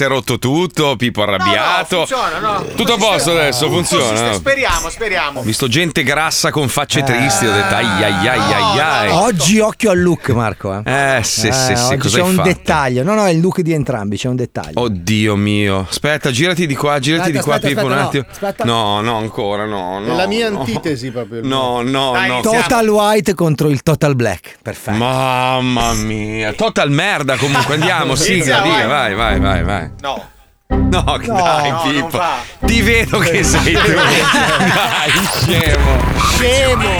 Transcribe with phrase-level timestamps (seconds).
[0.00, 2.06] si è rotto tutto, Pippo arrabbiato.
[2.06, 2.64] funziona, no.
[2.74, 4.32] Tutto a posto adesso, funziona.
[4.32, 5.40] Speriamo, speriamo.
[5.40, 9.10] Ho visto gente grassa con facce tristi, ho detto ai ai ai ai ai.
[9.10, 10.82] Oggi occhio al look, Marco.
[10.84, 12.48] Eh, Eh, sì, sì, sì, oggi cosa c'è un fatto?
[12.48, 13.02] dettaglio.
[13.02, 14.80] No, no, è il look di entrambi, c'è un dettaglio.
[14.80, 15.86] Oddio mio.
[15.90, 18.24] Aspetta, girati di qua, girati Aspetta, di qua, aspetta, Pippo, un aspetta, attimo.
[18.26, 18.64] no, aspetta.
[18.64, 20.16] No, no, ancora, no, no.
[20.16, 20.60] La mia no.
[20.60, 21.40] antitesi proprio.
[21.44, 22.40] No, no, no.
[22.40, 24.56] Total white contro il total black.
[24.62, 24.96] Perfetto.
[24.96, 29.14] Mamma mia, total merda comunque, andiamo, sigla, via, vai.
[29.14, 30.00] vai, vai, vai, vai.
[30.00, 30.28] No.
[30.70, 32.20] No, dai, no, Pippo.
[32.64, 33.92] Ti vedo che sei tu.
[33.92, 35.10] dai,
[35.42, 36.00] scemo.
[36.36, 36.90] Scemo.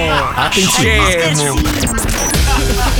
[0.50, 1.54] Scemo.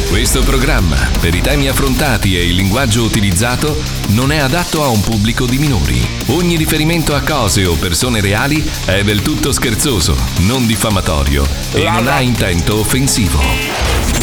[0.09, 5.01] Questo programma, per i temi affrontati e il linguaggio utilizzato, non è adatto a un
[5.01, 6.07] pubblico di minori.
[6.27, 12.07] Ogni riferimento a cose o persone reali è del tutto scherzoso, non diffamatorio e non
[12.07, 14.20] ha intento offensivo.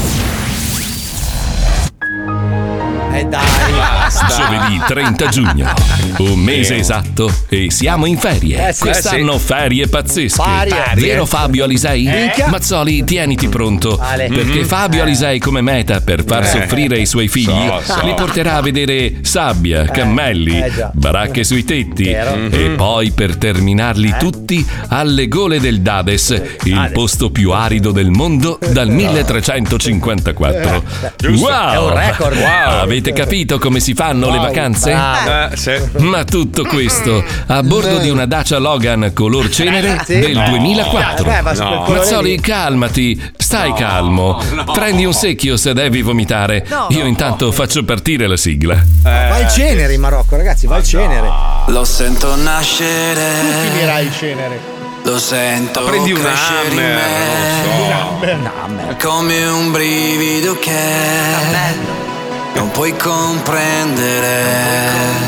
[3.17, 3.45] Eh dai,
[4.37, 5.73] Giovedì 30 giugno,
[6.19, 8.67] un mese esatto e siamo in ferie.
[8.69, 8.81] Eh sì.
[8.83, 9.45] Quest'anno Eh sì.
[9.45, 10.41] ferie pazzesche.
[10.43, 10.83] Ferie.
[10.95, 12.03] Vero Fabio Alisei?
[12.05, 12.47] Minchia.
[12.49, 13.97] Mazzoli, tieniti pronto.
[13.99, 14.27] Ale.
[14.27, 14.65] Perché Mhm.
[14.65, 16.47] Fabio Alisei come meta per far Eh.
[16.47, 18.05] soffrire i suoi figli So, so.
[18.05, 22.35] li porterà a vedere sabbia, cammelli, eh baracche sui tetti Vero.
[22.51, 28.59] e poi per terminarli tutti alle gole del Dades, il posto più arido del mondo
[28.69, 30.83] dal 1354.
[31.17, 31.45] Giusto.
[31.47, 31.71] Wow!
[31.73, 32.37] È un record.
[32.37, 32.79] Wow!
[32.81, 34.91] Avete capito come si fanno le vacanze?
[34.91, 35.73] Eh, sì.
[35.99, 40.19] Ma tutto questo a bordo di una Dacia Logan color cenere Sì.
[40.19, 40.49] del No.
[40.49, 41.29] 2004.
[41.31, 41.81] Eh, ma su quel No.
[41.83, 44.41] colore Mazzoli, calmati, stai calmo.
[44.73, 46.65] Prendi un secchio se devi vomitare.
[46.89, 48.81] Io intanto faccio partire la sigla.
[49.03, 51.29] Va al cenere in Marocco, ragazzi, va al cenere.
[51.67, 53.21] Lo sento nascere,
[53.71, 54.59] Finirai il cenere.
[55.03, 59.07] lo sento Prendi un crescere in hammer, me, non so.
[59.07, 60.71] come un brivido che
[62.57, 64.45] non puoi comprendere.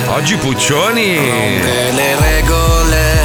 [0.07, 1.15] Oggi Puccioni.
[1.15, 3.17] Rompe le regole,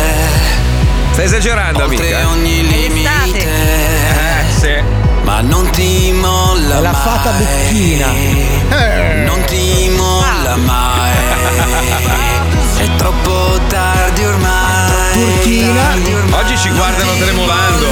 [1.12, 2.28] Stai esagerando, oltre amica.
[2.28, 4.74] ogni limite, Eh, sì.
[5.22, 7.00] ma non ti molla la mai.
[7.02, 8.06] fata becchina.
[9.24, 11.12] Non ti molla mai.
[12.76, 15.12] È troppo tardi ormai.
[15.12, 15.82] Turchina.
[15.82, 16.40] Tardi ormai.
[16.40, 17.86] Oggi ci guardano Non ti tremolando.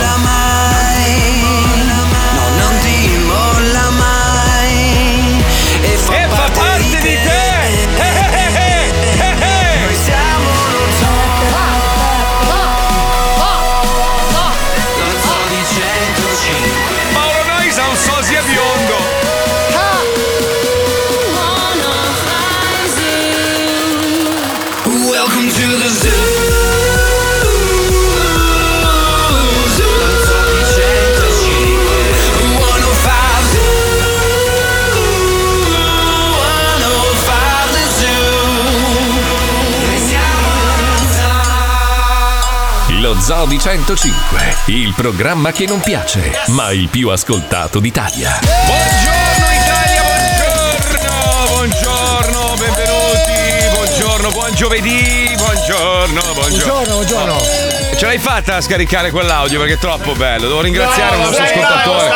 [43.03, 48.39] Lo Zoo di 105, il programma che non piace, ma il più ascoltato d'Italia.
[48.41, 56.73] Buongiorno Italia, buongiorno, buongiorno, benvenuti, buongiorno, buon giovedì, buongiorno, buongiorno.
[56.73, 57.82] Buongiorno, buongiorno.
[58.03, 60.49] Ce l'hai fatta a scaricare quell'audio perché è troppo bello.
[60.49, 62.11] Devo ringraziare il nostro ascoltatore.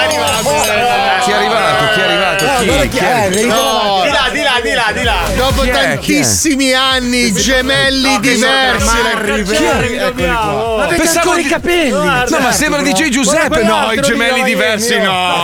[1.23, 1.93] Chi è arrivato?
[1.95, 2.45] Chi è arrivato?
[2.45, 2.99] Eh, Chi?
[2.99, 5.19] è, No, Di là, di là, di là, di là.
[5.37, 8.97] Dopo Chi tantissimi anni, gemelli diversi.
[9.13, 10.83] Eccoli qua.
[10.83, 11.91] Avete Pensavo ancora di- i capelli.
[11.91, 13.63] No, ma sembra DJ Giuseppe.
[13.63, 15.35] No, i gemelli diversi no.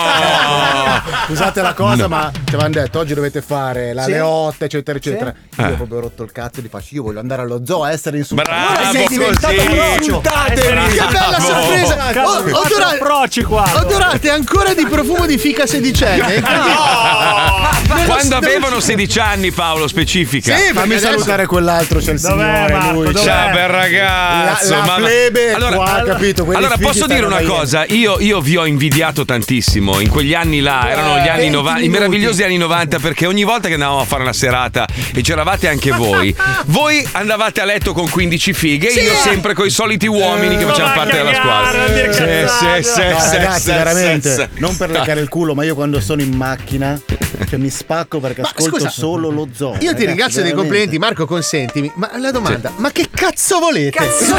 [1.27, 5.33] Scusate la cosa, ma ci avevano detto oggi dovete fare la leotta, eccetera, eccetera.
[5.59, 7.93] Io ho proprio rotto il cazzo e gli faccio: Io voglio andare allo zoo a
[7.93, 8.51] essere insultato.
[8.51, 10.21] Bravo sei diventato così.
[10.32, 10.88] Insultatemi!
[10.93, 12.25] Che bella sorpresa!
[12.25, 13.70] Oh, odorate, Approcci qua.
[13.75, 16.43] odorate ancora di profumo di fica sedicenne.
[18.06, 20.56] Quando avevano 16 anni, Paolo, specifica.
[20.56, 22.91] Sì, fammi salutare quell'altro, c'è il signore.
[22.93, 24.70] Lui, Ciao, bel ragazzo.
[24.70, 26.44] La- la ma- plebe qua, capito?
[26.44, 27.84] Quelli Allora, posso dire una cosa?
[27.88, 30.00] Io, io vi ho invidiato tantissimo.
[30.00, 33.44] In quegli anni là, erano gli anni 20 90, i meravigliosi anni 90, perché ogni
[33.44, 36.34] volta che andavamo a fare una serata e c'eravate anche voi,
[36.66, 40.64] voi andavate a letto con 15 fighe e io sempre con i soliti uomini che
[40.64, 41.87] facevano parte della squadra.
[41.87, 44.61] Sì, sì, sì, sì, veramente, sì, sì.
[44.61, 47.00] non per leccare il culo, ma io quando sono in macchina
[47.49, 49.73] cioè, mi spacco perché ascolto scusa, solo lo zoo.
[49.73, 50.55] Io ti ragazzi, ringrazio dei veramente.
[50.55, 51.91] complimenti, Marco, consentimi.
[51.94, 53.91] Ma la domanda, ma che cazzo volete?
[53.99, 54.37] Cazzo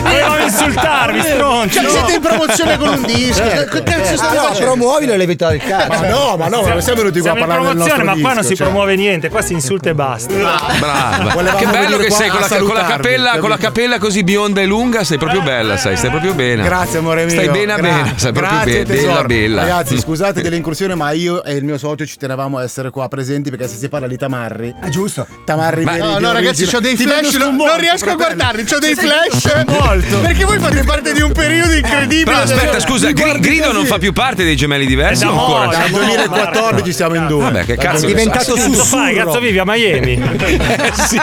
[0.00, 1.80] Volevo insultarvi, stroncio.
[1.80, 3.42] Cioè, siete in promozione con un disco?
[3.42, 4.64] Che cazzo state No, facendo?
[4.72, 5.88] promuovilo e levita del cazzo.
[5.88, 8.28] Ma no, ma no, ma siamo venuti qua a parlare del promozione, nostro ma qua
[8.32, 8.66] non disco, si cioè.
[8.66, 10.32] promuove niente, qua si insulta e basta.
[10.34, 11.30] Brava.
[11.34, 12.40] Volevamo Che bello che sei con
[12.74, 16.10] la, a capella, con la capella così bionda e lunga, sei proprio bella, sai, stai
[16.10, 16.62] proprio bene.
[16.62, 17.30] Grazie amore mio.
[17.30, 19.26] Stai bene Gra- bene, sei proprio Grazie, be- bella tesoro.
[19.26, 19.60] bella.
[19.62, 23.48] Ragazzi, scusate dell'incursione, ma io e il mio socio ci tenevamo a essere qua presenti
[23.48, 24.74] perché se si parla di tamarri.
[24.80, 25.26] Ah, giusto.
[25.46, 27.32] Tamarri Ma- veri no, no, ragazzi, ho dei flash.
[27.32, 28.64] vedo no- sconvolto, non riesco a guardarli.
[28.70, 29.64] Ho dei flash.
[29.66, 30.18] Molto.
[30.28, 32.24] Perché voi fate parte di un periodo incredibile.
[32.24, 35.78] Però aspetta, scusa, Gri- Grido non fa più parte dei gemelli diversi o no, ancora?
[35.78, 37.42] Dal 2014 siamo in due.
[37.44, 39.14] Vabbè, che cazzo È diventato sussurro.
[39.14, 40.12] Cazzo vivi a Miami?
[40.12, 41.18] Eh sì,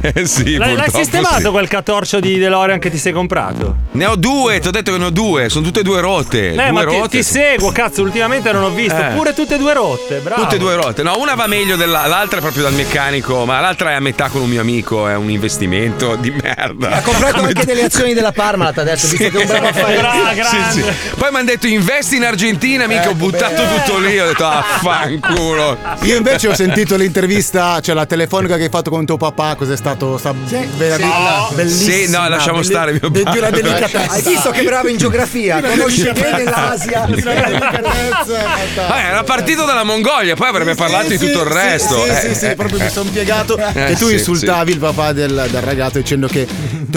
[0.00, 1.48] eh sì, L'hai, sistemato sì.
[1.48, 3.76] quel catorcio di DeLorean che ti sei comprato?
[3.92, 6.52] Ne ho due, ti ho detto che ne ho due, sono tutte e due rotte.
[6.52, 8.96] Eh, due ma ti seguo, cazzo, ultimamente non ho visto.
[8.96, 9.10] Eh.
[9.14, 10.42] Pure tutte e due rotte, bravo.
[10.42, 11.02] Tutte e due rotte.
[11.02, 14.28] No, una va meglio della l'altra è proprio dal meccanico, ma l'altra è a metà
[14.28, 16.90] con un mio amico, è un investimento di merda.
[16.90, 20.44] Ha comprato anche delle azioni della Parmalat adesso, visto che è un bravo affare.
[20.44, 20.82] Sì, sì.
[21.16, 24.64] Poi mi hanno detto investi in Argentina, mica ho buttato tutto lì, ho detto ah
[24.80, 25.76] fanculo.
[26.02, 29.76] Io invece ho sentito l'intervista, cioè la telefonica che hai fatto con tuo papà, cos'è
[29.76, 30.16] stato?
[30.18, 30.32] Sta
[30.76, 31.90] veramente bellissimo.
[31.90, 33.38] Sì, no, lasciamo stare mio padre.
[33.38, 34.12] una delicatezza.
[34.12, 35.60] Hai visto che bravo in geografia?
[35.60, 37.04] Conosce bene l'Asia.
[37.08, 38.38] Una delicatezza.
[38.76, 42.04] Vabbè, era partito dalla Mongolia, poi avrebbe parlato di Sì, tutto il sì, resto.
[42.04, 43.56] Sì, Eh, sì, sì, proprio mi sono piegato.
[43.56, 46.46] Eh, e tu sì, insultavi il papà del, del ragazzo dicendo che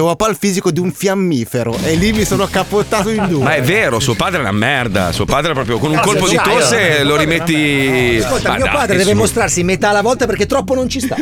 [0.02, 1.76] ha il fisico di un fiammifero.
[1.84, 3.44] E lì mi sono capottato in due.
[3.44, 5.12] Ma è vero, suo padre è una merda.
[5.12, 8.20] Suo padre proprio con un colpo di tosse lo rimetti.
[8.24, 9.18] Ascolta, Ma mio dai, padre deve su.
[9.18, 11.16] mostrarsi metà alla volta perché troppo non ci sta.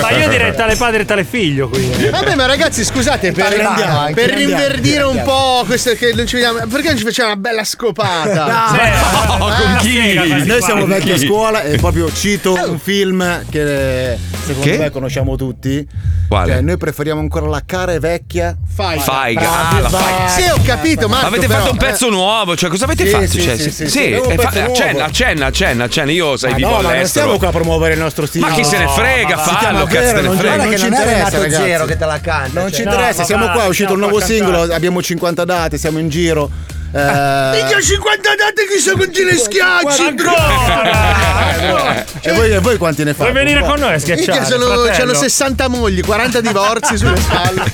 [0.00, 2.08] Ma io direi tale padre e tale figlio qui.
[2.10, 5.30] Vabbè, ma ragazzi, scusate, per, anche, per andiamo, rinverdire un andiamo.
[5.30, 8.76] po' questo che non ci vediamo, perché non ci facciamo una bella scopata?
[8.82, 8.94] Eh,
[9.38, 10.14] Oh, con chi?
[10.46, 14.16] Noi siamo vecchi a scuola e proprio cito un film che
[14.46, 14.78] secondo Che?
[14.78, 15.86] me conosciamo tutti.
[16.28, 16.52] Quale?
[16.52, 18.56] Cioè, noi preferiamo ancora la cara e vecchia.
[18.74, 18.98] Fai.
[18.98, 20.28] Faiga, ah, la faiga.
[20.28, 21.26] Sì, ho capito, Marco.
[21.26, 23.26] Avete però, fatto un eh, pezzo nuovo, cioè cosa avete Sì, fatto?
[23.26, 26.70] sì, Cioè, sì, sì, sì, eh, fa- accenna, accenna, accenna, accenna, io sai Ma vivo
[26.70, 28.48] no, ma non stiamo qua a promuovere il nostro stile.
[28.48, 30.76] Ma chi se ne frega, ma fallo, cazzo te ne non frega.
[30.76, 31.62] Ci non è interessa, ragazzi.
[31.62, 32.60] Zero che te la canta.
[32.60, 32.84] Non ci cioè.
[32.84, 36.50] interessa, siamo ma qua, è uscito un nuovo singolo, abbiamo 50 date, siamo in giro.
[36.92, 40.02] Eh, Minchia, 50 date chissà quanti ne schiacci.
[40.02, 42.04] Ancora!
[42.20, 43.30] e, voi, e voi quanti ne fate?
[43.30, 44.44] Vuoi venire con noi a schiacciare?
[44.44, 47.64] sono, c'hanno 60 mogli, 40 divorzi sulle spalle.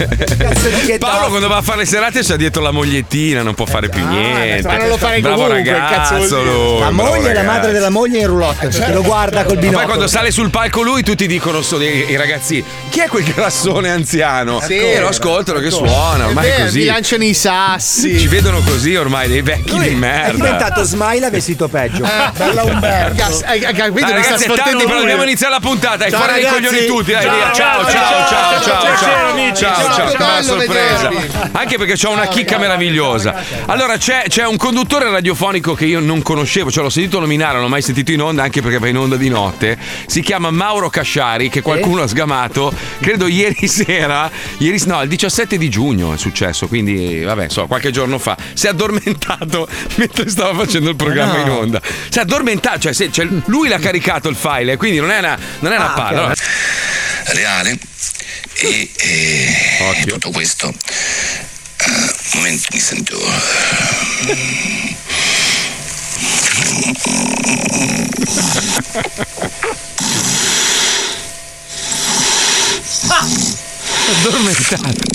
[0.87, 3.89] Che Paolo quando va a fare le serate sta dietro la mogliettina, non può fare
[3.89, 4.67] più niente.
[4.67, 8.21] ma non lo farei Bravo comunque, ragazzo lui, La moglie e la madre della moglie
[8.21, 9.79] in roulotte perché lo guarda col Ma binocolo.
[9.85, 13.25] poi quando sale sul palco lui tutti dicono so, i, i ragazzi chi è quel
[13.25, 14.61] grassone anziano?
[14.61, 14.79] Sì.
[14.79, 16.79] e lo ascoltano che suona, ormai è così.
[16.81, 18.27] Mi lanciano i Ci sassi.
[18.27, 20.33] vedono così ormai dei vecchi di È merda.
[20.33, 22.09] diventato smile vestito peggio.
[22.37, 23.23] Bella Umberto.
[23.45, 24.99] Hai- hai sta ragazzi, è però lui.
[24.99, 26.07] dobbiamo iniziare la puntata.
[26.09, 26.55] Fuori dei ragazzi.
[26.55, 27.13] coglioni tutti.
[27.13, 27.55] Dai, Ciao.
[27.55, 29.55] Ciao, ciao, ciao, ciao, ciao, ciao.
[29.55, 31.11] Ciao, Ciao, bella sorpresa.
[31.53, 33.35] Anche perché ho una chicca meravigliosa.
[33.67, 37.63] Allora, c'è, c'è un conduttore radiofonico che io non conoscevo, cioè l'ho sentito nominare, non
[37.63, 39.77] l'ho mai sentito in onda, anche perché va in onda di notte.
[40.07, 45.59] Si chiama Mauro Casciari, che qualcuno ha sgamato, credo ieri sera, ieri, no, il 17
[45.59, 48.37] di giugno è successo, quindi vabbè, so, qualche giorno fa.
[48.55, 48.92] Si è addormentato
[49.97, 51.81] mentre stava facendo il programma in onda.
[52.09, 55.19] Si è addormentato, cioè, se- cioè, lui l'ha caricato il file, eh, quindi non è
[55.19, 56.19] una, non è una palla.
[56.19, 56.35] Allora,
[57.27, 57.79] reale
[58.55, 60.75] e, e tutto questo eh,
[61.91, 63.19] un momento mi sento
[74.13, 75.11] addormentato.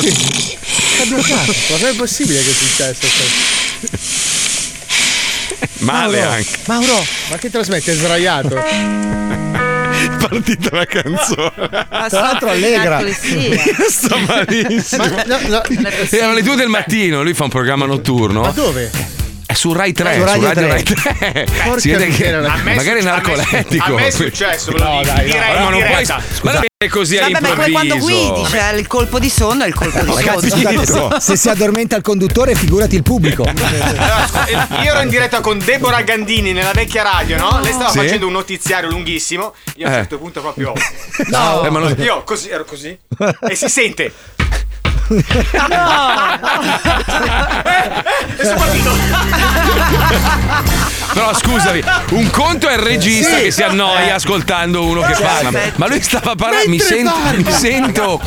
[0.00, 1.54] Si è addormentato.
[1.70, 3.06] Ma com'è possibile che è successo?
[5.78, 6.50] Male anche.
[6.66, 7.92] Mauro, ma che trasmette?
[7.92, 8.56] È sdraiato.
[8.56, 11.52] È partita la canzone.
[11.90, 13.00] Ma Tra l'altro allegra.
[13.88, 15.04] Sto malissimo.
[15.04, 15.62] Ma no, no.
[16.10, 18.40] Erano le due del mattino, lui fa un programma notturno.
[18.42, 18.90] Ma dove?
[19.54, 20.94] È su Rai 3, Su su Radio Radio Rai 3.
[21.32, 21.46] 3.
[21.64, 22.32] Porca Si vede che
[22.74, 23.84] magari è narcoletico.
[23.84, 25.14] A me è successo, lo dico.
[25.22, 26.06] Direi Ma non puoi.
[26.42, 28.32] Ma è così Vabbè, ma è come quando all'improvviso.
[28.34, 30.76] guidi, cioè il colpo di sonno è il colpo di Ragazzi, sonno.
[30.80, 33.44] scusate, se, si addormenta il conduttore, figurati il pubblico.
[33.44, 37.60] Io ero in diretta con Deborah Gandini nella vecchia radio, no?
[37.62, 37.98] Lei stava Sì?
[37.98, 39.54] facendo un notiziario lunghissimo.
[39.76, 39.98] Io a un Eh.
[39.98, 40.72] certo punto proprio.
[40.74, 42.98] Eh, ma non- Io così, ero così.
[43.48, 44.12] E si sente.
[48.36, 48.90] E sono partito.
[51.12, 55.50] Però scusami, un conto è il regista che si annoia ascoltando uno che parla.
[55.76, 56.68] Ma lui stava parlando.
[56.68, 57.12] Mi sento.
[57.36, 58.20] Mi sento.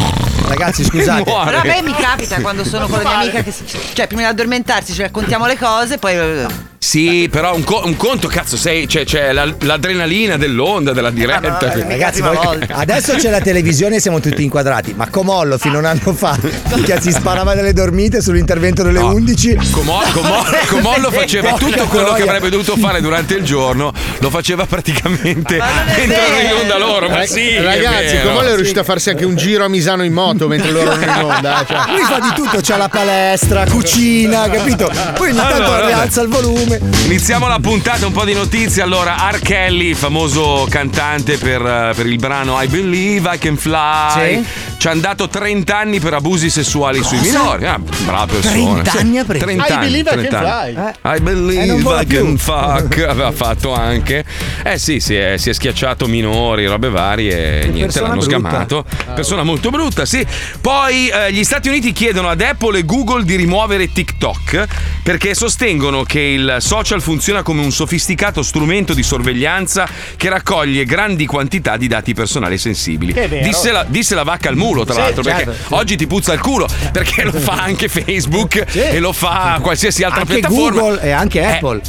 [0.48, 1.24] Ragazzi, scusate.
[1.24, 4.22] Però a me mi capita quando sono con la mia amica che si- cioè prima
[4.24, 6.46] di addormentarsi ci raccontiamo le cose, poi eh,
[6.80, 11.58] Sì, però un, co- un conto, cazzo, sei, c'è, c'è la- l'adrenalina dell'onda, della diretta.
[11.58, 12.76] Ah, no, Ragazzi, voi- volta.
[12.76, 14.94] adesso c'è la televisione e siamo tutti inquadrati.
[14.96, 16.38] Ma Comollo fino a un anno fa
[16.86, 19.12] che si sparava delle dormite sull'intervento delle No.
[19.14, 19.58] 11.
[19.72, 24.66] Comò- Comò- Comollo faceva tutto quello che avrebbe dovuto fare durante il giorno, lo faceva
[24.66, 27.10] praticamente erano in onda loro.
[27.10, 30.48] Ma sì, Ragazzi, come è riuscito a farsi anche un giro a Misano in moto
[30.48, 31.66] mentre loro erano in onda?
[31.68, 31.78] Cioè.
[31.90, 34.90] Lui fa di tutto, c'ha la palestra, cucina, capito?
[35.16, 36.67] Poi ogni tanto Allora, rialza il volume.
[36.68, 37.06] Costume.
[37.06, 38.82] Iniziamo la puntata, un po' di notizie.
[38.82, 39.40] Allora, R.
[39.40, 44.36] Kelly, famoso cantante per, eh, per il brano I Believe I Can Fly.
[44.44, 44.46] Sì.
[44.78, 47.66] Ci hanno dato 30 anni per abusi sessuali sui minori.
[47.66, 48.82] Ah, brava persona.
[48.82, 49.46] 30 anni ha preso?
[49.46, 50.74] 30 I anni, believe I 30 can anni.
[50.74, 51.12] fly.
[51.12, 52.18] I Eh, believe non vola I più.
[52.24, 52.98] can fuck.
[53.08, 54.24] Aveva fatto anche.
[54.64, 57.62] Eh sì, si è, si è schiacciato minori, robe varie.
[57.62, 58.30] E niente, l'hanno brutta.
[58.30, 58.86] scamato.
[59.16, 60.26] Persona molto brutta, sì.
[60.62, 64.66] Poi eh, gli Stati Uniti chiedono ad Apple e Google di rimuovere TikTok
[65.02, 71.26] perché sostengono che il social funziona come un sofisticato strumento di sorveglianza che raccoglie grandi
[71.26, 73.14] quantità di dati personali sensibili.
[73.14, 73.38] Vero.
[73.44, 75.74] Disse la, disse la vacca al mulo, tra Sì, l'altro, certo, perché sì.
[75.74, 80.22] oggi ti puzza il culo, perché lo fa anche Facebook e lo fa qualsiasi altra
[80.22, 80.80] Anche piattaforma.
[80.82, 81.82] Google e anche Eh, Apple.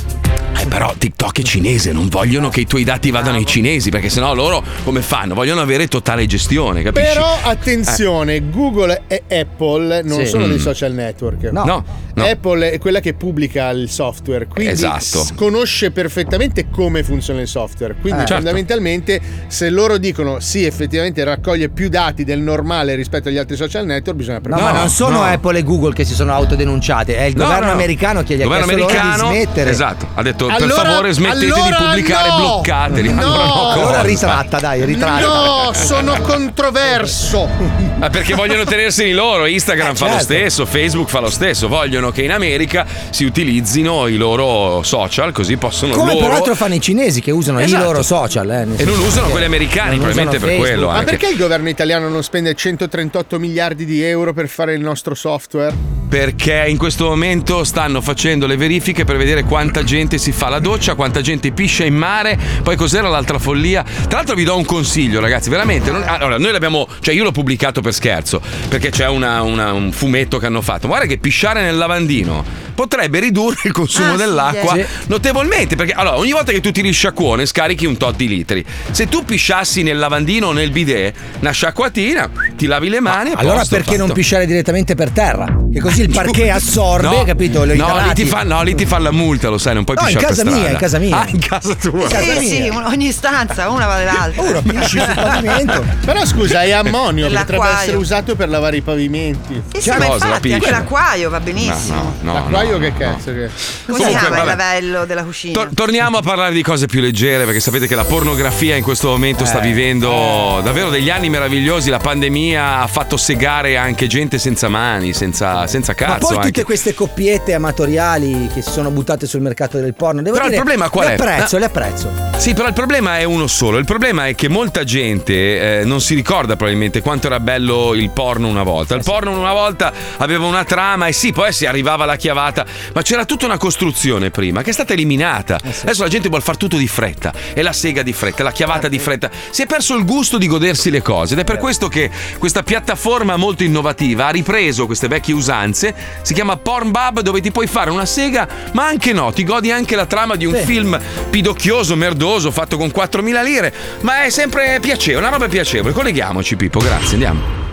[0.60, 4.08] eh, però TikTok è cinese, non vogliono che i tuoi dati vadano ai cinesi, perché
[4.08, 5.34] sennò loro come fanno?
[5.34, 7.06] Vogliono avere totale gestione, capisci?
[7.06, 10.26] Però attenzione, Google e Apple non Sì.
[10.26, 10.50] sono Mm.
[10.50, 11.42] dei social network.
[11.50, 11.64] No.
[11.64, 11.84] No,
[12.14, 12.24] no.
[12.24, 15.26] Apple è quella che pubblica il software, quindi Esatto.
[15.34, 17.94] conosce perfettamente come funziona il software.
[18.00, 18.26] Quindi Eh.
[18.26, 18.34] Certo.
[18.34, 23.84] fondamentalmente se loro dicono sì, effettivamente raccoglie più dati del normale rispetto agli altri social
[23.86, 24.72] network, bisogna No, prendere.
[24.72, 25.22] ma non sono no.
[25.24, 27.72] Apple e Google che si sono autodenunciate, è il No, governo no.
[27.72, 29.70] americano che gli ha chiesto loro americano, di smettere.
[29.70, 32.36] Esatto, ha detto per Allora- favore smettete di allora pubblicare, no!
[32.36, 33.12] bloccateli.
[33.12, 33.16] No!
[33.28, 35.26] Allora, no, Allora ritratta, dai, ritratta.
[35.26, 37.48] No, sono controverso.
[37.98, 40.24] Ma perché vogliono tenerseli loro, Instagram Eh, fa lo certo.
[40.24, 44.44] stesso, Facebook fa lo stesso, vogliono che in America si utilizzino i loro
[44.82, 47.82] social così possono Come loro peraltro fanno i cinesi che usano Esatto.
[47.82, 48.50] i loro social.
[48.50, 50.68] eh, e non usano quelli americani, non probabilmente per Facebook.
[50.68, 51.04] quello Ma anche.
[51.16, 55.74] perché il governo italiano non spende 138 miliardi di euro per fare il nostro software?
[56.08, 60.58] Perché in questo momento stanno facendo le verifiche per vedere quanta gente si fa la
[60.58, 63.82] doccia, quanta gente piscia in mare, poi cos'era l'altra follia.
[63.82, 65.90] Tra l'altro vi do un consiglio ragazzi, veramente.
[65.90, 69.92] non- allora, noi l'abbiamo, cioè io l'ho pubblicato per scherzo, perché c'è una- una- un
[69.92, 70.86] fumetto che hanno fatto.
[70.86, 72.42] Guarda che pisciare nel lavandino
[72.74, 74.18] potrebbe ridurre il consumo Ah, sì,
[74.50, 74.84] dell'acqua sì.
[75.06, 78.64] notevolmente, perché allora ogni volta che tu tiri il sciacquone scarichi un tot di litri.
[78.90, 83.32] Se tu pisciassi nel lavandino o nel bidet, una sciacquatina, ti lavi le mani e
[83.34, 84.12] a Allora posto, perché non fatto.
[84.18, 85.46] pisciare direttamente per terra?
[85.72, 87.64] Che così il parquet assorbe, No, capito?
[87.64, 90.02] Lo no, lì fa, no, lì ti fa la multa, lo sai, non puoi No,
[90.08, 90.72] in pisciare casa per mia, strada.
[90.72, 91.20] in casa mia.
[91.20, 92.08] Ah, in casa tua.
[92.08, 92.72] casa Sì, mia.
[92.72, 94.42] sì, ogni stanza, una va dall'altra.
[94.42, 95.84] Uno pisci sul pavimento.
[96.04, 97.78] Però scusa, è ammonio, potrebbe l'acquaio.
[97.80, 99.62] essere usato per lavare i pavimenti.
[99.72, 102.14] Sì, sì, Che ma cosa, la infatti anche l'acquaio va benissimo.
[102.20, 102.96] No, no, L'acquaio no, che no.
[102.98, 103.50] cazzo che...
[103.86, 104.80] Come Comunque, chiama il vabbè.
[104.80, 105.52] lavello della cucina?
[105.54, 109.08] Tor- torniamo a parlare di cose più leggere perché sapete che la pornografia in questo
[109.08, 109.46] momento Eh.
[109.46, 111.90] sta vivendo davvero degli anni meravigliosi.
[111.90, 116.26] La pandemia ha fatto segare anche gente senza mani, senza, senza Ma cazzo.
[116.26, 116.46] poi anche.
[116.48, 120.20] tutte queste coppiette amatoriali che si sono buttate sul mercato del porno.
[120.22, 121.14] Devo Però il dire, problema qual le è?
[121.16, 121.60] apprezzo, No.
[121.60, 122.10] le apprezzo.
[122.36, 123.78] Sì, però il problema è uno solo.
[123.78, 128.10] Il problema è che molta gente eh, non si ricorda probabilmente quanto era bello il
[128.10, 128.94] porno una volta.
[128.94, 133.02] Il porno una volta aveva una trama e sì, poi si arrivava alla chiavata, ma
[133.02, 135.58] c'era tutta una costruzione prima che è stata eliminata.
[135.62, 137.32] Adesso la gente vuole fare tutto di fretta.
[137.54, 139.30] E la sega di fretta, la chiavata di fretta.
[139.50, 142.62] Si è perso il gusto di godersi le cose ed è per questo che questa
[142.62, 145.94] piattaforma molto innovativa ha ripreso queste vecchie usanze.
[146.22, 149.96] Si chiama Pornbub dove ti puoi fare una sega, ma anche no, ti godi anche
[149.96, 150.64] la trama di un Sì.
[150.64, 155.92] film pidocchioso, merdoso, fatto con 4.000 lire, ma è sempre piacevole, una roba piacevole.
[155.92, 157.67] Colleghiamoci, Pippo, grazie, andiamo.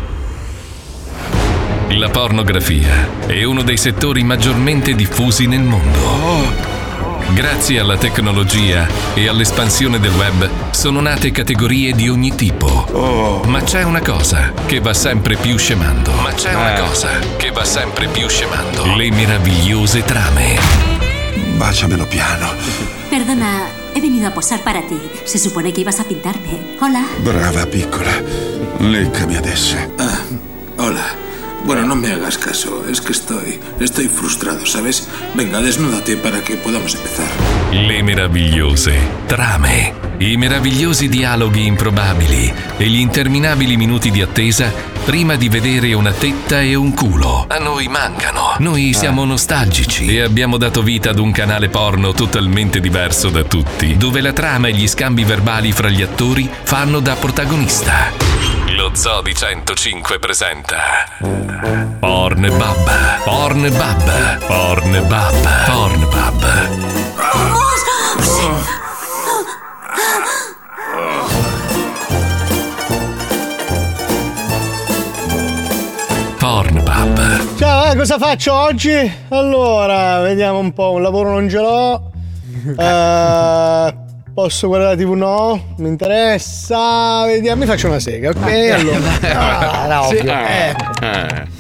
[1.90, 6.74] La pornografia è uno dei settori maggiormente diffusi nel mondo.
[7.34, 13.42] Grazie alla tecnologia e all'espansione del web sono nate categorie di ogni tipo.
[13.48, 16.12] Ma c'è una cosa che va sempre più scemando.
[16.22, 16.80] Ma c'è una Eh.
[16.80, 18.96] cosa che va sempre più scemando.
[18.96, 20.58] Le meravigliose trame.
[21.56, 22.52] Baciamelo piano.
[23.10, 25.00] Perdona, he venido a posar para ti.
[25.24, 26.76] Se supone que ibas a pintarme.
[26.80, 27.04] Hola.
[27.22, 28.12] Brava piccola.
[28.80, 29.76] Leccami adesso.
[29.98, 30.20] Ah,
[30.78, 31.24] hola.
[31.66, 33.60] Bueno, no me hagas caso, es que estoy.
[33.80, 35.10] Estoy frustrado, ¿sabes?
[35.34, 37.26] Venga, desnúdate para que podamos empezar.
[37.72, 38.96] Le meravigliose
[39.26, 39.94] trame.
[40.20, 44.72] I meravigliosi dialoghi improbabili e gli interminabili minuti di attesa
[45.04, 47.48] prima di vedere una tetta e un culo.
[47.50, 48.54] A noi mancano.
[48.60, 53.98] Noi siamo nostalgici e abbiamo dato vita ad un canale porno totalmente diverso da tutti,
[53.98, 58.55] dove la trama e gli scambi verbali fra gli attori fanno da protagonista.
[58.96, 60.78] Zodi 105 presenta
[62.00, 62.90] Pornbub,
[63.26, 64.12] Pornbub,
[64.48, 66.46] Pornbub, Pornbub.
[76.40, 77.58] Pornbub.
[77.58, 79.12] Ciao, eh, cosa faccio oggi?
[79.30, 82.12] Allora, vediamo un po', un lavoro non ce l'ho.
[82.78, 84.05] Eh,
[84.36, 85.14] posso guardare la TV?
[85.14, 87.24] No, mi interessa.
[87.26, 88.42] Vediamo, mi faccio una sega, ok?
[88.74, 89.00] Allora.
[89.22, 91.54] Ah, era sì, eh.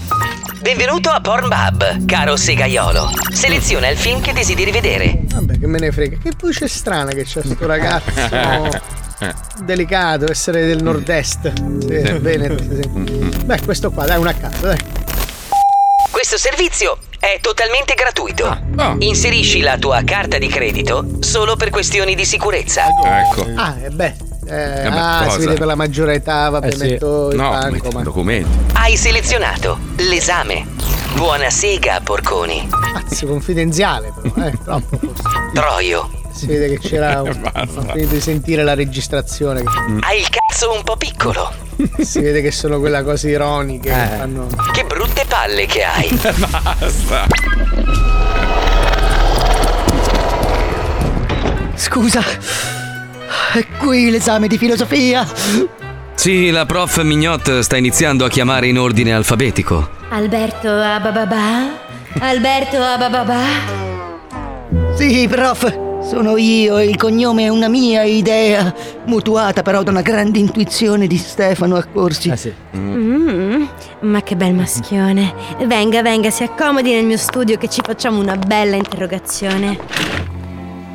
[0.59, 3.09] Benvenuto a Pornhub, caro segaiolo.
[3.31, 5.19] Seleziona il film che desideri vedere.
[5.23, 6.17] Vabbè, che me ne frega.
[6.21, 8.93] Che voce strana che c'ha sto ragazzo.
[9.63, 11.53] Delicato, essere del nord-est.
[11.79, 12.11] Sì, Sì.
[12.19, 12.61] Veneto.
[12.61, 13.43] sì.
[13.45, 14.79] Beh, questo qua, dai, una a caso, dai.
[16.11, 16.97] Questo servizio
[17.33, 18.45] è totalmente gratuito.
[18.75, 22.83] Ah, Inserisci la tua carta di credito solo per questioni di sicurezza.
[23.03, 23.47] Ecco.
[23.55, 24.15] Ah, e beh.
[24.47, 25.39] Eh, Eh, ma ah, cosa?
[25.39, 26.77] si vede per la maggiore età, vabbè, Eh sì.
[26.83, 28.01] metto il No, banco, metti ma.
[28.01, 28.57] i documenti.
[28.73, 30.67] Hai selezionato l'esame.
[31.15, 32.67] Buona sega, porconi.
[32.93, 35.23] Cazzo, confidenziale, però, eh, troppo forse.
[35.53, 36.09] Troio.
[36.31, 37.21] Si vede che c'era.
[37.23, 37.51] un-.
[37.53, 39.63] Ho finito di sentire la registrazione.
[40.01, 41.51] Hai il cazzo un po' piccolo.
[41.99, 44.17] Si vede che sono quella cosa ironiche che Eh.
[44.17, 44.47] fanno.
[44.73, 46.09] Che brutte palle che hai.
[46.19, 47.27] Basta.
[51.75, 52.21] Scusa.
[53.53, 55.25] È qui l'esame di filosofia.
[56.15, 59.89] Sì, la prof Mignot sta iniziando a chiamare in ordine alfabetico.
[60.09, 61.83] Alberto Abababa?
[62.19, 63.39] Alberto Abababa?
[64.95, 65.84] Sì, prof.
[66.07, 68.73] Sono io e il cognome è una mia idea,
[69.05, 72.29] mutuata però da una grande intuizione di Stefano Accorsi.
[72.29, 72.53] Ah, sì.
[72.77, 73.63] Mm,
[74.01, 75.33] ma che bel maschione.
[75.65, 79.77] Venga, venga, si accomodi nel mio studio che ci facciamo una bella interrogazione.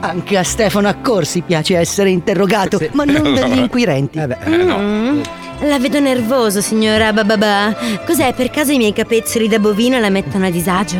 [0.00, 4.18] Anche a Stefano Accorsi piace essere interrogato, ma non dagli inquirenti.
[4.48, 5.20] Mm,
[5.62, 7.74] La vedo nervoso, signora Bababà.
[8.06, 10.96] Cos'è, per caso i miei capezzoli da bovino la mettono a disagio?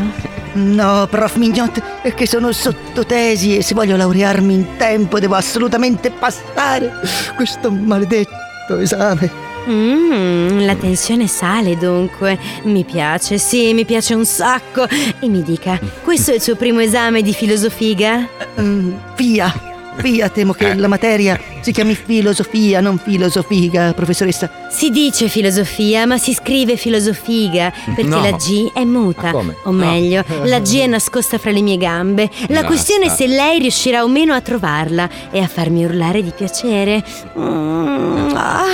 [0.53, 6.11] No, prof Mignot, è che sono sottotesi e se voglio laurearmi in tempo devo assolutamente
[6.11, 6.91] passare
[7.37, 9.49] questo maledetto esame.
[9.69, 12.39] Mm, la tensione sale dunque.
[12.65, 14.87] Mi piace, sì, mi piace un sacco.
[14.89, 18.27] E mi dica, questo è il suo primo esame di filosofiga?
[18.59, 19.53] Mm, via,
[19.97, 24.51] via, temo che la materia si chiami filosofia, non filosofiga, professoressa.
[24.71, 28.21] Si dice filosofia, ma si scrive filosofiga, perché No.
[28.23, 29.31] la G è muta.
[29.35, 29.73] O No.
[29.73, 32.31] meglio, la G è nascosta fra le mie gambe.
[32.43, 32.67] La Basta.
[32.67, 37.03] questione è se lei riuscirà o meno a trovarla e a farmi urlare di piacere.
[37.39, 38.65] Mm, ah.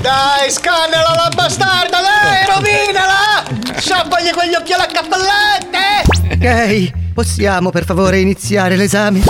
[0.00, 3.78] Dai, scannala la bastarda, dai, rovinala!
[3.78, 6.04] Sciappagli quegli occhiali a cappellette!
[6.36, 6.92] Ok,
[7.26, 9.22] possiamo per favore iniziare l'esame?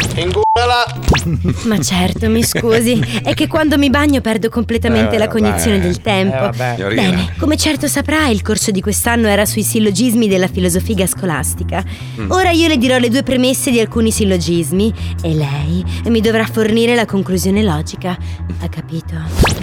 [1.63, 5.87] Ma certo, mi scusi, è che quando mi bagno perdo completamente Eh, la cognizione vabbè.
[5.87, 6.35] del tempo.
[6.37, 6.75] Eh, vabbè.
[6.75, 7.03] Signorina.
[7.03, 11.85] Bene, come certo saprà, il corso di quest'anno era sui sillogismi della filosofiga scolastica.
[12.21, 12.31] Mm.
[12.33, 16.97] Ora io le dirò le due premesse di alcuni sillogismi e lei mi dovrà fornire
[16.97, 18.17] la conclusione logica.
[18.63, 19.15] Ha capito?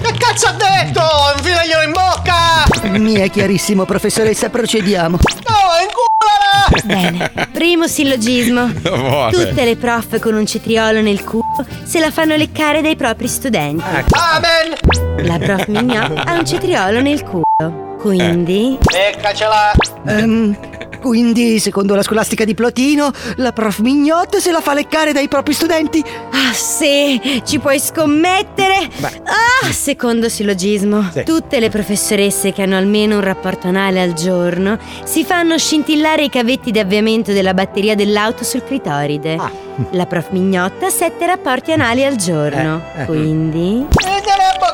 [0.02, 1.02] Che cazzo ha detto?
[1.38, 2.98] Infilaglielo in bocca!
[3.00, 5.18] Mi è chiarissimo, professoressa, procediamo.
[5.50, 5.62] No!
[6.84, 8.68] Bene, primo sillogismo.
[8.82, 9.32] Vuole.
[9.32, 11.42] Tutte le prof con un cetriolo nel culo
[11.84, 13.84] se la fanno leccare dai propri studenti.
[13.84, 15.28] Amen!
[15.28, 17.96] La prof Mignot ha un cetriolo nel culo.
[18.00, 18.78] Quindi.
[18.82, 19.72] Beccacela!
[20.08, 20.58] Ehm,
[20.99, 25.53] quindi, secondo la scolastica di Plotino, la prof Mignot se la fa leccare dai propri
[25.53, 26.03] studenti?
[26.32, 28.89] Ah, sì, ci puoi scommettere?
[29.01, 31.10] Ah, secondo sillogismo.
[31.12, 31.23] Sì.
[31.23, 36.29] Tutte le professoresse che hanno almeno un rapporto anale al giorno si fanno scintillare i
[36.29, 39.36] cavetti di avviamento della batteria dell'auto sul clitoride.
[39.36, 39.51] Ah.
[39.91, 42.82] La prof Mignotta sette rapporti anali al giorno.
[42.95, 43.06] Eh, eh.
[43.06, 43.88] Quindi.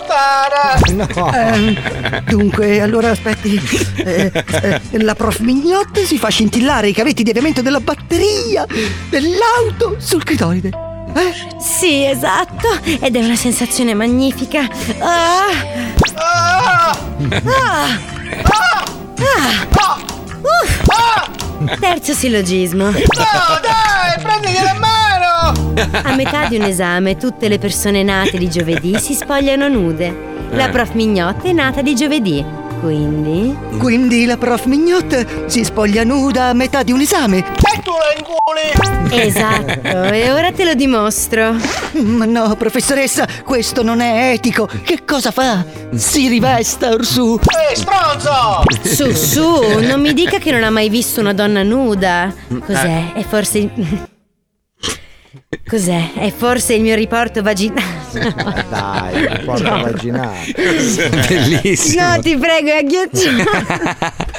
[0.10, 1.54] Ditele a bottara!
[1.54, 3.62] Ehm, dunque, allora aspetti.
[3.98, 8.66] Eh, eh, la prof Mignot si fa scintillare i cavetti di avviamento della batteria
[9.10, 10.70] dell'auto sul clitoride.
[11.16, 11.34] Eh?
[11.60, 12.68] Sì, esatto.
[12.84, 14.68] Ed è una sensazione magnifica.
[15.00, 15.50] Ah!
[16.16, 16.98] Ah!
[17.46, 18.00] Ah!
[18.42, 18.88] Ah!
[20.42, 20.88] Uff.
[21.80, 22.86] Terzo sillogismo.
[22.86, 24.89] No, dai, prendigliela in mano!
[26.04, 30.28] A metà di un esame, tutte le persone nate di giovedì si spogliano nude.
[30.52, 30.70] La Eh.
[30.70, 32.44] prof Mignotta è nata di giovedì.
[32.80, 33.54] Quindi.
[33.78, 37.40] Quindi la prof Mignot si spoglia nuda a metà di un esame.
[37.40, 39.22] E tu la inguli!
[39.22, 41.56] Esatto, e ora te lo dimostro.
[42.00, 44.66] Ma no, professoressa, questo non è etico.
[44.84, 45.66] Che cosa fa?
[45.94, 47.38] Si rivesta, Orsù.
[47.70, 48.64] Ehi, stronzo!
[48.82, 52.34] Su, su, non mi dica che non ha mai visto una donna nuda.
[52.66, 53.12] Cos'è?
[53.14, 54.08] È forse.
[55.70, 56.14] Cos'è?
[56.16, 57.98] È forse il mio riporto vaginale.
[58.70, 59.82] Dai, No.
[59.84, 60.38] vaginale.
[60.56, 62.02] Bellissimo.
[62.16, 64.28] No, ti prego, è agghiacciato.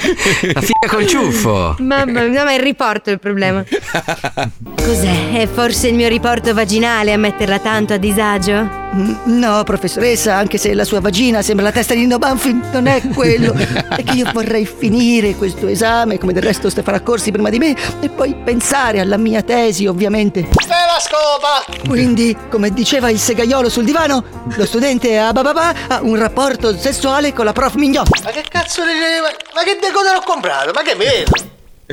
[0.53, 1.75] La figa col ciuffo.
[1.79, 3.63] Mamma mia, ma è il riporto il problema.
[4.75, 5.31] Cos'è?
[5.33, 8.79] È forse il mio riporto vaginale a metterla tanto a disagio?
[8.93, 12.87] Mm, No, professoressa, anche se la sua vagina sembra la testa di Nino Banfi, non
[12.87, 13.53] è quello.
[13.55, 17.75] è che io vorrei finire questo esame, come del resto Stefano Accorsi prima di me,
[17.99, 20.41] e poi pensare alla mia tesi, ovviamente.
[20.41, 21.87] Te la scopa!
[21.87, 24.23] Quindi, come diceva il segaiolo sul divano,
[24.55, 28.21] lo studente a bababà ha un rapporto sessuale con la prof mignotta.
[28.23, 28.89] Ma che cazzo di.
[28.89, 30.71] Ma, ma che decoder ho comprato?
[30.73, 31.31] Ma che mi vedo?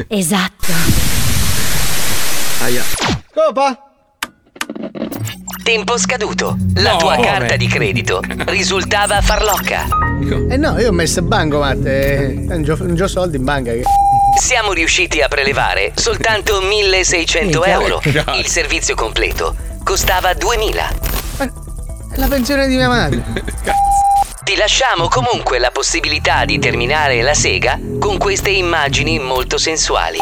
[0.08, 0.72] Esatto.
[2.62, 2.82] Aia.
[3.30, 3.82] Scopa?
[5.62, 6.56] Tempo scaduto.
[6.76, 7.26] La No, tua come?
[7.26, 9.86] carta di credito risultava farlocca.
[10.48, 11.84] Eh no, io ho messo in bancomat.
[11.86, 13.72] Eh, non c'ho non c'ho soldi in banca.
[13.72, 13.82] Che...
[14.40, 18.00] Siamo riusciti a prelevare soltanto 1600 Minchia, euro.
[18.36, 20.88] Il servizio completo costava 2000.
[21.38, 21.50] È
[22.16, 23.22] la pensione di mia madre.
[24.48, 30.16] Ti lasciamo comunque la possibilità di terminare la sega con queste immagini molto sensuali.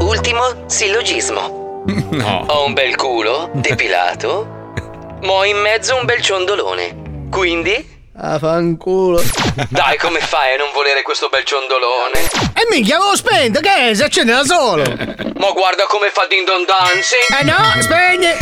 [0.00, 1.84] Ultimo sillogismo.
[2.10, 2.44] No.
[2.48, 4.72] Ho un bel culo, depilato,
[5.22, 7.28] ma ho in mezzo un bel ciondolone.
[7.30, 7.88] Quindi?
[8.16, 9.22] Ah, fanculo.
[9.68, 12.18] Dai, come fai a non volere questo bel ciondolone?
[12.54, 13.94] E minchia, avevo spento, che è?
[13.94, 14.82] Si accende da solo.
[15.36, 17.38] Ma guarda come fa Ding Dong Dancing!
[17.38, 18.32] Eh no, spegni!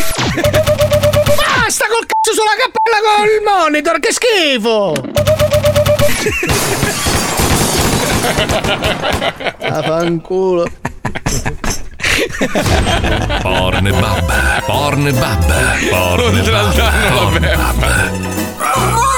[1.37, 4.95] Basta col cazzo sulla cappella col monitor, che schifo!
[9.61, 10.67] Ah, fanculo.
[13.43, 15.53] Pornbub, Pornbub,
[15.93, 19.12] Oltre al danno, Pornbub.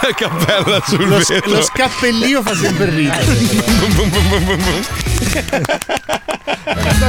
[0.00, 1.50] La cappella sul Lo, vetro.
[1.50, 3.24] lo scappellio fa sempre ridere.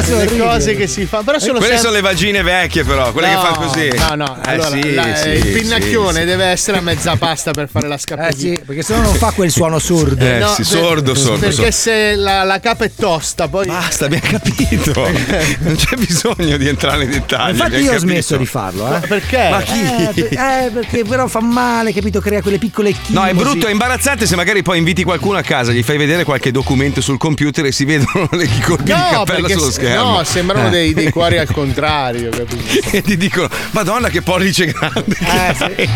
[0.07, 3.31] le cose che si fa, però sono Quelle sempre- sono le vagine vecchie, però, quelle
[3.33, 3.87] No, che fanno così.
[3.89, 6.25] No, no, Eh, allora, sì, la- sì, il pinnacchione sì.
[6.25, 8.33] deve essere a mezza pasta per fare la scappellina.
[8.33, 10.23] Eh sì, perché sennò non fa quel suono sordo.
[10.23, 11.39] Eh, No, sì, per- sordo, sordo.
[11.39, 11.71] Perché sordo.
[11.71, 13.65] se la, la capa è tosta, poi.
[13.65, 14.93] Basta, abbiamo capito.
[15.59, 17.51] Non c'è bisogno di entrare nei dettagli.
[17.53, 17.99] Infatti io ho capito.
[17.99, 18.99] smesso di farlo, eh.
[19.07, 19.47] Perché?
[19.49, 19.81] Ma chi?
[19.81, 22.19] Eh, per- eh, perché però fa male, capito?
[22.21, 23.13] Crea quelle piccole chimosi.
[23.13, 26.23] No, è brutto, è imbarazzante se magari poi inviti qualcuno a casa, gli fai vedere
[26.23, 29.71] qualche documento sul computer e si vedono le colpi di No, cappella perché sullo se-
[29.71, 30.17] schermo.
[30.17, 30.71] no, sembrano Eh.
[30.71, 32.89] dei, dei cuori al contrario, capito?
[32.91, 35.15] E ti dicono, Madonna, che pollice grande.
[35.19, 35.89] Eh,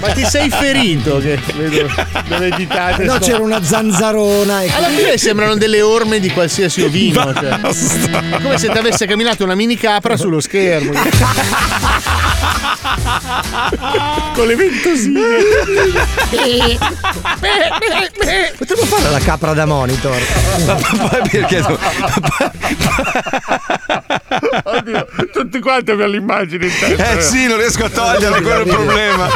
[0.00, 1.88] Ma ti sei ferito che vedo
[2.28, 3.04] delle ditate.
[3.04, 4.62] No, sto- c'era una zanzarona.
[4.62, 7.32] E Alla fine sembrano delle orme di qualsiasi ovino.
[7.40, 7.58] Cioè.
[7.60, 10.92] È come se ti avesse camminato una mini capra sullo schermo.
[14.34, 15.20] Con le ventosine.
[18.56, 20.16] Potremmo fare la capra da monitor.
[21.30, 21.62] Perché
[24.62, 27.18] Oddio, tutti quanti abbiamo l'immagine in testa.
[27.18, 29.28] Eh sì, non riesco a toglierla, quello è il problema.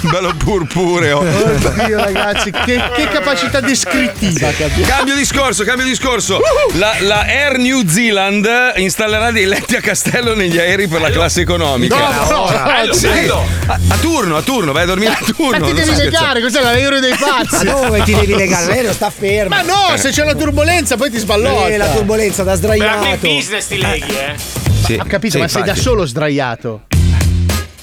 [0.00, 1.18] Bello purpureo.
[1.18, 4.86] Oddio, ragazzi, che, che capacità descrittiva che abbiamo.
[4.86, 6.40] Cambio discorso, cambio discorso.
[6.74, 11.42] La, la Air New Zealand installerà dei letti a castello negli aerei per la classe
[11.42, 11.96] economica.
[11.96, 13.08] No, no, Bello, sì.
[13.08, 13.46] bello.
[13.66, 15.58] A, a turno, a turno, vai a dormire a turno.
[15.58, 17.66] Ma ti devi legare, cos'è l'aereo dei pazzi?
[17.66, 18.66] Ma dove ti devi legare?
[18.66, 19.54] L'aereo sta fermo.
[19.54, 21.68] Ma no, se c'è la turbolenza poi ti sballotta.
[21.68, 23.04] Eh, la turbolenza da sdraiato.
[23.04, 24.36] me business ti leghi, eh.
[24.88, 25.86] Sì, Ho capito, sì, ma sei da infatti.
[25.86, 26.84] solo sdraiato.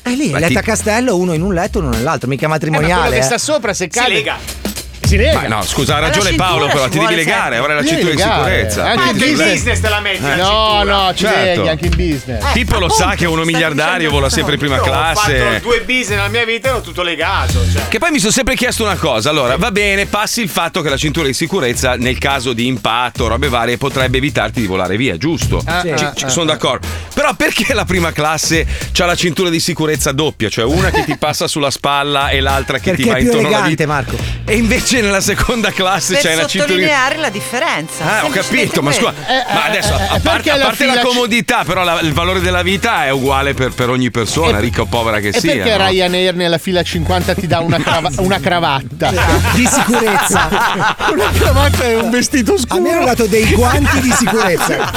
[0.01, 2.47] È lì, Ma letto ti- a castello, uno in un letto, uno nell'altro, mica Eh,
[2.49, 3.17] ma quello matrimoniale.
[3.17, 3.25] che eh.
[3.25, 4.64] sta sopra se Si cade.
[5.05, 5.41] Si lega.
[5.41, 8.85] Ma no, scusa, ha ragione Paolo, però ti devi legare, avrai la cintura di sicurezza.
[8.85, 9.79] Anche in business.
[9.79, 10.21] te la metti.
[10.21, 11.61] la No, no, ci Certo.
[11.61, 12.51] leghi anche in business.
[12.53, 15.59] Pippo lo sa che è uno miliardario, vola sempre in prima Io Ho fatto classe.
[15.61, 17.63] due business nella mia vita e ho tutto legato.
[17.71, 17.87] Cioè.
[17.87, 19.29] Che poi mi sono sempre chiesto una cosa.
[19.29, 23.27] Allora, va bene, passi il fatto che la cintura di sicurezza, nel caso di impatto,
[23.27, 25.61] robe varie, potrebbe evitarti di volare via, giusto?
[25.65, 26.87] Ah, ah, ci- ah, sono d'accordo.
[27.13, 28.65] Però perché la prima classe
[28.97, 30.49] ha la cintura di sicurezza doppia?
[30.49, 33.85] Cioè una che ti passa sulla spalla e l'altra che ti va intorno alla vita.
[33.85, 34.17] Marco.
[34.45, 38.03] E invece nella seconda classe Per c'è una cintura di sottolineare la differenza.
[38.19, 39.13] Ah, ho capito, ma scusa.
[39.27, 42.13] Eh, ma eh, adesso eh, a parte, a la parte la comodità, però la- il
[42.13, 45.39] valore della vita è uguale per, per ogni persona, E- ricca o povera che E
[45.39, 45.53] sia.
[45.53, 45.87] perché no?
[45.87, 49.11] Ryanair nella fila 50 ti dà una, crava- una cravatta?
[49.53, 50.47] Di sicurezza.
[51.11, 52.81] una cravatta e un vestito A scuro.
[52.81, 54.91] me hanno dato dei guanti di sicurezza.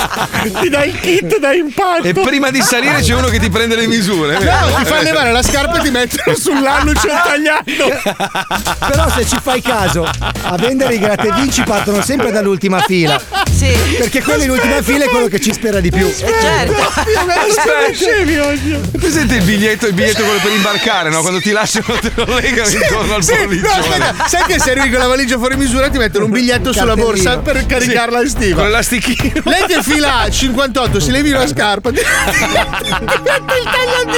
[0.61, 2.03] ti dà il kit da impatto.
[2.05, 4.39] E prima di salire c'è uno che ti prende le misure.
[4.39, 8.87] No, ti fa levare la scarpa e ti mettono sull'alluce tagliato.
[8.87, 13.21] Però se ci fai caso, a vendere i gratta e vinci partono sempre dall'ultima fila.
[13.51, 13.73] Sì.
[13.99, 16.07] Perché quello in ultima fila è quello che ci spera di più.
[16.07, 16.75] Eh, certo.
[16.83, 18.47] Aspetta.
[18.47, 18.73] oggi.
[18.73, 21.21] Hai Presente il biglietto, il biglietto quello per imbarcare, no?
[21.21, 23.71] Quando ti lasciano te lo legano intorno al Sì, no, pollicione.
[23.79, 26.95] aspetta, sai che se arrivi con la valigia fuori misura ti mettono un biglietto sulla
[26.95, 28.63] borsa per caricarla in Con stiva.
[28.65, 29.41] l'elastichino.
[29.45, 34.18] Lei che fila 58, si levi la scarpa, ti ti metti il tagliandino sul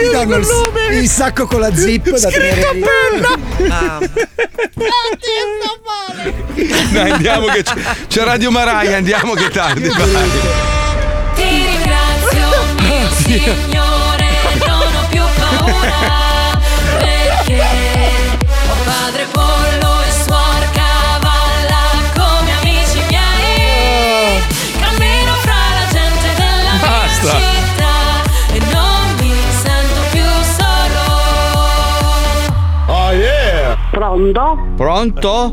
[0.00, 0.46] Ti danno il,
[0.92, 2.82] il sacco con la zip da tenere Scritto lì.
[2.82, 2.86] a
[3.18, 3.98] penna.
[6.92, 7.74] Dai, andiamo che c'è,
[8.08, 9.88] c'è Radio Maraia, andiamo che tardi.
[9.90, 12.48] Ti ringrazio,
[12.80, 13.99] mio Signore,
[34.20, 34.58] Pronto?
[34.76, 35.50] Pronto?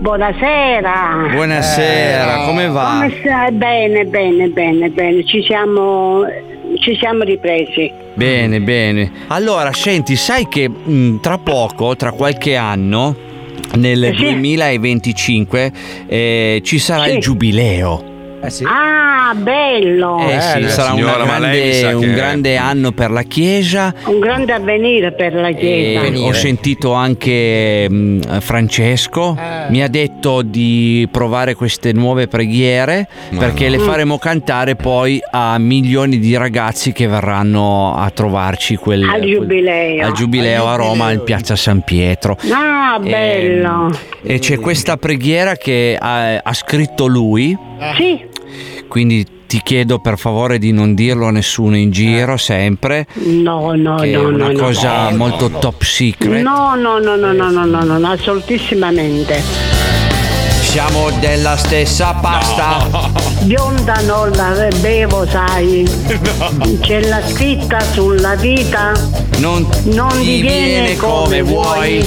[0.00, 1.26] Buonasera.
[1.32, 3.00] Buonasera, come va?
[3.00, 3.50] Come stai?
[3.50, 5.24] Bene, bene, bene, bene.
[5.24, 6.22] Ci siamo,
[6.78, 7.90] ci siamo ripresi.
[8.14, 9.10] Bene, bene.
[9.26, 13.16] Allora, senti, sai che mh, tra poco, tra qualche anno,
[13.74, 15.72] nel 2025,
[16.06, 17.14] eh, ci sarà Sì.
[17.14, 18.14] il giubileo.
[18.40, 18.48] Ah,
[19.34, 20.18] bello.
[20.28, 23.94] Eh sì, sarà una signora, ma grande- un che- grande anno per la Chiesa.
[24.06, 26.02] Un grande avvenire per la Chiesa.
[26.06, 29.36] E ho sentito anche mh, Francesco,
[29.68, 33.08] mi ha detto di provare queste nuove preghiere
[33.38, 33.80] perché le Mm.
[33.86, 40.06] faremo cantare poi a milioni di ragazzi che verranno a trovarci quel, Al quel- giubileo.
[40.06, 42.36] al giubileo a Roma, in piazza San Pietro.
[42.50, 43.90] Ah, bello.
[44.22, 47.56] E c'è questa preghiera che ha, ha scritto lui.
[47.96, 48.24] Sì.
[48.88, 53.06] Quindi ti chiedo per favore di non dirlo a nessuno in giro sempre.
[53.14, 54.58] No, no, che no, è una no, no.
[54.58, 56.42] cosa molto top secret.
[56.42, 59.42] No, no, no, no, no, no, no, no, no, assolutissimamente.
[60.60, 62.86] Siamo della stessa pasta.
[63.44, 65.88] Bionda non la bevo, sai.
[66.80, 68.92] C'è la scritta sulla vita.
[69.38, 72.04] Non, Non ti diviene come vuoi,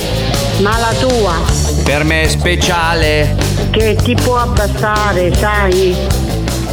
[0.60, 1.34] ma la tua,
[1.84, 3.36] Per me è speciale
[3.72, 5.96] che ti può abbassare, sai.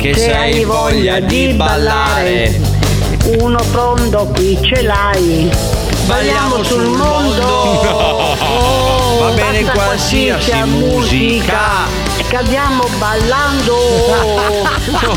[0.07, 2.61] Che Se sei hai voglia di ballare.
[3.41, 5.51] Uno pronto qui ce l'hai.
[6.07, 8.35] Balliamo sul mondo.
[8.49, 11.87] Oh, Va bene qualsiasi musica.
[12.29, 13.77] Cadiamo ballando.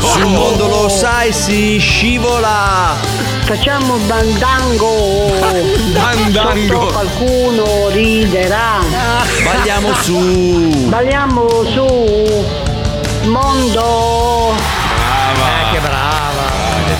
[0.00, 2.96] Sul mondo lo sai si scivola.
[3.42, 5.32] Facciamo bandango.
[5.92, 6.72] Bandango.
[6.72, 8.80] Sotto qualcuno riderà.
[9.44, 10.88] Balliamo su.
[10.88, 12.44] Balliamo su.
[13.24, 14.79] Mondo.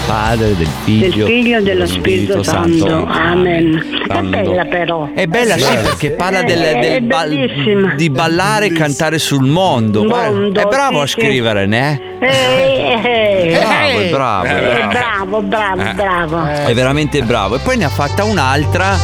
[0.07, 1.27] Padre, del figlio.
[1.27, 3.07] Del figlio e dello Spirito Santo.
[3.07, 3.77] Amen.
[4.09, 4.29] È Santo.
[4.31, 5.09] bella però.
[5.15, 9.45] È bella sì perché parla del, È- del è bal- di ballare e cantare sul
[9.47, 10.05] mondo.
[10.05, 11.21] Mondo, è bravo a sì, sì.
[11.21, 12.01] scrivere, né?
[12.21, 13.59] Eh, eh, eh.
[13.59, 15.41] Bravo, è bravo, è Eh, bravo.
[15.41, 15.95] bravo, bravo, Eh.
[15.95, 16.45] bravo.
[16.47, 17.57] È veramente bravo.
[17.57, 18.97] E poi ne ha fatta un'altra.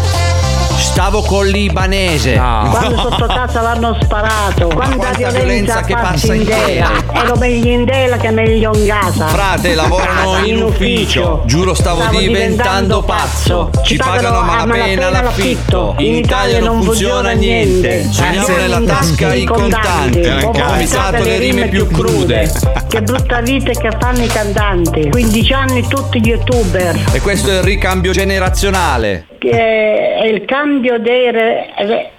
[0.97, 2.37] Stavo con l'ibanese.
[2.37, 6.91] Quando sotto casa l'hanno sparato, quanta, Quanta violenza, violenza che passa in tela.
[7.13, 9.27] Ero meglio in tela che meglio in casa.
[9.27, 11.43] Frate, lavorano in ufficio.
[11.45, 13.69] Giuro, stavo, diventando pazzo.
[13.85, 15.97] Ci pagano a malapena l'affitto.
[15.99, 18.01] In Italia non funziona niente.
[18.01, 20.21] Eh, nella tasca i contanti.
[20.21, 22.51] Ho vomitato le rime più crude.
[22.89, 25.11] Che brutta vita che fanno i cantanti.
[25.11, 26.99] 15 anni tutti gli youtuber.
[27.13, 29.27] E questo è il ricambio generazionale.
[29.49, 32.11] È il cambio dei re-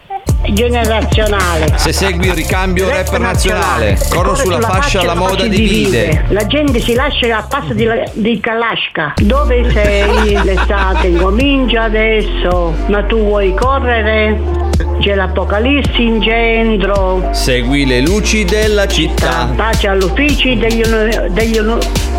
[0.54, 1.74] generazionale.
[1.76, 6.26] Se segui il ricambio rapper nazionale, corro sulla fascia alla moda divide.
[6.30, 9.14] La gente si lascia a passo di, di Kalashka.
[9.18, 10.38] Dove sei?
[10.44, 12.74] L'estate incomincia adesso.
[12.88, 14.66] Ma tu vuoi correre?
[15.00, 17.30] C'è l'apocalissi in centro.
[17.32, 19.50] Segui le luci della città.
[19.56, 20.84] Pace all'ufficio degli,
[21.30, 21.60] degli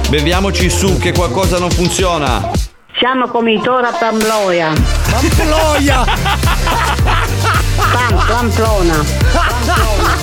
[0.08, 2.67] Beviamoci su che qualcosa non funziona.
[2.98, 4.72] Siamo come i Tora Pamploia.
[5.08, 6.04] Pamploia!
[8.26, 9.04] Pamplona.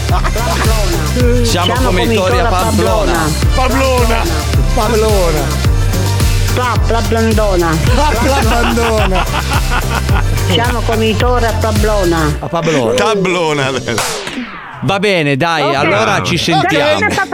[0.10, 1.44] Pamplona.
[1.44, 3.30] Siamo, Siamo come i Tora Pamplona.
[3.56, 4.18] Pamplona.
[4.74, 5.40] Pamplona.
[6.54, 7.78] Pla Blandona.
[7.94, 9.26] Pla Blandona.
[10.50, 12.36] Siamo come i Tora Pablona.
[12.40, 12.94] A Pablona.
[12.94, 13.72] Tablona.
[14.82, 15.76] Va bene, dai, okay.
[15.76, 17.10] allora ci sentiamo.
[17.10, 17.26] Sta,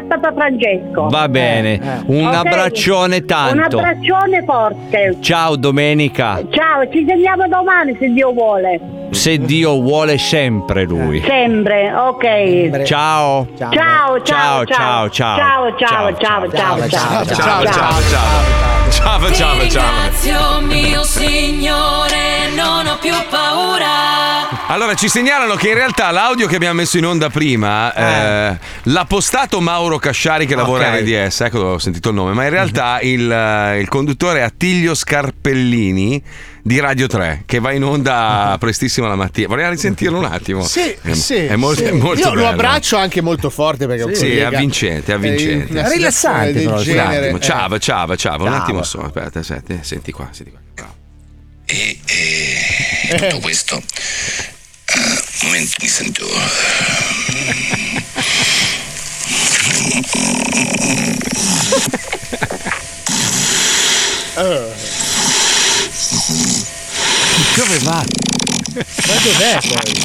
[0.00, 1.08] a Papa Francesco.
[1.08, 2.34] Va bene, un Ok.
[2.34, 3.78] abbraccione Un tanto.
[3.78, 5.16] abbraccione forte.
[5.20, 8.80] Ciao Domenica, Ciao, ci sentiamo domani se Dio vuole.
[9.10, 11.22] Se Dio vuole sempre lui.
[11.26, 12.82] Sempre, ok.
[12.84, 13.46] Ciao.
[13.56, 15.36] Ciao, ciao, ciao, ciao, ciao.
[15.36, 17.24] Ciao, ciao, ciao, ciao, ciao.
[17.24, 18.70] Ciao, ciao, ciao.
[18.90, 24.66] Ciao, ciao, mio Signore, non ho più paura.
[24.66, 29.04] Allora, ci segnalano che in realtà l'audio che abbiamo messo in onda prima eh, l'ha
[29.04, 33.00] postato Mauro Casciari che lavora a RDS, ecco ho sentito il nome, ma in realtà
[33.00, 36.22] il, eh, il conduttore è Attilio Scarpellini
[36.62, 39.48] di Radio 3 che va in onda prestissimo la mattina.
[39.48, 40.62] Vogliamo risentirlo un attimo?
[40.62, 41.36] Sì, È, sì.
[41.36, 41.88] è molto, sì.
[41.88, 42.48] è molto Io lo bello.
[42.48, 45.72] abbraccio anche molto forte perché è un Sì, è collega, avvincente, è avvincente.
[45.72, 47.40] in una situazione del Un genere, attimo, eh.
[47.40, 48.56] ciao, ciao, ciao, un Ciao.
[48.60, 50.60] attimo solo, aspetta, senti, senti qua, senti qua.
[50.74, 50.94] Bravo.
[53.18, 53.76] Tutto questo.
[53.76, 53.82] eh,
[55.42, 56.26] un momento mi sento.
[67.56, 68.04] Dove va?
[68.74, 70.02] Ma dov'è poi?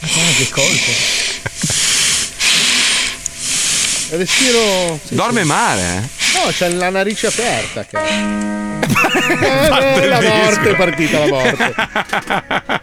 [0.00, 0.90] Ah, che colpo.
[4.16, 4.98] Respiro.
[5.06, 5.46] sì, Dorme sì.
[5.46, 6.21] male, eh?
[6.34, 7.84] No, c'è la narice aperta.
[7.84, 8.60] Che...
[9.22, 11.74] Eh, il la morte è partita la morte.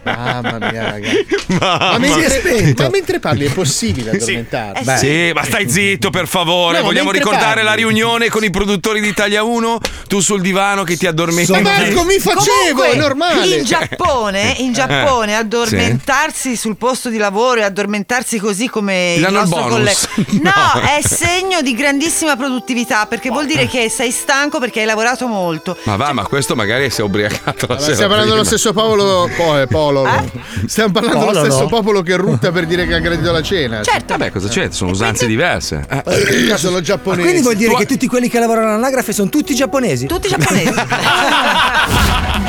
[0.04, 1.26] Mamma mia, ragazzi.
[1.46, 4.84] Mamma Ma mentre, ma mentre parli è possibile addormentarsi?
[4.84, 4.96] Beh.
[4.96, 6.78] Sì, ma stai zitto per favore.
[6.78, 7.64] No, Vogliamo ricordare parli.
[7.64, 9.78] la riunione con i produttori di Italia 1?
[10.08, 11.52] Tu sul divano che ti addormenti.
[11.52, 13.56] Ma Marco, mi facevo, Comunque, è normale.
[13.56, 19.32] In Giappone, in Giappone addormentarsi sul posto di lavoro e addormentarsi così come Ti il
[19.32, 19.98] nostro collega.
[20.40, 20.52] No.
[20.54, 25.26] No, è segno di grandissima produttività perché vuol dire che sei stanco perché hai lavorato
[25.26, 25.76] molto.
[25.84, 27.92] Ma va, ma questo magari si è ubriacato la Ma sera.
[27.94, 29.28] stiamo parlando dello stesso popolo.
[29.36, 30.30] Poi, Pololo.
[30.66, 33.82] Stiamo parlando dello stesso popolo che rutta per dire che ha gradito la cena.
[33.82, 34.16] Certo.
[34.16, 34.68] Vabbè, cosa c'è?
[34.70, 35.86] Sono usanze diverse.
[35.88, 36.02] Eh.
[36.50, 37.22] Eh, sono Ma giapponesi.
[37.22, 40.06] quindi vuol dire Tu- che tutti quelli che lavorano all'anagrafe sono tutti giapponesi?
[40.06, 40.68] Tutti giapponesi.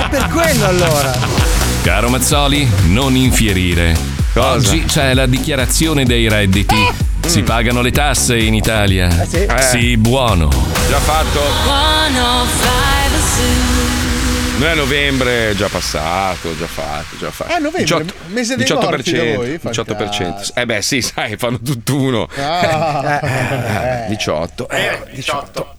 [0.01, 1.17] È per quello allora.
[1.83, 3.95] Caro Mazzoli, non infierire.
[4.35, 6.75] Oggi c'è la dichiarazione dei redditi.
[7.31, 9.09] Si pagano le tasse in Italia.
[9.25, 9.47] sì?
[9.59, 10.49] Sì, buono.
[10.89, 11.39] Già fatto.
[11.39, 14.59] 105 Zoo.
[14.59, 17.53] Noi a novembre è già passato, già fatto, già fatto.
[17.53, 19.57] Ah, novembre, mese dei morti da voi?
[19.63, 20.51] 18%.
[20.55, 22.27] Eh beh, sì, sai, fanno tutt'uno.
[22.35, 24.03] Ah.
[24.03, 24.67] Eh, 18.
[24.67, 25.75] Eh, 18.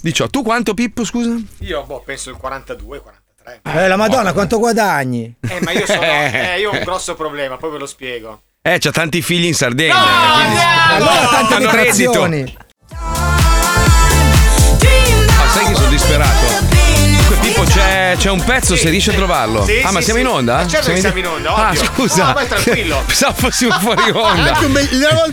[0.00, 0.28] 18.
[0.32, 1.36] Tu quanto Pippo, scusa?
[1.58, 3.82] Io boh, penso il 42, 43.
[3.84, 5.34] Eh, la Madonna, quanto guadagni?
[5.40, 6.00] Eh, ma io sono.
[6.32, 8.44] Eh, io ho un grosso problema, poi ve lo spiego.
[8.62, 9.94] Eh, c'ha tanti figli in Sardegna.
[9.94, 10.60] No, eh, quindi- no,
[10.96, 12.24] Allora tante Hanno reddito.
[12.24, 12.28] Ah,
[15.48, 16.59] sai che sono disperato?
[17.50, 19.64] Pippo, c'è, c'è un pezzo, se riesci a trovarlo.
[19.64, 20.24] Sì, ah, ma sì, siamo sì.
[20.26, 20.62] in onda?
[20.62, 21.82] Eh, certo che siamo in onda, Ah, ovvio.
[21.84, 22.26] scusa.
[22.26, 23.02] No, vai tranquillo.
[23.06, 24.52] Pensavo fossimo fuori onda.
[24.54, 24.88] Anche un bel,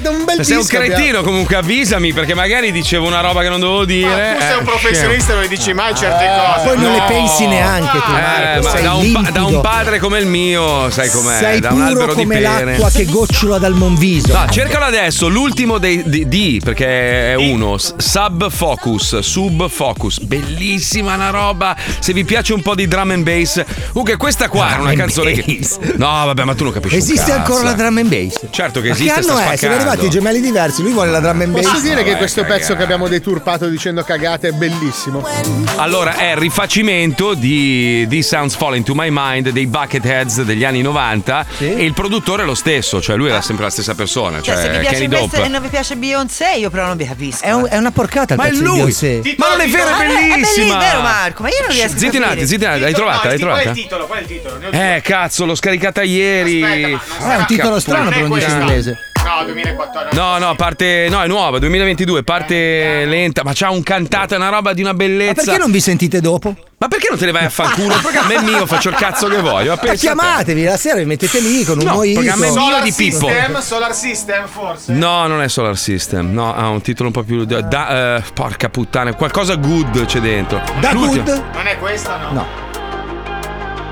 [0.09, 3.85] un bel Sei un cretino, comunque avvisami perché magari dicevo una roba che non dovevo
[3.85, 4.35] dire.
[4.37, 6.65] Tu sei un Eh, professionista, non le dici mai certe cose.
[6.67, 7.05] Poi non le No.
[7.05, 8.63] pensi neanche tu, Eh, Marco.
[8.63, 11.37] ma sei da un, da un padre come il mio, sai com'è?
[11.37, 12.71] Sei da un albero di come pere.
[12.71, 14.33] l'acqua che gocciola dal Monviso.
[14.33, 21.13] No, cercalo adesso, l'ultimo dei, di, di, perché è uno, Sub Focus, Sub Focus, bellissima
[21.13, 21.75] una roba,
[22.07, 23.61] se vi piace un po' di drum and bass.
[23.91, 25.59] Comunque questa qua è una Drum canzone che...
[25.97, 27.75] No, vabbè, ma tu non capisci Esiste ancora la eh.
[27.75, 28.39] drum and bass?
[28.49, 29.43] Certo che Ma esiste, che sta anno è?
[29.43, 29.75] Siamo spaccando.
[29.89, 30.81] arrivati i gemelli diversi.
[30.83, 31.63] Lui vuole la drum and bass.
[31.65, 32.77] Posso dire che Vabbè, questo pezzo cagare.
[32.77, 35.27] che abbiamo deturpato dicendo cagate è bellissimo?
[35.75, 40.81] Allora, è il rifacimento di This Sounds Falling to My Mind dei Bucketheads degli anni
[40.81, 44.53] 90 e il produttore è lo stesso, cioè lui era sempre la stessa persona, cioè,
[44.55, 45.43] Cioè, se vi piace Dope.
[45.43, 47.43] e non vi piace Beyoncé, io però non vi capisco.
[47.43, 48.75] È, un- è una porcata il Ma è pezzo di lui!
[48.77, 49.21] Beyoncé.
[49.37, 52.23] Ma non è vero, è Ma è vero, Marco, ma io non riesco Zitti un
[52.23, 53.27] attimo, zitti un attimo, l'hai trovata?
[53.27, 53.71] L'hai Qual è il trovata?
[53.71, 54.05] titolo?
[54.05, 54.59] Qual è il titolo?
[54.71, 56.63] Eh, cazzo, l'ho scaricata ieri.
[56.63, 59.06] Ah, è un titolo strano per un disco inglese.
[59.27, 60.15] No, 2014.
[60.17, 61.07] No, no, parte.
[61.09, 64.91] No, è nuova, 2022, parte lenta, ma c'ha un cantato, è una roba di una
[64.91, 65.43] Ma bellezza.
[65.43, 66.55] perché non vi sentite dopo?
[66.79, 67.93] Ma perché non te ne vai a fanculo?
[67.95, 69.69] Il programma è mio, faccio il cazzo che voglio.
[69.71, 72.19] Ma Ma pensa chiamatevi la sera, vi mettete lì con un No, mojito.
[72.19, 73.27] programma è mio Solar di Pippo.
[73.27, 74.93] System, Solar System forse.
[74.93, 76.31] No, non è Solar System.
[76.33, 77.43] No, ha un titolo un po' più.
[77.45, 80.61] Da, da- eh, porca puttana, qualcosa good c'è dentro.
[80.79, 81.43] Da L'ultimo- good?
[81.53, 82.31] Non è questa, no?
[82.31, 82.65] No.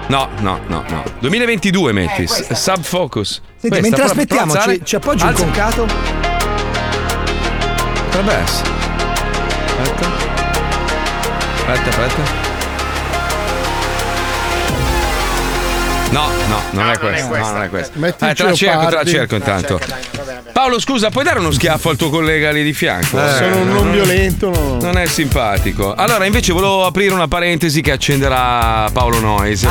[0.08, 1.04] No, no, no, no.
[1.20, 2.22] 2022 metti.
[2.24, 2.54] Eh, questa.
[2.56, 3.42] Sub Focus.
[3.58, 5.44] Senti, Questa, mentre aspettiamo, ci, ci appoggi un Alza.
[5.44, 5.88] concato?
[8.06, 8.70] Potrebbe essere.
[9.82, 10.08] Aspetta.
[11.68, 12.45] Aspetta, aspetta.
[16.12, 17.38] No, no, non è questa.
[17.38, 17.98] No, non è questa.
[18.00, 19.78] Metti Eh, te la cerco, te la cerco intanto.
[19.80, 20.52] Cerca, dai, va bene, va bene.
[20.54, 23.22] Paolo, scusa, puoi dare uno schiaffo al tuo collega lì di fianco?
[23.22, 24.50] Eh, Sono un non violento.
[24.50, 24.78] no.
[24.82, 25.94] Non è simpatico.
[25.94, 29.66] Allora, invece, volevo aprire una parentesi che accenderà Paolo Noyes.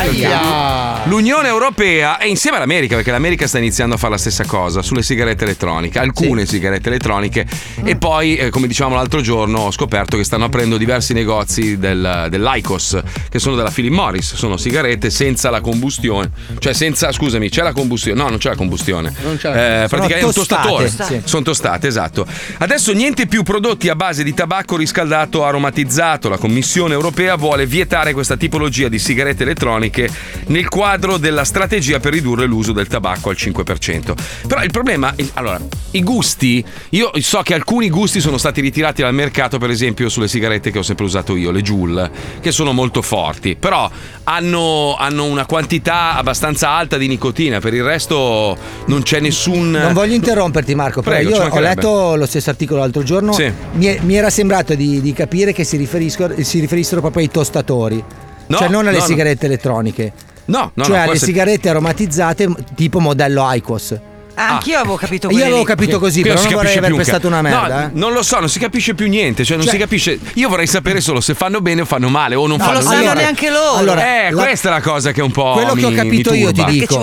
[1.05, 5.03] L'Unione Europea è insieme all'America, perché l'America sta iniziando a fare la stessa cosa sulle
[5.03, 7.47] sigarette elettroniche, alcune sigarette elettroniche.
[7.83, 12.27] E poi, eh, come dicevamo l'altro giorno, ho scoperto che stanno aprendo diversi negozi del,
[12.29, 14.35] dell'ICOS, che sono della Philip Morris.
[14.35, 16.24] Sono sigarette senza la combustione,
[16.59, 18.21] cioè senza, scusami, c'è la combustione?
[18.23, 19.13] No, non c'è la combustione.
[19.23, 19.89] Non c'è Eh, combustione.
[19.89, 20.89] praticamente è un tostatore.
[20.89, 21.21] sì.
[21.25, 22.27] Sono tostate, esatto.
[22.59, 26.29] Adesso niente più prodotti a base di tabacco riscaldato aromatizzato.
[26.29, 30.09] La Commissione europea vuole vietare questa tipologia di sigarette elettroniche
[30.47, 34.15] nel quadro della strategia per ridurre l'uso del tabacco al 5%.
[34.47, 35.61] Però il problema, allora,
[35.93, 40.29] i gusti, io so che alcuni gusti sono stati ritirati dal mercato, per esempio sulle
[40.29, 42.11] sigarette che ho sempre usato io, le Joule,
[42.41, 43.91] che sono molto forti, però
[44.25, 49.71] hanno, hanno una quantità abbastanza alta di nicotina, per il resto non c'è nessun...
[49.71, 53.33] Non voglio interromperti, Marco, Prego, io ho letto lo stesso articolo l'altro giorno.
[53.33, 53.51] Sì.
[53.73, 58.03] Mi, è- mi era sembrato di, di capire che si, si riferissero proprio ai tostatori.
[58.47, 59.09] No, cioè non alle no, no.
[59.09, 60.13] sigarette elettroniche.
[60.47, 63.99] No, no, cioè no, alle sigarette aromatizzate tipo modello IQOS.
[64.35, 65.65] Anch'io avevo capito Io quelli avevo lì.
[65.65, 67.81] capito così, però non vorrei capisce aver pestato una merda.
[67.81, 67.91] No, eh.
[67.93, 69.45] non lo so, non si capisce più niente.
[69.45, 70.19] Cioè, non Cioè- si capisce.
[70.35, 72.85] Io vorrei sapere solo se fanno bene o fanno male, o non No, fanno lo
[72.85, 73.77] sanno neanche loro.
[73.79, 75.53] Allora, eh, la- questa è la cosa che un po'.
[75.53, 77.03] Quello che ho mi- capito mi io ti dico.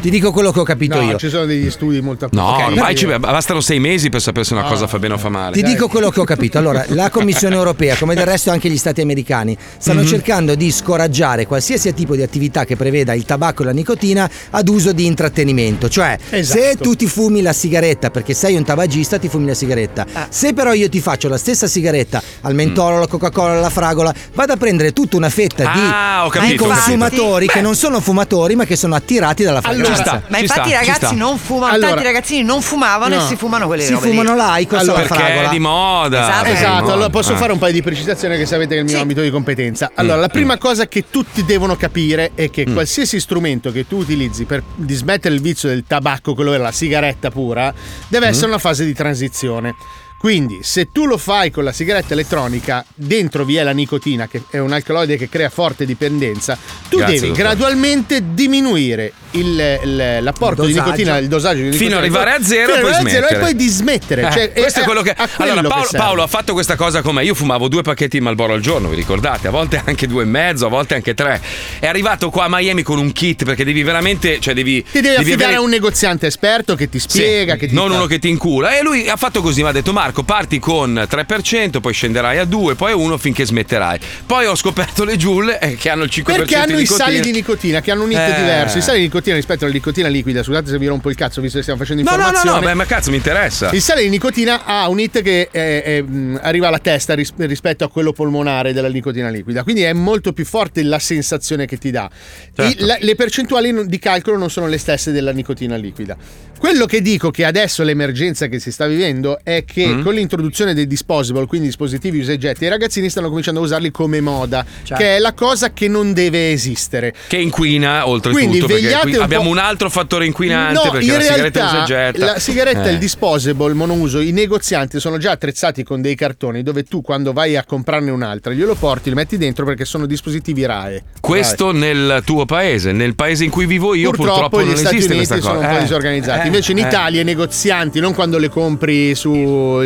[0.00, 1.16] Ti dico quello che ho capito No, io.
[1.18, 4.44] ci sono degli studi molto No, Ok, ormai io- ci bastano sei mesi per sapere
[4.44, 5.54] se una cosa fa bene o fa male.
[5.54, 6.58] Ti dico quello che ho capito.
[6.58, 10.06] Allora, la Commissione europea, come del resto anche gli stati americani, stanno Mhm.
[10.06, 14.68] cercando di scoraggiare qualsiasi tipo di attività che preveda il tabacco e la nicotina ad
[14.68, 15.88] uso di intrattenimento.
[15.88, 16.60] Cioè, Esatto.
[16.60, 20.06] se tu ti fumi la sigaretta perché sei un tabagista, ti fumi la sigaretta.
[20.28, 24.52] Se però io ti faccio la stessa sigaretta al mentolo, alla Coca-Cola, alla fragola, vado
[24.52, 26.64] a prendere tutta una fetta di, Ah, ho di capito, capito.
[26.64, 27.52] consumatori Beh.
[27.52, 30.22] che non sono fumatori, ma che sono attirati dalla fragranza.
[30.28, 33.22] Ma infatti i ragazzi non fumano, Allora- tanti ragazzini non fumavano No.
[33.24, 34.16] e si fumano quelle Si robe lì.
[34.16, 35.46] fumano l'Aicos Allora, alla perché fragola.
[35.48, 36.20] è di moda.
[36.22, 36.44] Esatto.
[36.44, 36.92] è di Esatto, moda.
[36.92, 37.36] allora posso Ah.
[37.36, 39.90] fare un paio di precisazioni che sapete che è il mio ambito di competenza.
[39.94, 44.44] Allora, la prima cosa che tutti devono capire è che qualsiasi strumento che tu utilizzi
[44.44, 47.72] per dismettere il vizio del tabacco, quello della sigaretta pura,
[48.08, 49.74] deve essere una fase di transizione.
[50.22, 54.42] Quindi, se tu lo fai con la sigaretta elettronica, dentro vi è la nicotina, che
[54.50, 56.56] è un alcaloide che crea forte dipendenza,
[56.88, 57.42] tu Grazie, devi dottore.
[57.48, 61.84] gradualmente diminuire il- il- l'apporto Il di nicotina, il dosaggio di nicotina.
[61.86, 63.34] Fino ad arrivare a zero e poi arrivare a zero smettere.
[63.34, 64.22] e poi dismettere.
[64.22, 65.12] Eh, Cioè, questo è quello che.
[65.16, 65.98] quello Allora, che Paolo, serve.
[65.98, 67.24] Paolo ha fatto questa cosa con me.
[67.24, 69.48] Io fumavo due pacchetti di Malboro al giorno, vi ricordate?
[69.48, 71.40] A volte anche due e mezzo, a volte anche tre.
[71.80, 74.38] È arrivato qua a Miami con un kit perché devi veramente.
[74.38, 74.84] Cioè, devi.
[74.88, 77.88] Ti devi affidare avere- a un negoziante esperto che ti Sì, spiega, che ti non
[77.90, 78.78] fa- uno che ti incula.
[78.78, 82.44] E lui ha fatto così: mi ha detto, Marco, parti con 3%, poi scenderai a
[82.44, 83.98] 2, poi a 1 finché smetterai.
[84.26, 87.30] Poi ho scoperto le Joule eh, che hanno il 5% Perché hanno i sali di
[87.32, 88.34] nicotina che hanno un hit Eh.
[88.36, 88.78] diverso.
[88.78, 90.42] I sali di nicotina rispetto alla nicotina liquida.
[90.42, 92.60] Scusate se vi rompo il cazzo, visto che stiamo facendo No, no, no, informazione.
[92.60, 93.70] no, beh, ma cazzo mi interessa.
[93.72, 97.32] Il sale di nicotina ha un hit che eh, eh, mh, arriva alla testa ris-
[97.38, 101.78] rispetto a quello polmonare della nicotina liquida, quindi è molto più forte la sensazione che
[101.78, 102.10] ti dà.
[102.54, 102.82] Certo.
[102.82, 106.16] I- la- le percentuali di calcolo non sono le stesse della nicotina liquida.
[106.58, 110.01] Quello che dico che adesso l'emergenza che si sta vivendo è che Mm.
[110.02, 113.90] Con l'introduzione dei disposable, quindi dispositivi usa e getti, i ragazzini stanno cominciando a usarli
[113.90, 115.02] come moda, Certo.
[115.02, 117.14] che è la cosa che non deve esistere.
[117.28, 118.40] Che inquina oltretutto.
[118.42, 121.58] Quindi perché vegliate qui un abbiamo un altro fattore inquinante No, perché in la sigaretta
[121.60, 122.24] realtà usa e getta.
[122.24, 122.92] la sigaretta e Eh.
[122.92, 127.56] il disposable monouso, i negozianti sono già attrezzati con dei cartoni dove tu quando vai
[127.56, 131.02] a comprarne un'altra glielo porti, li metti dentro perché sono dispositivi RAE.
[131.20, 134.96] Questo nel tuo paese, nel paese in cui vivo io, Purtroppo, purtroppo, gli non Stati
[134.96, 135.68] esiste Uniti questa sono cosa.
[135.68, 136.40] un po' Eh, disorganizzati.
[136.42, 136.80] eh, Invece in eh.
[136.82, 139.14] Italia i negozianti, non quando le compri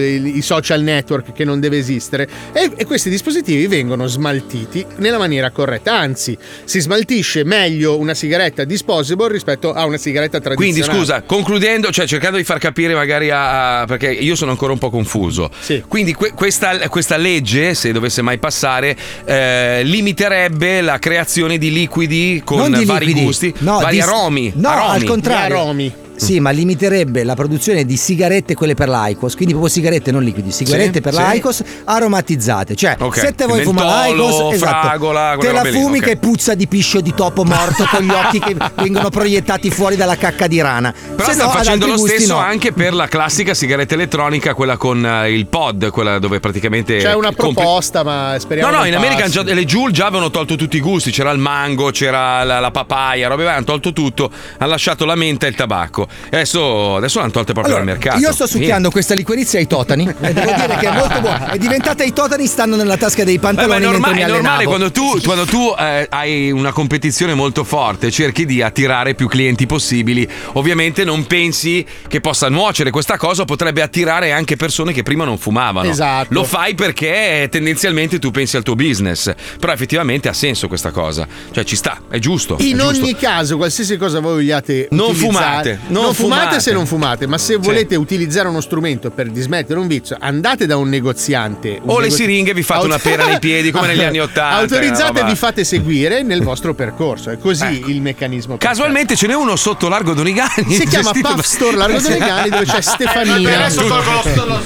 [0.06, 5.50] sui social network che non deve esistere, e, e questi dispositivi vengono smaltiti nella maniera
[5.50, 5.96] corretta.
[5.98, 10.98] Anzi, si smaltisce meglio una sigaretta disposable rispetto a una sigaretta Quindi tradizionale.
[10.98, 14.78] scusa, concludendo, cioè cercando di far capire magari a, a- perché io sono ancora un
[14.78, 15.50] po' confuso.
[15.88, 22.42] Quindi que- questa, questa legge, se dovesse mai passare, eh, limiterebbe la creazione di liquidi
[22.44, 23.26] con di vari liquidi.
[23.26, 24.52] gusti, No, vari di- aromi.
[24.56, 24.94] No, aromi.
[24.96, 26.04] al contrario.
[26.16, 30.50] Sì, ma limiterebbe la produzione di sigarette quelle per l'Aicos, quindi proprio sigarette non liquidi,
[30.50, 31.18] sigarette Sì, per sì.
[31.20, 32.74] l'Aicos aromatizzate.
[32.74, 36.04] Cioè, Ok, se te vuoi fumare l'Aicos, esatto, fragola, te la fumi ok.
[36.04, 40.16] che puzza di piscio di topo morto con gli occhi che vengono proiettati fuori dalla
[40.16, 40.92] cacca di rana.
[40.92, 42.38] Però Se stanno no, facendo lo stesso no.
[42.38, 46.96] anche per la classica sigaretta elettronica, quella con eh, il pod, quella dove praticamente.
[46.98, 50.56] C'è una proposta, ma speriamo No, no, in America già- le Joule già avevano tolto
[50.56, 54.70] tutti i gusti, c'era il mango, c'era la, la papaya, varie, hanno tolto tutto, hanno
[54.70, 56.05] lasciato la menta e il tabacco.
[56.30, 58.20] E adesso, adesso l'hanno tolte proprio Allora, dal mercato.
[58.20, 61.50] io sto succhiando questa liquirizia ai totani e devo dire che è molto buona.
[61.56, 65.20] È diventata i totani stanno nella tasca dei pantaloni è, norma- è normale quando tu,
[65.24, 70.28] quando tu, eh, hai una competizione molto forte, cerchi di attirare più clienti possibili.
[70.52, 75.38] Ovviamente non pensi che possa nuocere questa cosa, potrebbe attirare anche persone che prima non
[75.38, 75.88] fumavano.
[75.88, 76.28] Esatto.
[76.30, 79.32] Lo fai perché tendenzialmente tu pensi al tuo business.
[79.58, 81.26] Però effettivamente ha senso questa cosa.
[81.50, 82.56] Cioè ci sta, è giusto.
[82.60, 83.04] In è giusto.
[83.04, 86.60] ogni caso, qualsiasi cosa voi vogliate Non utilizzare- fumate, non fumate.
[86.60, 90.76] se non fumate, ma se volete utilizzare uno strumento per dismettere un vizio, andate da
[90.76, 91.78] un negoziante.
[91.82, 94.56] un O le negozi- siringhe vi fate una pera nei piedi come negli anni Ottanta,
[94.58, 97.30] Autorizzate e vi fate seguire nel vostro percorso.
[97.30, 98.56] È così il meccanismo.
[98.56, 100.72] Casualmente ce n'è uno sotto Largo Donigani.
[100.74, 103.54] Si chiama gestito Puff da- Store Largo Donegani dove c'è Stefanina.
[103.56, 104.60] Adesso tolgo lo, lo,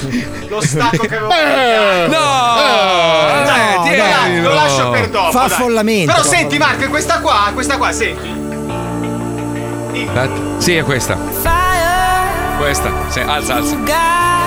[0.49, 1.31] lo stacco che avevo.
[1.31, 4.41] Eh, no, dai, no, tienilo.
[4.41, 4.47] no.
[4.49, 5.31] lo lascio per dopo.
[5.31, 5.47] Fa dai.
[5.51, 6.11] affollamento.
[6.13, 8.49] Però senti, Marco, questa qua, questa qua, senti.
[10.57, 11.17] Sì, è questa.
[12.57, 12.91] Questa.
[13.09, 14.40] Sì, alza, alza.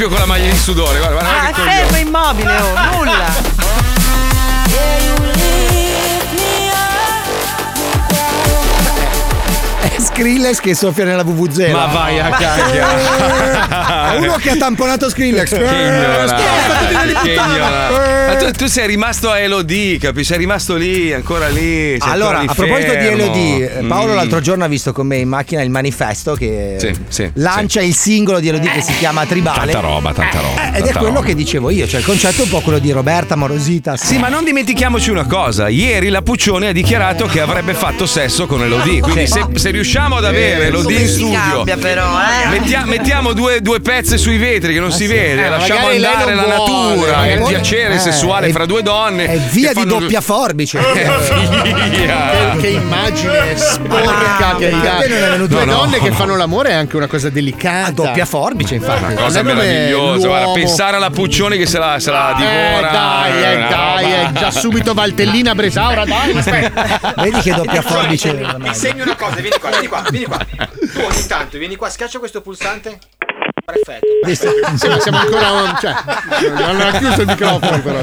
[0.00, 0.98] Proprio con la maglia di sudore.
[0.98, 3.49] Guarda, guarda Ah, fermo immobile, oh, nulla.
[10.24, 11.70] Skrillex che soffia nella VVZ.
[11.72, 14.18] Ma vai a cagare.
[14.20, 15.48] Uno che ha tamponato Skrillex.
[15.48, 16.42] Che ignorante.
[17.22, 18.26] Che ignorante.
[18.28, 20.28] Ma tu, tu sei rimasto a Elodie, capisci?
[20.30, 21.96] Sei rimasto lì, ancora lì.
[22.00, 23.06] Allora, ancora a proposito di.
[23.06, 24.16] Elodie, eh, Paolo Mm.
[24.16, 27.94] l'altro giorno ha visto con me in macchina il manifesto che Sì, sì, lancia il
[27.94, 29.72] singolo di Elodie che si chiama Tribale.
[29.72, 30.72] Tanta roba, tanta roba.
[30.74, 31.26] Eh, ed è quello roba.
[31.26, 33.96] che dicevo io, cioè il concetto è un po' quello di Roberta Morosita.
[33.96, 35.68] Sì, ma non dimentichiamoci una cosa.
[35.68, 39.00] Ieri la Puccione ha dichiarato che avrebbe fatto sesso con Elodie.
[39.00, 42.48] Quindi se, se riusciamo ad avere Eh, Elodie come in studio, cambia però, eh?
[42.48, 46.42] mettia- mettiamo due, due pezze sui vetri che non si vede, Eh, lasciamo andare la
[46.42, 49.26] vuole, natura, magari il piacere Eh, sessuale è- fra due donne.
[49.26, 50.78] È via che di doppia forbice.
[51.00, 52.52] Eh, via.
[52.54, 55.08] Che, che immagine sporca che perché hai.
[55.08, 56.14] non è venuto- Due No, no, donne che no.
[56.14, 57.86] fanno l'amore è anche una cosa delicata.
[57.88, 59.04] A doppia forbice, infatti.
[59.04, 62.90] Una cosa meravigliosa, guarda, pensare alla Puccione che se la, se la Eh, divora.
[62.90, 66.32] dai, eh, dai, eh, già subito Valtellina Bresaura, dai.
[67.16, 68.34] Vedi che doppia forbice.
[68.62, 70.38] Ti segno una cosa, vieni qua, vieni qua, vieni qua.
[70.38, 72.98] Tu ogni tanto vieni qua, schiaccia questo pulsante.
[73.70, 74.06] Perfetto.
[74.76, 75.78] Sì, ma siamo ancora.
[75.80, 75.94] Cioè,
[76.52, 78.00] non ha chiuso il microfono, però.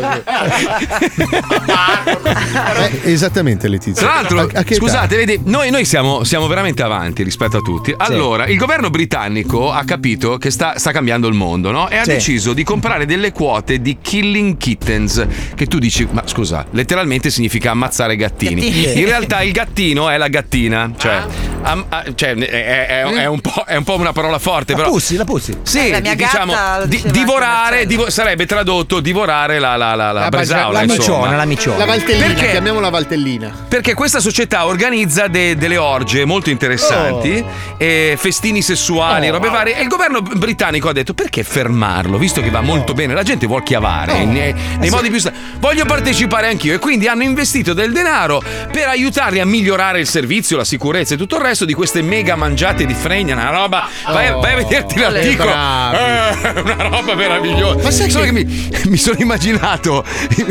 [3.04, 4.04] Eh, esattamente, Letizia.
[4.06, 7.94] Tra l'altro, A- a scusate, vedi, noi, noi siamo, siamo veramente avanti rispetto a tutti.
[7.98, 11.90] Allora, il governo britannico ha capito che sta, sta cambiando il mondo, no?
[11.90, 12.12] E ha Sì.
[12.12, 15.26] deciso di comprare delle quote di Killing Kittens.
[15.56, 18.56] Che tu dici, ma scusa, letteralmente significa ammazzare gattini.
[18.62, 19.00] Gattini.
[19.00, 20.92] In realtà il gattino è la gattina.
[20.98, 21.24] Cioè,
[21.64, 24.80] am- ah, cioè, è, è- è un po', è un po' una parola forte, La
[24.80, 24.90] però.
[24.92, 25.57] pussi, la pussi.
[25.64, 26.54] Sì, la mia diciamo,
[26.86, 31.46] di- divorare divo- sarebbe tradotto divorare la, la, la, la, La bresaola, La miciona, la
[31.46, 31.78] miciona.
[31.80, 32.52] La Valtellina, Perché?
[32.52, 33.52] chiamiamola Valtellina.
[33.68, 37.44] Perché questa società organizza de- delle orge molto interessanti,
[37.78, 39.34] e festini sessuali, Oh.
[39.34, 39.78] robe varie.
[39.78, 42.18] E il governo britannico ha detto: perché fermarlo?
[42.18, 44.26] Visto che va molto bene, la gente vuole chiavare Oh.
[44.26, 45.20] nei, Eh nei modi più.
[45.20, 46.74] sta- Voglio partecipare anch'io.
[46.76, 48.42] E quindi hanno investito del denaro
[48.72, 52.36] per aiutarli a migliorare il servizio, la sicurezza e tutto il resto di queste mega
[52.36, 53.34] mangiate di fregna.
[53.36, 53.88] Una roba.
[54.12, 54.40] Vai, Oh.
[54.40, 55.47] vai a vederti Ole, l'articolo.
[55.54, 57.84] Eh, una roba meravigliosa.
[57.84, 60.04] Ma sai che- mi, mi sono immaginato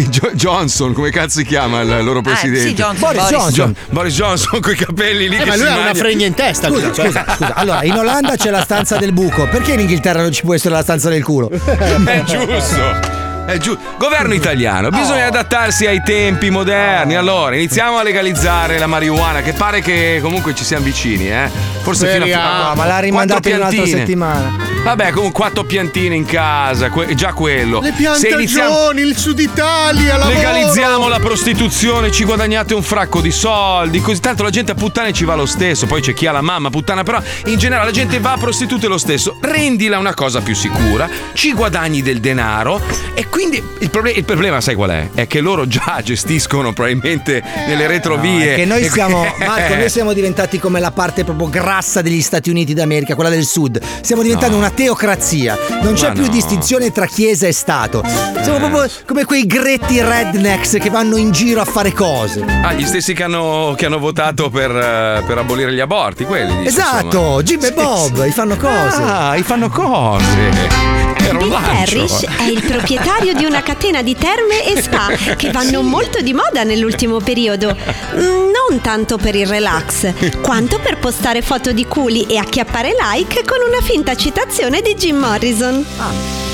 [0.09, 2.61] Jo- Johnson, come cazzo si chiama il loro presidente?
[2.61, 3.37] Ah, sì, Johnson, Boris Boris.
[3.37, 3.73] Johnson.
[3.73, 5.37] Jo- Boris Johnson con i capelli lì.
[5.37, 6.69] Eh, che ma lui ha una fregna in testa.
[6.69, 7.07] Scusa, cioè.
[7.07, 7.55] scusa, scusa.
[7.55, 9.47] Allora, in Olanda c'è la stanza del buco.
[9.49, 11.51] Perché in Inghilterra non ci può essere la stanza del culo?
[11.51, 13.25] È giusto.
[13.47, 13.81] È giusto.
[13.97, 17.15] Governo italiano, bisogna adattarsi ai tempi moderni.
[17.15, 21.49] Allora, iniziamo a legalizzare la marijuana, che pare che comunque ci siamo vicini, eh.
[21.83, 22.63] Forse fino a Speriamo.
[22.69, 24.66] No, ma l'ha rimandata in un'altra settimana.
[24.87, 27.81] Vabbè, con quattro piantine in casa, que- già quello.
[27.81, 30.37] Le Se iniziamo- piantagioni, il Sud Italia, lavoro.
[30.37, 35.13] Legalizziamo la prostituzione, ci guadagnate un fracco di soldi, così tanto la gente a puttane
[35.13, 37.93] ci va lo stesso, poi c'è chi ha la mamma puttana, però in generale la
[37.93, 39.39] gente va a prostitute lo stesso.
[39.41, 42.81] Rendila una cosa più sicura, ci guadagni del denaro
[43.15, 45.09] e quindi il, proble- il problema sai qual è?
[45.15, 48.55] È che loro già gestiscono probabilmente nelle retrovie.
[48.55, 52.73] Che noi siamo, Marco, noi siamo diventati come la parte proprio grassa degli Stati Uniti
[52.73, 53.81] d'America, quella del sud.
[54.01, 54.63] Stiamo diventando No.
[54.63, 55.59] una teocrazia.
[55.83, 56.29] Non c'è Ma più no.
[56.29, 58.03] distinzione tra chiesa e Stato.
[58.43, 62.45] Siamo proprio come quei gretti rednecks che vanno in giro a fare cose.
[62.63, 66.55] Ah, gli stessi che hanno, che hanno votato per, eh, per abolire gli aborti, quelli.
[66.59, 67.07] dici, Esatto,
[67.41, 67.43] insomma.
[67.43, 69.03] Jim e Bob, i fanno cose.
[69.03, 71.05] Ah, i fanno cose.
[71.17, 71.51] Bill.
[71.51, 76.33] Parrish è il proprietario di una catena di terme e spa che vanno molto di
[76.33, 77.77] moda nell'ultimo periodo.
[78.15, 80.13] Mm, Non tanto per il relax,
[80.43, 85.17] quanto per postare foto di culi e acchiappare like con una finta citazione di Jim
[85.17, 86.46] Morrison.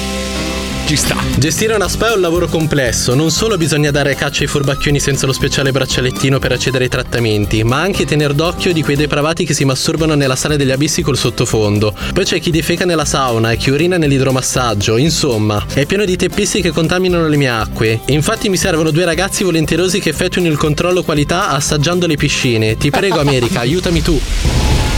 [0.93, 1.17] Ci sta.
[1.39, 5.25] Gestire una spa è un lavoro complesso, non solo bisogna dare caccia ai furbacchioni senza
[5.25, 9.55] lo speciale braccialettino per accedere ai trattamenti, ma anche tener d'occhio di quei depravati che
[9.55, 11.95] si masturbano nella sala degli abissi col sottofondo.
[12.13, 16.61] Poi c'è chi defeca nella sauna e chi urina nell'idromassaggio, insomma, è pieno di teppisti
[16.61, 18.01] che contaminano le mie acque.
[18.09, 22.77] Infatti mi servono due ragazzi volenterosi che effettuino il controllo qualità assaggiando le piscine.
[22.77, 24.21] Ti prego America, aiutami tu.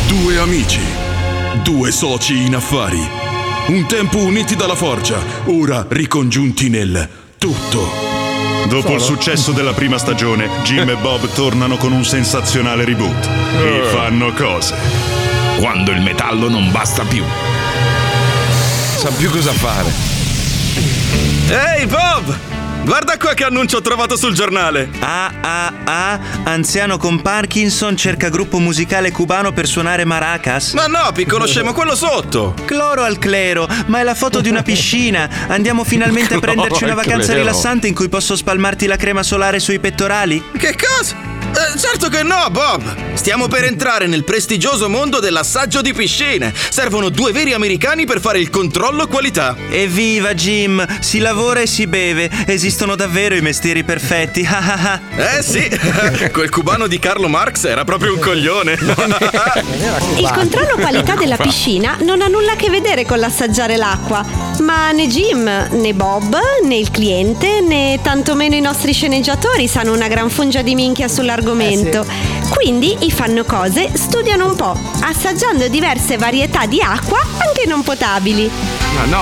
[0.08, 0.80] Due amici,
[1.62, 3.23] due soci in affari.
[3.66, 7.08] Un tempo uniti dalla forgia, ora ricongiunti nel
[7.38, 7.90] tutto.
[8.68, 13.26] Dopo il successo della prima stagione, Jim e Bob tornano con un sensazionale reboot.
[13.58, 14.74] E fanno cose.
[15.58, 17.24] Quando il metallo non basta più.
[18.96, 19.90] Sa più cosa fare.
[21.48, 22.53] Ehi Bob!
[22.84, 24.90] Guarda qua che annuncio ho trovato sul giornale.
[25.00, 30.74] Ah ah ah, anziano con Parkinson cerca gruppo musicale cubano per suonare maracas.
[30.74, 32.54] Ma no, piccolo scemo, quello sotto.
[32.66, 35.28] Cloro al clero, ma è la foto di una piscina.
[35.48, 39.78] Andiamo finalmente a prenderci una vacanza rilassante in cui posso spalmarti la crema solare sui
[39.78, 40.42] pettorali?
[40.54, 41.33] Che cosa?
[41.56, 43.14] Eh, certo che no, Bob!
[43.14, 46.52] Stiamo per entrare nel prestigioso mondo dell'assaggio di piscine.
[46.54, 49.56] Servono due veri americani per fare il controllo qualità.
[49.70, 50.84] Evviva Jim!
[51.00, 52.28] Si lavora e si beve.
[52.46, 54.40] Esistono davvero i mestieri perfetti.
[55.16, 55.70] eh sì!
[56.32, 58.72] Quel cubano di Carlo Marx era proprio un coglione.
[60.16, 64.24] Il controllo qualità della piscina non ha nulla a che vedere con l'assaggiare l'acqua,
[64.60, 70.08] ma né Jim, né Bob, né il cliente, né tantomeno i nostri sceneggiatori sanno una
[70.08, 71.43] gran fungia di minchia sull'argomento.
[72.50, 78.50] Quindi i fanno cose studiano un po', assaggiando diverse varietà di acqua anche non potabili.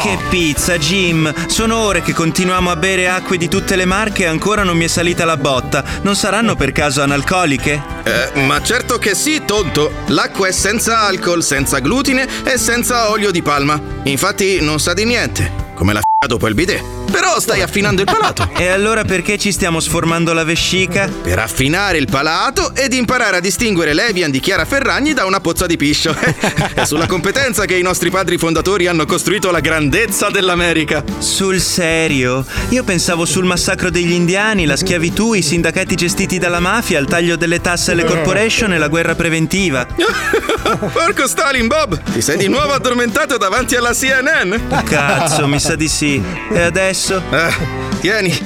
[0.03, 1.33] Che pizza, Jim!
[1.47, 4.85] Sono ore che continuiamo a bere acque di tutte le marche e ancora non mi
[4.85, 5.83] è salita la botta.
[6.03, 7.83] Non saranno per caso analcoliche?
[8.05, 9.91] Eh, ma certo che sì, tonto.
[10.09, 13.81] L'acqua è senza alcol, senza glutine e senza olio di palma.
[14.05, 15.71] Infatti non sa di niente.
[15.75, 16.83] Come la f***a dopo il bidet.
[17.11, 18.51] Però stai affinando il palato.
[18.57, 21.09] E allora perché ci stiamo sformando la vescica?
[21.23, 25.67] Per affinare il palato ed imparare a distinguere l'Evian di Chiara Ferragni da una pozza
[25.67, 26.15] di piscio.
[26.75, 31.05] è sulla competenza che i nostri padri fondatori hanno costruito la grandezza dell'America.
[31.19, 32.45] Sul serio?
[32.71, 37.37] Io pensavo sul massacro degli indiani, la schiavitù, i sindacati gestiti dalla mafia, il taglio
[37.37, 39.87] delle tasse alle corporation e la guerra preventiva.
[40.93, 42.01] Porco Stalin, Bob!
[42.13, 44.55] Ti sei di nuovo addormentato davanti alla CNN?
[44.85, 46.23] Cazzo, mi sa di sì.
[46.51, 47.22] E adesso?
[47.31, 47.55] Eh,
[48.01, 48.39] tieni.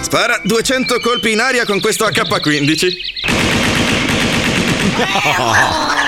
[0.00, 2.96] Spara 200 colpi in aria con questo AK-15.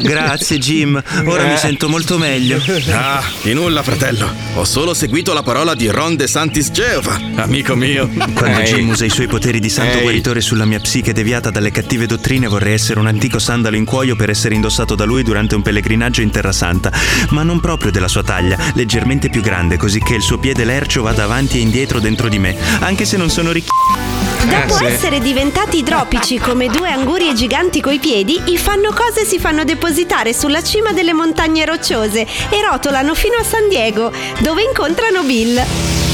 [0.00, 2.60] Grazie Jim, ora mi sento molto meglio.
[2.90, 4.32] Ah, di nulla, fratello.
[4.54, 8.08] Ho solo seguito la parola di Ron De Santis Geova, amico mio.
[8.34, 8.72] Quando Ehi.
[8.72, 10.02] Jim usa i suoi poteri di santo Ehi.
[10.02, 14.16] guaritore sulla mia psiche deviata dalle cattive dottrine, vorrei essere un antico sandalo in cuoio
[14.16, 16.92] per essere indossato da lui durante un pellegrinaggio in Terra Santa,
[17.30, 21.02] ma non proprio della sua taglia, leggermente più grande, così che il suo piede lercio
[21.02, 23.70] vada avanti e indietro dentro di me, anche se non sono ricchi.
[24.46, 29.64] Dopo essere diventati idropici come due angurie giganti coi piedi, i fanno cose si fanno
[29.64, 36.05] depositare sulla cima delle montagne rocciose e rotolano fino a San Diego, dove incontrano Bill.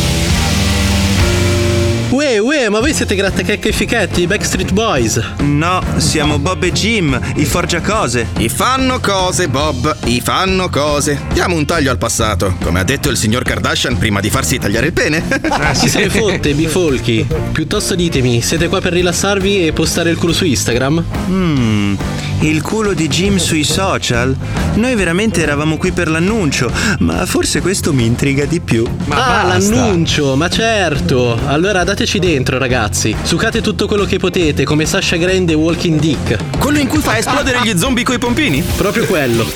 [2.12, 5.18] Uè, uè, ma voi siete grattachecche e fichetti, i Backstreet Boys?
[5.38, 8.26] No, siamo Bob e Jim, i forgiacose.
[8.36, 11.22] I fanno cose, Bob, i fanno cose.
[11.32, 14.88] Diamo un taglio al passato, come ha detto il signor Kardashian prima di farsi tagliare
[14.88, 15.24] il pene.
[15.62, 17.26] Ah, se ne fotte, bifolchi.
[17.52, 21.04] Piuttosto ditemi, siete qua per rilassarvi e postare il culo su Instagram?
[21.28, 21.96] Mmm,
[22.42, 24.36] il culo di Jim sui social?
[24.74, 26.70] Noi veramente eravamo qui per l'annuncio,
[27.00, 28.84] ma forse questo mi intriga di più.
[29.08, 31.38] ah, l'annuncio, ma certo.
[31.46, 33.14] Allora dateci dentro, ragazzi.
[33.22, 36.58] Sucate tutto quello che potete, come Sasha Grande e Walking Dick.
[36.58, 38.62] Quello in cui fa esplodere gli zombie coi pompini?
[38.76, 39.46] Proprio quello.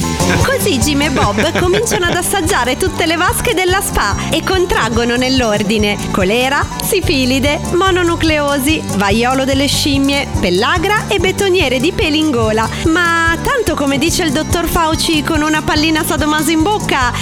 [0.45, 5.97] Così Jim e Bob cominciano ad assaggiare tutte le vasche della spa e contraggono nell'ordine
[6.12, 12.68] colera, sifilide, mononucleosi, vaiolo delle scimmie, pellagra e betoniere di peli in gola.
[12.85, 17.12] Ma tanto come dice il dottor Fauci con una pallina sadomaso in bocca.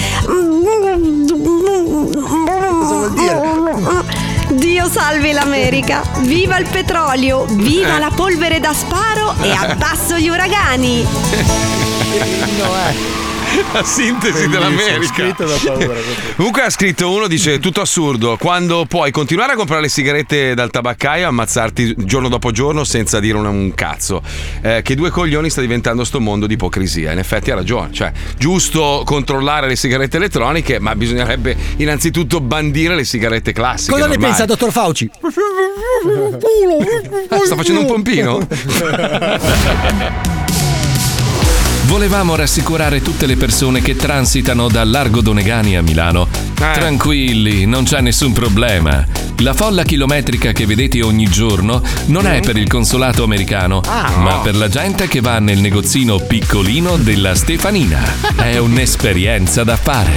[2.80, 4.22] Cosa vuol dire?
[4.50, 6.02] Dio salvi l'America!
[6.20, 7.46] Viva il petrolio!
[7.48, 7.98] Viva Eh.
[7.98, 11.05] la polvere da sparo e abbasso gli uragani!
[13.72, 15.05] La sintesi Bellissimo, dell'America.
[15.07, 15.94] scritto da paura.
[16.36, 20.70] Comunque ha scritto uno, dice tutto assurdo, quando puoi continuare a comprare le sigarette dal
[20.70, 24.22] tabaccaio e ammazzarti giorno dopo giorno senza dire un, un cazzo.
[24.61, 27.12] Eh, che due coglioni sta diventando sto mondo di ipocrisia.
[27.12, 33.05] In effetti ha ragione, cioè giusto controllare le sigarette elettroniche, ma bisognerebbe innanzitutto bandire le
[33.05, 33.92] sigarette classiche.
[33.92, 35.11] Cosa ne pensa, dottor Fauci?
[37.44, 38.46] Sta facendo un pompino?
[41.95, 46.26] Volevamo rassicurare tutte le persone che transitano dal Largo Donegani a Milano.
[46.55, 49.07] Tranquilli, non c'è nessun problema.
[49.38, 54.57] La folla chilometrica che vedete ogni giorno non è per il consolato americano, ma per
[54.57, 58.03] la gente che va nel negozino piccolino della Stefanina.
[58.34, 60.16] È un'esperienza da fare.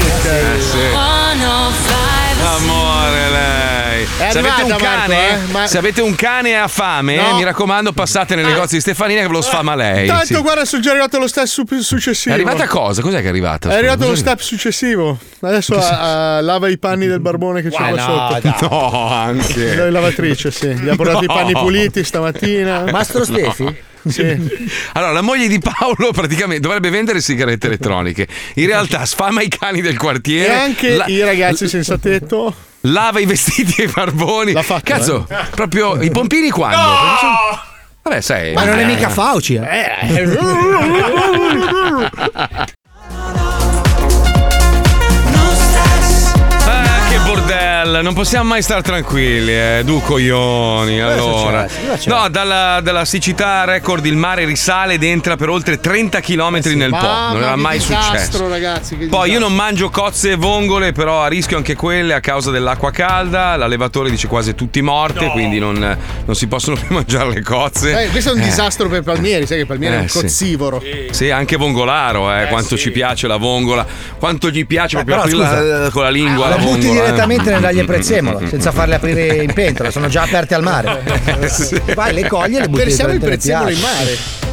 [2.43, 3.76] Amore lei.
[4.20, 6.68] È se avete un arrivata, Marco, cane, eh, ma- se avete un cane e ha
[6.68, 7.30] fame, No.
[7.30, 10.07] eh, mi raccomando, passate nel negozio di Stefanina che ve lo sfama lei.
[10.07, 10.41] Tanto sì.
[10.41, 12.34] guarda, sono già arrivato allo step su- successivo.
[12.34, 13.01] È arrivata cosa?
[13.03, 13.70] Cos'è che è arrivata?
[13.70, 15.20] È arrivato Scusa, lo step successivo.
[15.41, 18.68] Adesso a- a- lava i panni del barbone che c'è qua no, sotto.
[18.70, 19.76] no, anche.
[19.76, 20.68] La lavatrice, sì.
[20.74, 21.34] Gli ha portato i No.
[21.36, 22.86] panni puliti stamattina.
[22.91, 23.76] Mastro Stefi?
[24.07, 24.72] Sì.
[24.93, 28.28] Allora, la moglie di Paolo praticamente dovrebbe vendere sigarette elettroniche.
[28.55, 30.53] In realtà sfama i cani del E quartiere.
[30.55, 32.53] anche la- i ragazzi senza tetto.
[32.91, 34.53] Lava i vestiti e i barboni.
[34.83, 35.35] Cazzo, eh.
[35.51, 36.77] proprio i pompini quando?
[36.77, 37.38] Perché sono-
[38.03, 38.53] Vabbè, sai.
[38.53, 38.85] Ma non è eh.
[38.85, 39.67] mica Fauci, eh.
[47.88, 47.91] Ah!
[47.91, 50.99] Dal, non possiamo mai stare tranquilli, eh, du coglioni.
[50.99, 51.67] Allora,
[52.05, 56.89] no, dalla, dalla siccità record il mare risale ed entra per oltre 30 km nel
[56.89, 56.97] Po.
[57.33, 58.49] Non era mai disastro, successo.
[58.49, 58.97] ragazzi.
[58.97, 62.51] che Poi io non mangio cozze e vongole, però a rischio anche quelle a causa
[62.51, 63.55] dell'acqua calda.
[63.55, 65.73] L'allevatore dice quasi tutti morte, quindi non,
[66.25, 68.03] non si possono più mangiare le cozze.
[68.03, 68.43] Eh, questo è un Eh.
[68.43, 70.19] disastro per Palmieri, sai che Palmieri è Eh, un sì.
[70.21, 70.81] cozzivoro.
[71.11, 73.85] Sì, anche vongolaro, eh, quanto ci piace la vongola,
[74.19, 76.49] quanto gli piace proprio però, aprirla, scusa, eh, con la lingua.
[76.49, 77.03] La la butti vongola, eh.
[77.05, 81.03] direttamente nell'aglio e prezzemolo, senza farle aprire in pentola, sono già aperte al mare.
[81.93, 84.45] Vai, le cogli e le butti Versiamo il prezzemolo in mare.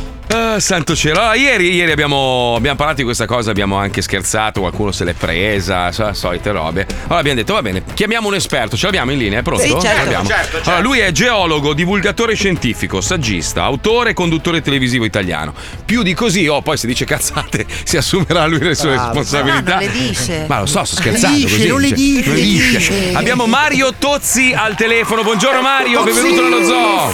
[0.55, 1.19] Ah, santo cielo.
[1.19, 5.13] Allora, ieri, ieri abbiamo, abbiamo parlato di questa cosa, abbiamo anche scherzato, qualcuno se l'è
[5.15, 6.87] presa, so- solite robe.
[7.05, 9.65] Allora abbiamo detto, va bene, chiamiamo un esperto, ce l'abbiamo in linea, è pronto?
[9.65, 10.11] Sì, certo.
[10.11, 10.69] Certo, certo.
[10.71, 15.53] Allora, lui è geologo, divulgatore scientifico, saggista, autore e conduttore televisivo italiano.
[15.85, 19.19] Più di così, oh, poi se dice cazzate, si assumerà lui le sue Bravo.
[19.19, 19.75] responsabilità.
[19.75, 20.45] No, non le dice.
[20.47, 21.37] Ma lo so, sto Non le scherzando.
[21.37, 22.79] dice, così, non le dice, non le dice.
[22.79, 23.13] dice.
[23.15, 25.23] Abbiamo Mario Tozzi al telefono.
[25.25, 27.13] Buongiorno Mario, benvenuto nello zoo.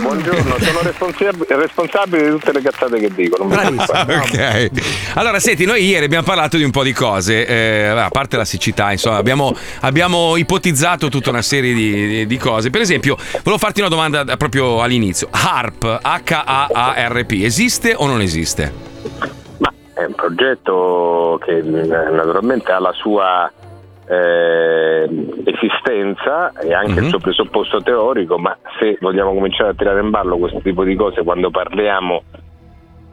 [0.00, 3.36] Buongiorno, sono responsab- responsabile di tutte le cazzate che dico.
[3.42, 4.16] Non mi preoccupare.
[4.16, 4.70] ok.
[5.14, 8.44] Allora, senti, noi ieri abbiamo parlato di un po' di cose, eh, a parte la
[8.44, 12.70] siccità, insomma, abbiamo, abbiamo ipotizzato tutta una serie di, di- di cose.
[12.70, 15.28] Per esempio, volevo farti una domanda da- proprio all'inizio.
[15.30, 18.72] HARP, H-A-A-R-P, esiste o non esiste?
[19.94, 23.48] È un progetto che eh, naturalmente ha la sua
[24.08, 25.08] eh,
[25.44, 30.36] esistenza e anche il suo presupposto teorico, ma se vogliamo cominciare a tirare in ballo
[30.38, 32.22] questo tipo di cose quando parliamo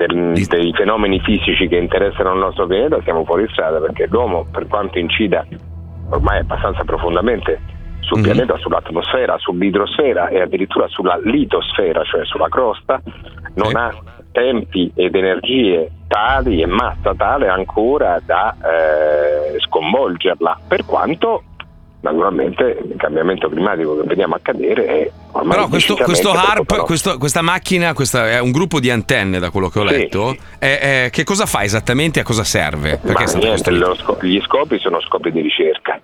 [0.08, 4.68] del- dei fenomeni fisici che interessano il nostro pianeta siamo fuori strada perché l'uomo per
[4.68, 5.46] quanto incida
[6.10, 7.60] ormai abbastanza profondamente
[8.02, 13.00] sul pianeta, sull'atmosfera, sull'idrosfera e addirittura sulla litosfera, cioè sulla crosta,
[13.54, 13.94] non ha
[14.32, 21.44] tempi ed energie tali e massa tale ancora da eh, sconvolgerla, per quanto
[22.02, 27.42] naturalmente il cambiamento climatico che vediamo accadere è ormai Però questo, questo HARP, questo- questa
[27.42, 29.94] macchina, questa è un gruppo di antenne da quello che ho Sì.
[29.94, 30.36] letto.
[30.60, 33.00] È- è- che cosa fa esattamente a cosa serve?
[33.04, 33.88] Perché niente, costruito?
[33.88, 36.00] lo sco- gli scopi sono scopi di ricerca.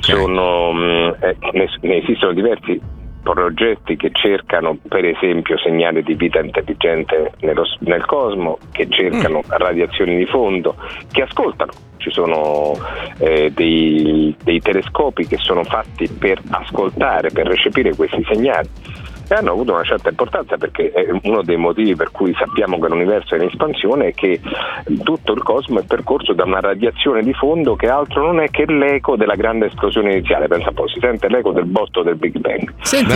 [0.00, 2.80] Sono, mh, eh, ne, ne esistono diversi
[3.22, 10.16] progetti che cercano per esempio segnali di vita intelligente nello nel cosmo, che cercano radiazioni
[10.16, 10.76] di fondo,
[11.10, 11.72] che ascoltano.
[11.98, 12.74] Ci sono
[13.18, 18.68] eh, dei, dei telescopi che sono fatti per ascoltare, per recepire questi segnali
[19.28, 22.88] e hanno avuto una certa importanza perché è uno dei motivi per cui sappiamo che
[22.88, 24.40] l'universo è in espansione è che
[25.04, 28.64] tutto il cosmo è percorso da una radiazione di fondo che altro non è che
[28.66, 30.48] l'eco della grande esplosione iniziale.
[30.48, 32.72] Pensa un po', si sente l'eco del botto del Big Bang.
[32.80, 33.12] Senti,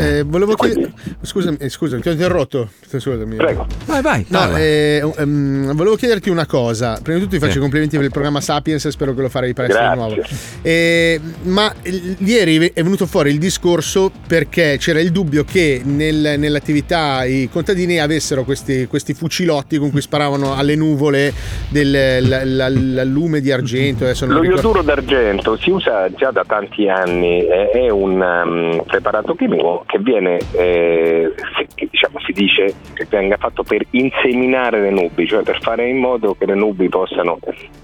[0.00, 0.92] eh, volevo chiedere.
[1.20, 2.68] Scusami, eh, scusami, ti ho interrotto.
[2.86, 3.36] Scusami.
[3.36, 3.66] Prego.
[3.86, 4.24] Vai, vai.
[4.28, 6.98] No, eh, ehm, volevo chiederti una cosa.
[7.02, 7.58] Prima di tutto ti faccio Sì.
[7.58, 9.96] i complimenti per il programma Sapiens, spero che lo farai presto di Grazie.
[9.98, 10.22] nuovo.
[10.62, 11.72] Eh, ma
[12.18, 17.98] ieri è venuto fuori il discorso perché c'era il dubbio che nel- nell'attività i contadini
[17.98, 21.32] avessero questi, questi fucilotti con cui sparavano alle nuvole
[21.68, 24.04] del la- la- la lume di argento.
[24.04, 24.42] Lo ricordo.
[24.44, 30.38] ioduro d'argento si usa già da tanti anni, è, un um, preparato chimico che viene,
[30.52, 31.32] eh,
[31.76, 35.96] si, diciamo, si dice che venga fatto per inseminare le nubi, cioè per fare in
[35.98, 37.38] modo che le nubi possano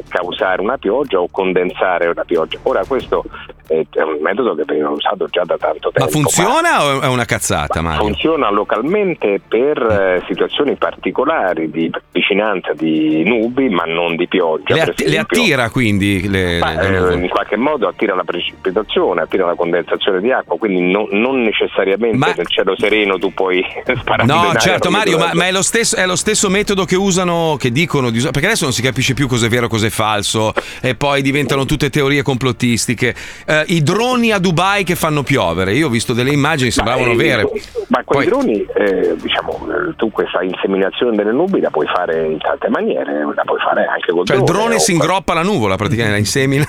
[0.09, 2.59] causare una pioggia o condensare una pioggia.
[2.63, 3.25] Ora questo
[3.67, 6.05] è un metodo che viene usato già da tanto tempo.
[6.05, 8.01] Ma funziona o è una cazzata, Mario?
[8.01, 14.75] Funziona localmente per eh, situazioni particolari di vicinanza di nubi, ma non di pioggia.
[14.75, 19.23] Le, att- le attira quindi le, Ma, le eh, in qualche modo attira la precipitazione,
[19.23, 23.65] attira la condensazione di acqua, quindi non, non necessariamente nel cielo sereno tu puoi
[23.99, 24.27] sparare.
[24.27, 27.71] No, certo, Mario, ma, ma è, lo stesso, è lo stesso metodo che usano, che
[27.71, 29.91] dicono di usare, perché adesso non si capisce più cosa è vero e cosa è
[29.91, 33.15] falso, e poi diventano tutte teorie complottistiche.
[33.47, 37.46] Eh, I droni a Dubai che fanno piovere, io ho visto delle immagini, sembravano vere.
[37.89, 42.27] Ma quei Poi- droni, eh, diciamo, eh, tu questa inseminazione delle nubi la puoi fare
[42.27, 44.59] in tante maniere, la puoi fare anche col Cioè il drone.
[44.61, 46.67] drone o si ingroppa la nuvola, praticamente la insemina.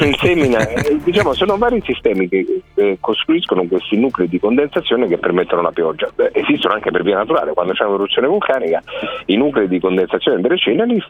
[0.00, 5.18] Eh, insemina, eh, diciamo, sono vari sistemi che eh, costruiscono questi nuclei di condensazione che
[5.18, 6.08] permettono la pioggia.
[6.32, 8.82] Esistono anche per via naturale, quando c'è un'eruzione vulcanica,
[9.26, 11.02] i nuclei di condensazione delle ceneri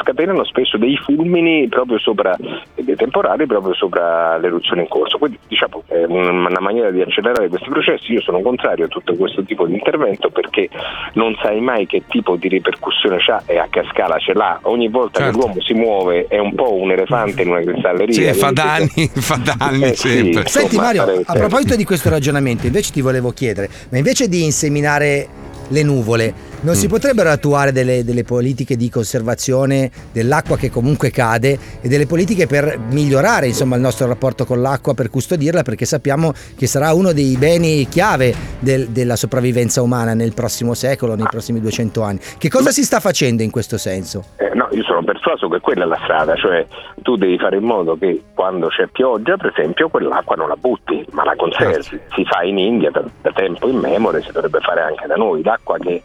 [0.00, 2.36] scatenano spesso dei fulmini proprio sopra
[2.74, 5.18] dei temporali proprio sopra l'eruzione in corso.
[5.18, 8.12] Quindi diciamo è un- una maniera di accelerare questi processi.
[8.12, 10.68] Io sono contrario a tutto questo tipo di intervento perché
[11.14, 14.58] non sai mai che tipo di ripercussione c'ha e a che scala ce l'ha.
[14.62, 18.32] Ogni volta che l'uomo si muove è un po' un elefante in una cristalleria.
[18.32, 20.46] Sì, fa danni, fa danni Eh, sì, sempre.
[20.46, 24.44] Senti Insomma, Mario, a proposito di questo ragionamento, invece ti volevo chiedere, ma invece di
[24.44, 25.28] inseminare
[25.68, 31.58] le nuvole, Non si potrebbero attuare delle, delle politiche di conservazione dell'acqua che comunque cade
[31.80, 36.32] e delle politiche per migliorare insomma, il nostro rapporto con l'acqua, per custodirla, perché sappiamo
[36.56, 41.60] che sarà uno dei beni chiave del- della sopravvivenza umana nel prossimo secolo, nei prossimi
[41.60, 42.20] 200 anni.
[42.38, 44.24] Che cosa si sta facendo in questo senso?
[44.36, 46.64] Eh, no, io sono persuaso che quella è la strada, cioè
[47.02, 51.04] tu devi fare in modo che quando c'è pioggia, per esempio, quell'acqua non la butti,
[51.10, 51.98] ma la conservi.
[52.14, 55.42] Si fa in India da, da tempo in memoria, si dovrebbe fare anche da noi.
[55.52, 56.02] L'acqua che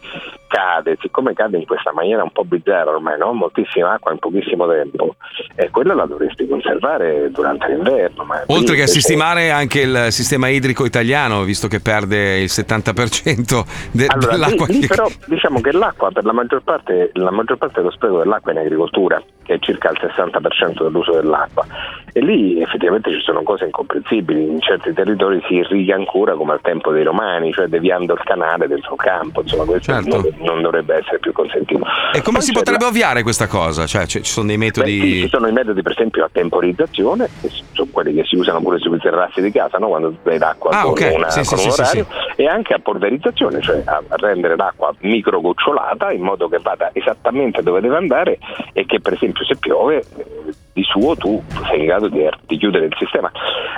[0.48, 3.32] cade, siccome cade in questa maniera un po' bizzarra ormai, no?
[3.34, 5.16] moltissima acqua in pochissimo tempo,
[5.56, 8.26] e quella la dovresti conservare durante l'inverno.
[8.48, 14.06] Oltre che a sistemare anche il sistema idrico italiano, visto che perde il 70% de-
[14.08, 14.88] Allora, lì, dell'acqua lì che...
[14.88, 18.56] però diciamo che l'acqua per la maggior parte la maggior parte dello spreco dell'acqua è
[18.56, 21.66] in agricoltura, che è circa il 60% dell'uso dell'acqua.
[22.12, 26.62] E lì effettivamente ci sono cose incomprensibili, in certi territori si irriga ancora come al
[26.62, 30.18] tempo dei romani, cioè deviando il canale dentro il campo, insomma questo Certo.
[30.18, 31.86] non, non dovrebbe essere più consentito.
[32.14, 33.86] E come Poi si potrebbe la- ovviare questa cosa?
[33.86, 35.00] Cioè, ci sono dei metodi...
[35.00, 38.36] Beh, sì, ci sono i metodi per esempio a temporizzazione, che sono quelli che si
[38.36, 39.88] usano pure sui terrazzi di casa, no?
[39.88, 41.12] quando dai l'acqua Ah, con, ok.
[41.16, 44.94] una- Sì, con sì, un orario, e anche a polverizzazione, cioè a a rendere l'acqua
[45.02, 48.38] micro gocciolata in modo che vada esattamente dove deve andare
[48.74, 52.58] e che per esempio se piove eh, di suo tu sei in grado di, di
[52.58, 53.32] chiudere il sistema.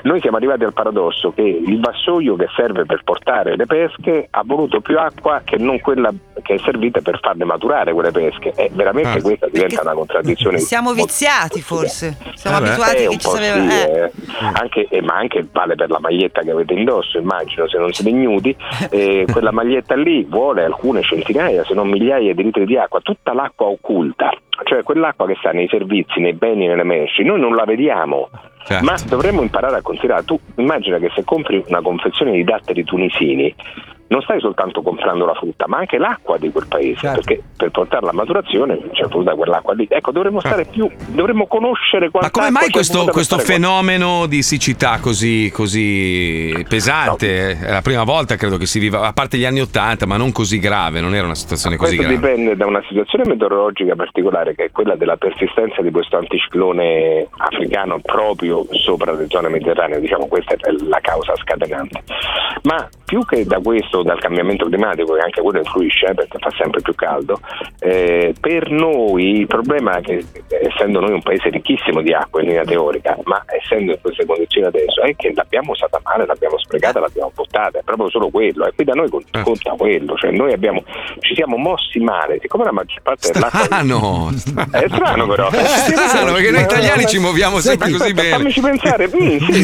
[0.04, 4.43] Noi siamo arrivati al paradosso che il vassoio che serve per portare le pesche ha
[4.45, 8.70] voluto più acqua che non quella che è servita per farle maturare quelle pesche e
[8.74, 9.22] veramente Ah.
[9.22, 10.58] questa diventa una contraddizione.
[10.60, 12.18] Siamo viziati forse.
[12.34, 12.68] Siamo beh.
[12.68, 13.70] abituati che ci sapeva.
[13.70, 14.04] sì, eh.
[14.04, 14.12] eh.
[14.54, 18.10] Anche- eh, ma anche vale per la maglietta che avete indosso, immagino, se non siete
[18.10, 18.56] ignudi,
[18.89, 23.34] eh, quella maglietta lì vuole alcune centinaia, se non migliaia di litri di acqua, tutta
[23.34, 24.32] l'acqua occulta,
[24.64, 28.29] cioè quell'acqua che sta nei servizi, nei beni, nelle merci, noi non la vediamo.
[28.65, 28.83] Certo.
[28.83, 30.25] Ma dovremmo imparare a considerare.
[30.25, 33.53] Tu immagina che se compri una confezione di datteri tunisini,
[34.10, 37.22] non stai soltanto comprando la frutta, ma anche l'acqua di quel paese, Certo.
[37.22, 39.86] perché per portarla a maturazione c'è voluta quell'acqua lì.
[39.89, 45.51] Ecco, dovremmo stare più, dovremmo conoscere Ma come mai questo, questo fenomeno di siccità così,
[45.53, 47.60] così pesante?
[47.60, 50.32] È la prima volta credo che si viva, a parte gli anni Ottanta, ma non
[50.32, 52.28] così grave, non era una situazione così Questo grave.
[52.28, 57.99] dipende da una situazione meteorologica particolare che è quella della persistenza di questo anticiclone africano
[57.99, 62.01] proprio sopra le zone mediterranee, diciamo questa è la causa scatenante.
[62.64, 66.51] Ma più che da questo, dal cambiamento climatico, che anche quello influisce eh, perché fa
[66.55, 67.39] sempre più caldo,
[67.80, 70.24] eh, per noi il problema è che
[70.62, 74.68] essendo noi un paese ricchissimo di acqua in linea teorica, ma essendo in queste condizioni
[74.68, 78.68] adesso, è che l'abbiamo usata male, l'abbiamo sprecata, l'abbiamo buttata, è proprio solo quello.
[78.68, 80.84] E qui da noi cont- conta quello, cioè noi abbiamo,
[81.22, 84.30] ci siamo mossi male, siccome la maggior parte dell'acqua Strano!
[84.70, 85.49] è strano però.
[85.49, 88.38] È strano, perché noi italiani ci muoviamo sempre così Aspetta, bene.
[88.38, 89.10] Fammici pensare.
[89.10, 89.64] Mm, sì,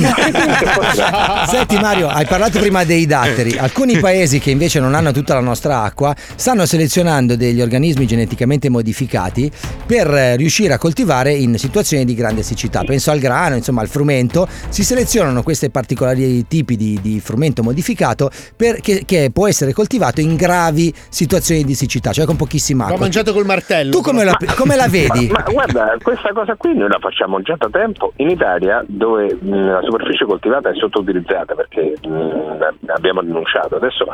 [1.45, 3.05] Senti Mario, hai parlato prima dei
[3.35, 3.57] datteri.
[3.57, 8.69] Alcuni paesi che invece non hanno tutta la nostra acqua stanno selezionando degli organismi geneticamente
[8.69, 9.51] modificati
[9.85, 12.83] per eh, riuscire a coltivare in situazioni di grande siccità.
[12.83, 14.47] Penso al grano, insomma al frumento.
[14.69, 20.21] Si selezionano questi particolari tipi di, di frumento modificato per- che, che può essere coltivato
[20.21, 23.01] in gravi situazioni di siccità, cioè con pochissima L'ho acqua.
[23.01, 23.91] mangiato col martello.
[23.91, 25.27] Tu come la, come la vedi?
[25.27, 29.37] Ma, ma guarda, questa cosa qui noi la facciamo già da tempo in Italia dove
[29.39, 33.75] mh, la superficie coltivata è sottoutilizzata perché mh, abbiamo rinunciato.
[33.75, 34.05] Adesso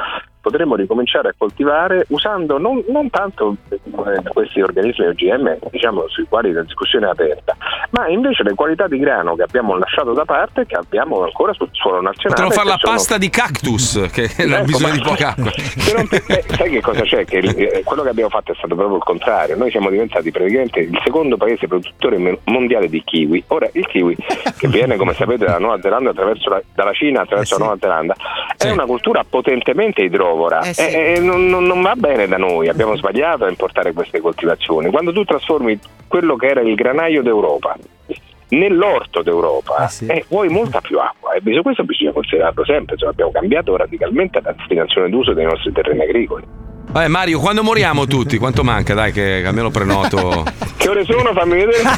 [0.42, 3.80] potremmo ricominciare a coltivare usando non, non tanto eh,
[4.34, 7.56] questi organismi OGM diciamo, sui quali la discussione è aperta,
[7.92, 11.54] ma invece le qualità di grano che abbiamo lasciato da parte e che abbiamo ancora
[11.54, 12.44] sul suolo nazionale.
[12.44, 15.52] Potremmo fare la sono- pasta di cactus, che ha Ecco, bisogno di poca acqua.
[15.92, 17.26] Non- eh, sai che cosa c'è?
[17.26, 19.58] Che eh, quello che abbiamo fatto è stato proprio il contrario.
[19.58, 23.44] Noi siamo diventati praticamente il secondo paese produttore mondiale di kiwi.
[23.48, 24.16] Ora, il kiwi,
[24.58, 28.16] che viene come sapete dalla Nuova Zelanda attraverso la, dalla Cina attraverso la Nuova Zelanda,
[28.58, 30.02] è una cultura potentemente
[30.32, 30.82] idrovora Eh sì.
[30.88, 32.68] e, e non, non- non va bene da noi.
[32.70, 34.90] Abbiamo sbagliato a importare queste coltivazioni.
[34.90, 35.78] Quando tu trasformi
[36.08, 37.76] quello che era il granaio d'Europa
[38.50, 43.78] nell'orto d'Europa eh, vuoi molta più acqua e questo bisogna considerarlo sempre insomma, abbiamo cambiato
[43.78, 46.44] radicalmente la destinazione d'uso dei nostri terreni agricoli
[46.92, 48.38] Vabbè, Mario, quando moriamo tutti?
[48.38, 48.94] Quanto manca?
[48.94, 50.44] Dai, che almeno prenoto.
[50.76, 51.84] che ore sono fammi vedere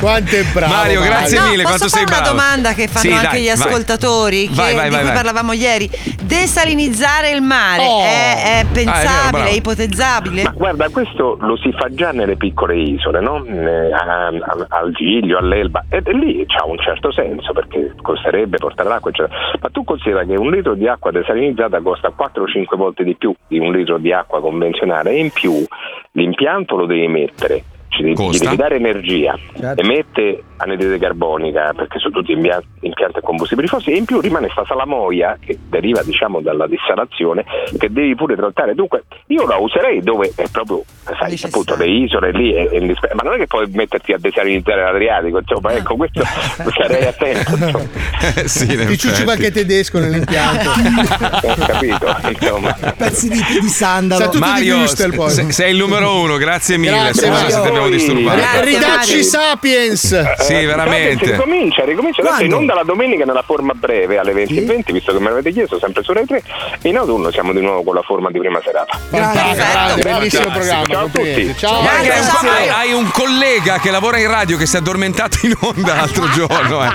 [0.00, 0.72] Quanto è bravo.
[0.72, 1.62] Mario, grazie No, mille.
[1.62, 2.28] posso Quanto fare sei una bravo.
[2.28, 3.54] domanda che fanno Sì, anche dai, gli vai.
[3.54, 5.14] ascoltatori che- Vai, vai, di vai, cui vai.
[5.14, 5.90] parlavamo ieri.
[6.22, 8.00] Desalinizzare il mare Oh.
[8.02, 9.46] è, è pensabile, bravo.
[9.48, 10.42] è ipotizzabile?
[10.44, 13.44] Ma guarda, questo lo si fa già nelle piccole isole, no?
[13.44, 18.58] Eh, a- a- al Giglio, all'Elba, e, e lì c'ha un certo senso perché costerebbe
[18.58, 19.34] portare l'acqua, eccetera.
[19.60, 23.14] Ma tu considera che un litro di acqua desalinizzata costa 4 o 5 volte di
[23.14, 25.64] più di un litro di acqua convenzionale e in più
[26.12, 27.73] l'impianto lo devi mettere.
[27.96, 29.80] Ci devi, devi dare energia, Certo.
[29.82, 34.64] emette anidride carbonica perché sono tutti impianti a combustibili fossili e in più rimane sta
[34.66, 37.44] salamoia che deriva diciamo dalla dissalazione
[37.78, 38.74] che devi pure trattare.
[38.74, 40.82] Dunque io la userei dove è proprio,
[41.18, 42.80] sai, appunto le isole lì, è- è
[43.14, 46.22] ma non è che puoi metterti a desalinizzare l'Adriatico, insomma, ecco, questo
[46.76, 47.80] sarei attento.
[48.46, 50.70] sì, Ti ciucci qualche tedesco nell'impianto.
[51.46, 52.72] Ho capito, insomma.
[52.96, 54.30] Pezzi di, di sandalo.
[54.38, 56.92] Mario, sei il numero uno, grazie mille.
[56.96, 57.83] Grazie, Mario.
[57.84, 58.60] Abbiamo disturbato.
[58.64, 60.36] Ridacci Sapiens.
[60.40, 61.26] Sì, Eh, veramente.
[61.26, 65.18] Sapiens Ricomincia, ricomincia adesso in onda la domenica nella forma breve alle 20.20, visto che
[65.18, 66.42] me l'avete chiesto, sempre su Rai 3.
[66.82, 68.98] In autunno siamo di nuovo con la forma di prima serata.
[69.10, 70.84] Grande, bellissimo programma.
[70.86, 71.54] Ciao a tutti.
[71.56, 71.82] Ciao.
[72.02, 72.48] Grazie.
[72.48, 76.28] hai- hai un collega che lavora in radio che si è addormentato in onda l'altro
[76.30, 76.84] giorno.
[76.84, 76.90] eh.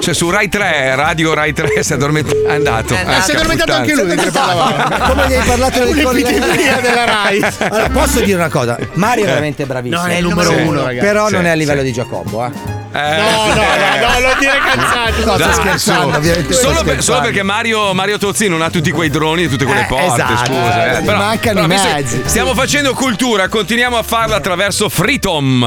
[0.00, 2.46] Cioè su Rai 3, radio Rai 3, si è addormentato.
[2.46, 2.94] È andato.
[2.94, 5.06] Eh, si è addormentato anche lui mentre parlavamo.
[5.08, 7.44] Come gli hai parlato del Un'epidemia della Rai.
[7.58, 8.78] Allora, posso dire una cosa?
[8.94, 10.00] Mario è veramente bravissimo.
[10.02, 11.06] No, è il numero uno, ragazzi.
[11.06, 11.86] Però Sì, non è a livello sì.
[11.86, 12.50] di Giacobbo, eh.
[12.96, 15.24] No, no, no, no, non dire cazzate.
[15.24, 19.10] No, sto scherzando, ovviamente Solo, per- solo perché Mario, Mario Tozzi non ha tutti quei
[19.10, 20.06] droni e tutte quelle Eh, porte.
[20.22, 22.22] esatto, scusa, eh, gli mancano i visto che mezzi.
[22.24, 25.64] Stiamo facendo cultura, continuiamo a farla attraverso Freetom.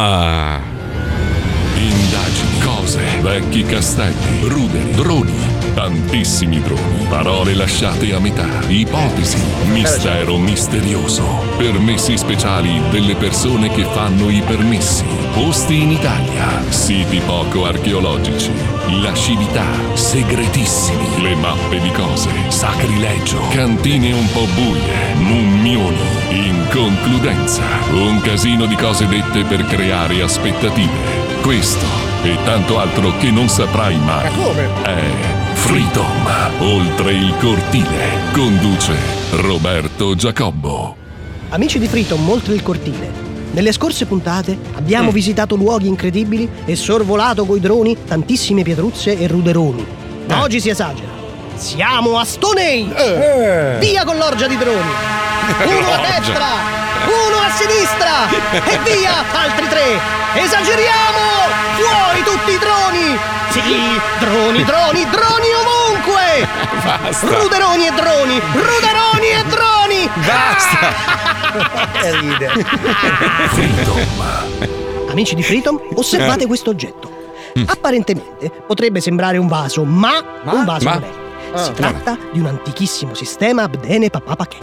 [3.21, 5.33] Vecchi castelli, ruderi, droni,
[5.73, 11.25] tantissimi droni, parole lasciate a metà, ipotesi, mistero misterioso,
[11.57, 15.03] permessi speciali delle persone che fanno i permessi,
[15.33, 18.51] posti in Italia, siti poco archeologici,
[19.01, 25.97] lascività, segretissimi, le mappe di cose, sacrilegio, cantine un po' buie, mummioni.
[26.29, 31.27] In concludenza, un casino di cose dette per creare aspettative.
[31.41, 34.29] Questo e tanto altro che non saprai mai.
[34.81, 34.97] È
[35.53, 36.27] Freedom,
[36.59, 38.31] oltre il cortile.
[38.33, 38.95] Conduce
[39.31, 40.95] Roberto Giacobbo.
[41.49, 43.27] Amici di Freedom, oltre il cortile.
[43.51, 49.85] Nelle scorse puntate abbiamo visitato luoghi incredibili e sorvolato coi droni tantissime pietruzze e ruderoni.
[50.27, 51.09] Ma oggi si esagera.
[51.55, 53.77] Siamo a Stonehenge!
[53.79, 54.79] Via con l'orgia di droni!
[55.65, 56.88] Uno a destra!
[57.09, 58.29] Uno a sinistra!
[58.65, 59.23] E via!
[59.33, 59.99] Altri tre!
[60.35, 61.19] Esageriamo!
[61.75, 63.17] Fuori tutti i droni!
[63.49, 63.99] Sì!
[64.19, 66.47] Droni, droni, droni ovunque!
[66.83, 67.27] Basta.
[67.27, 68.39] Ruderoni e droni!
[68.39, 70.09] Ruderoni e droni!
[70.25, 71.29] Basta!
[72.19, 72.51] ride.
[75.09, 77.17] Amici di Freedom, osservate questo oggetto.
[77.65, 80.93] Apparentemente potrebbe sembrare un vaso, ma, un vaso Ma?
[80.93, 81.18] non è.
[81.55, 84.57] Si tratta di un antichissimo sistema Abdene Papapacche.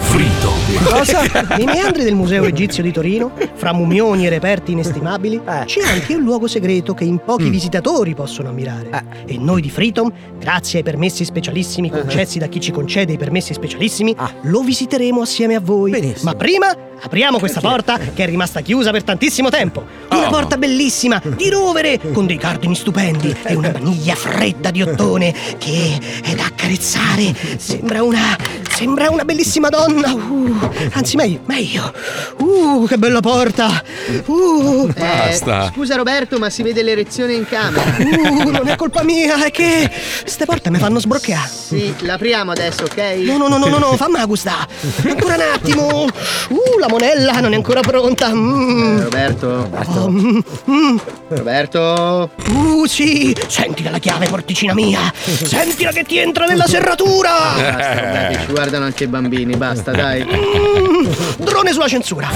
[0.84, 1.22] Cosa?
[1.56, 6.22] Nei meandri del Museo Egizio di Torino, fra mumioni e reperti inestimabili, c'è anche un
[6.22, 9.04] luogo segreto che in pochi visitatori possono ammirare.
[9.26, 13.52] E noi di Freedom, grazie ai permessi specialissimi concessi da chi ci concede i permessi
[13.52, 16.14] specialissimi, lo visiteremo assieme a voi.
[16.22, 19.84] Ma prima apriamo questa porta che è rimasta chiusa per tantissimo tempo.
[20.10, 25.34] Una porta bellissima, di rovere, con dei cardini stupendi e una maniglia fredda di ottone
[25.58, 27.34] che è da accarezzare.
[27.58, 28.36] Sembra una.
[28.70, 30.12] sembra una bellissima donna.
[30.12, 31.92] Uh, anzi, meglio, meglio.
[32.38, 33.82] Uh, che bella porta.
[34.26, 35.70] Uh, Basta.
[35.72, 37.96] Scusa Roberto, ma si vede l'erezione in camera.
[37.98, 39.90] Uh, non è colpa mia, è che.
[40.24, 41.48] Ste porte mi fanno sbrocchiare.
[41.48, 42.98] Sì, l'apriamo adesso, ok?
[43.24, 44.66] No, no, no, no, no, no, fammi gustare.
[45.08, 46.04] Ancora un attimo.
[46.48, 48.32] Uh, la monella non è ancora pronta.
[48.34, 49.00] Mm.
[49.00, 49.68] Roberto.
[49.86, 50.38] Oh, mm,
[50.70, 50.96] mm.
[51.28, 52.30] Roberto.
[52.50, 53.34] Uh, sì!
[53.46, 55.12] Sentila la chiave, porticina mia!
[55.14, 57.30] Sentila che ti entra nella serratura!
[57.30, 60.24] Basta, Roberto, ci guardano anche i bambini, basta, dai.
[60.24, 61.06] Mm,
[61.38, 62.28] drone sulla censura!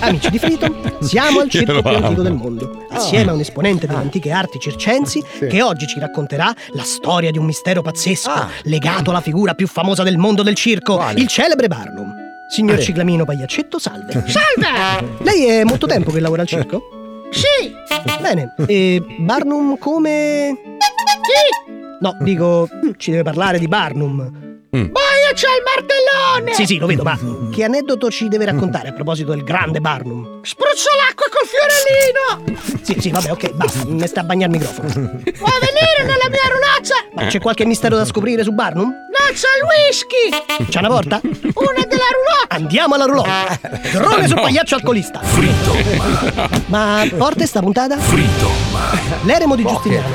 [0.00, 3.98] Amici di Freedom, siamo al circo più antico del mondo, assieme a un esponente delle
[3.98, 9.20] antiche arti circensi che oggi ci racconterà la storia di un mistero pazzesco legato alla
[9.20, 12.12] figura più famosa del mondo del circo, il celebre Barnum.
[12.48, 12.80] Signor Ah.
[12.80, 14.12] Ciclamino Pagliaccetto, salve.
[14.28, 15.16] Salve!
[15.22, 16.82] Lei è molto tempo che lavora al circo?
[17.30, 17.74] Sì!
[18.20, 20.52] Bene, e Barnum come...
[21.22, 21.82] Chi?
[22.00, 24.52] No, dico, ci deve parlare di Barnum.
[24.74, 24.90] Poi
[25.34, 26.52] c'è il martellone!
[26.54, 27.16] Sì, sì, lo vedo, ma
[27.52, 30.40] che aneddoto ci deve raccontare a proposito del grande Barnum?
[30.42, 32.82] Spruzzo l'acqua col fiorellino!
[32.82, 34.88] Sì, sì, vabbè, ok, basta, mi sta a bagnare il microfono.
[34.92, 36.94] Vuoi venire nella mia rulaccia?
[37.14, 38.88] Ma c'è qualche mistero da scoprire su Barnum?
[38.88, 40.68] No, c'è il whisky!
[40.68, 41.20] C'è una porta?
[41.22, 42.48] Una della roulotte!
[42.48, 43.60] Andiamo alla roulotte!
[43.92, 45.20] Drone sul pagliaccio alcolista!
[46.66, 47.96] Ma porte sta puntata?
[49.22, 50.08] L'eremo di Giustiniano,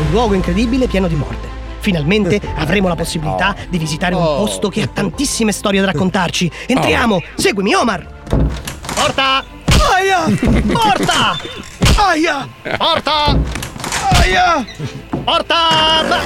[0.00, 1.48] un luogo incredibile pieno di morte.
[1.80, 6.50] Finalmente avremo la possibilità di visitare un posto che ha tantissime storie da raccontarci.
[6.66, 7.22] Entriamo!
[7.36, 8.06] Seguimi, Omar!
[8.94, 9.44] Porta!
[9.94, 10.24] Aia!
[10.72, 11.38] Porta!
[11.96, 12.48] Aia!
[12.76, 13.38] Porta!
[14.12, 14.66] Aia!
[15.24, 15.54] Porta!
[16.08, 16.18] Ma...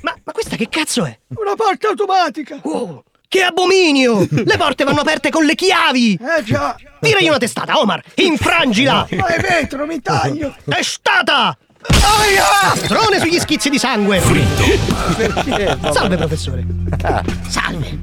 [0.00, 1.18] Ma, ma questa che cazzo è?
[1.28, 2.60] Una porta automatica!
[2.62, 4.26] Oh, Che abominio!
[4.30, 6.14] Le porte vanno aperte con le chiavi!
[6.14, 6.74] Eh già.
[6.98, 8.02] Tiragli una testata, Omar!
[8.14, 9.06] Infrangila!
[9.10, 10.54] Ma è vetro, mi taglio.
[11.80, 12.74] Testata!
[12.76, 14.20] Strone sugli schizzi di sangue!
[15.92, 16.66] Salve professore!
[17.48, 17.98] Salve!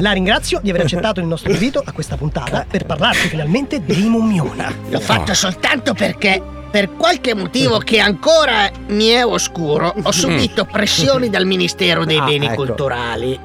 [0.00, 4.08] La ringrazio di aver accettato il nostro invito a questa puntata per parlarci finalmente dei
[4.08, 4.62] mummioni.
[4.88, 11.28] L'ho fatto soltanto perché, per qualche motivo che ancora mi è oscuro, ho subito pressioni
[11.28, 12.64] dal Ministero dei Ah, Beni ecco.
[12.64, 13.38] Culturali.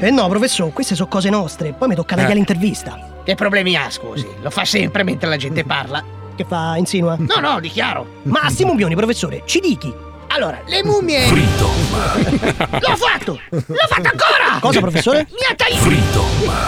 [0.00, 2.34] Eh no, professore, queste sono cose nostre, poi mi tocca dargli Eh.
[2.34, 2.98] l'intervista.
[3.24, 4.26] Che problemi ha, scusi?
[4.42, 6.02] Lo fa sempre mentre la gente parla.
[6.38, 7.16] Che fa, insinua?
[7.18, 8.20] No, no, dichiaro.
[8.22, 9.92] Ma sti mummioni, professore, ci dichi.
[10.28, 11.28] Allora, le mummie.
[11.28, 13.40] L'ho fatto!
[13.50, 14.60] L'ho fatto ancora!
[14.60, 15.26] Cosa, professore?
[15.30, 16.24] Mi ha tagliato!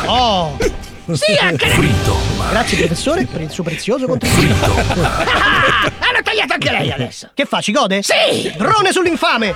[0.06, 0.56] Oh!
[1.12, 1.92] Sì, anche lei!
[2.50, 4.74] Grazie professore per il suo prezioso contributo.
[4.74, 7.30] Hanno tagliato anche lei adesso!
[7.34, 8.02] Che fa, ci gode?
[8.02, 8.52] Sì!
[8.56, 9.54] Drone sull'infame!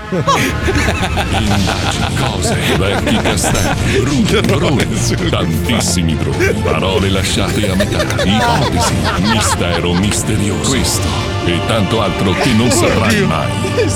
[1.38, 10.70] Indagini, cose, vecchi castelli, brutti droni, tantissimi droni, parole lasciate a metà, ipotesi, mistero misterioso.
[10.70, 11.06] Questo
[11.46, 13.50] e tanto altro che non saprai mai.
[13.76, 13.86] È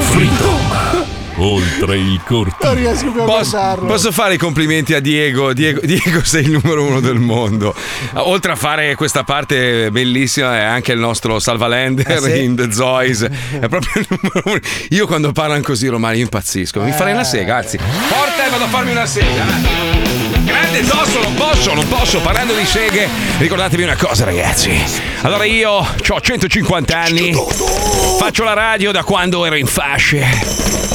[0.00, 1.05] Freedom.
[1.38, 2.56] Oltre il cortile.
[2.62, 5.52] Non riesco più a Posso, posso fare i complimenti a Diego.
[5.52, 5.80] Diego.
[5.84, 7.74] Diego, sei il numero uno del mondo.
[8.14, 12.42] Oltre a fare questa parte bellissima, è anche il nostro Salvalender Eh, sì.
[12.42, 13.22] in The Zoys.
[13.22, 14.58] È proprio il numero uno.
[14.90, 16.80] Io quando parlano così romani impazzisco.
[16.80, 17.76] Mi farei una sega, anzi.
[17.76, 20.35] Porta e vado a farmi una sega.
[20.46, 22.20] Grande tosto, non posso, non posso.
[22.20, 24.70] Parlando di seghe, ricordatevi una cosa, ragazzi.
[25.22, 25.86] Allora io ho
[26.20, 27.32] 150 anni,
[28.18, 30.24] faccio la radio da quando ero in fasce.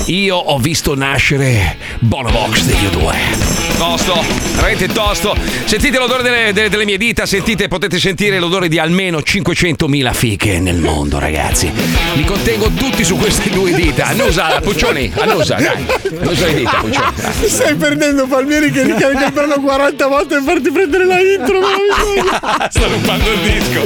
[0.05, 3.49] Io ho visto nascere Bonovox degli O2.
[3.77, 4.23] Tosto,
[4.55, 5.35] veramente tosto.
[5.65, 10.59] Sentite l'odore delle, delle- delle mie dita, sentite, potete sentire l'odore di almeno 500.000 fiche
[10.59, 11.71] nel mondo, ragazzi.
[12.13, 14.07] Li contengo tutti su queste due dita.
[14.07, 15.85] Annusa, Puccioni, annusa, dai.
[16.19, 17.11] Annusa le dita, Puccioni.
[17.15, 17.49] dai.
[17.49, 22.69] Stai perdendo Palmieri che ricarica il brano 40 volte per farti prendere la intro, ma
[22.69, 23.85] Sto rubando il disco.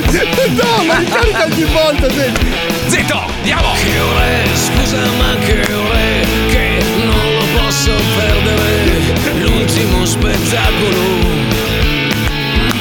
[0.50, 2.46] No, ma ricarica ogni volta, senti.
[2.88, 3.72] Zitto, andiamo!
[3.74, 11.44] Che ore, scusa ma che ore, che non lo posso perdere, l'ultimo spettacolo.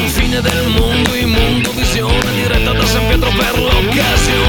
[0.07, 4.44] Fine del mondo, immondo, visione, diretta da San Pietro per l'occasione,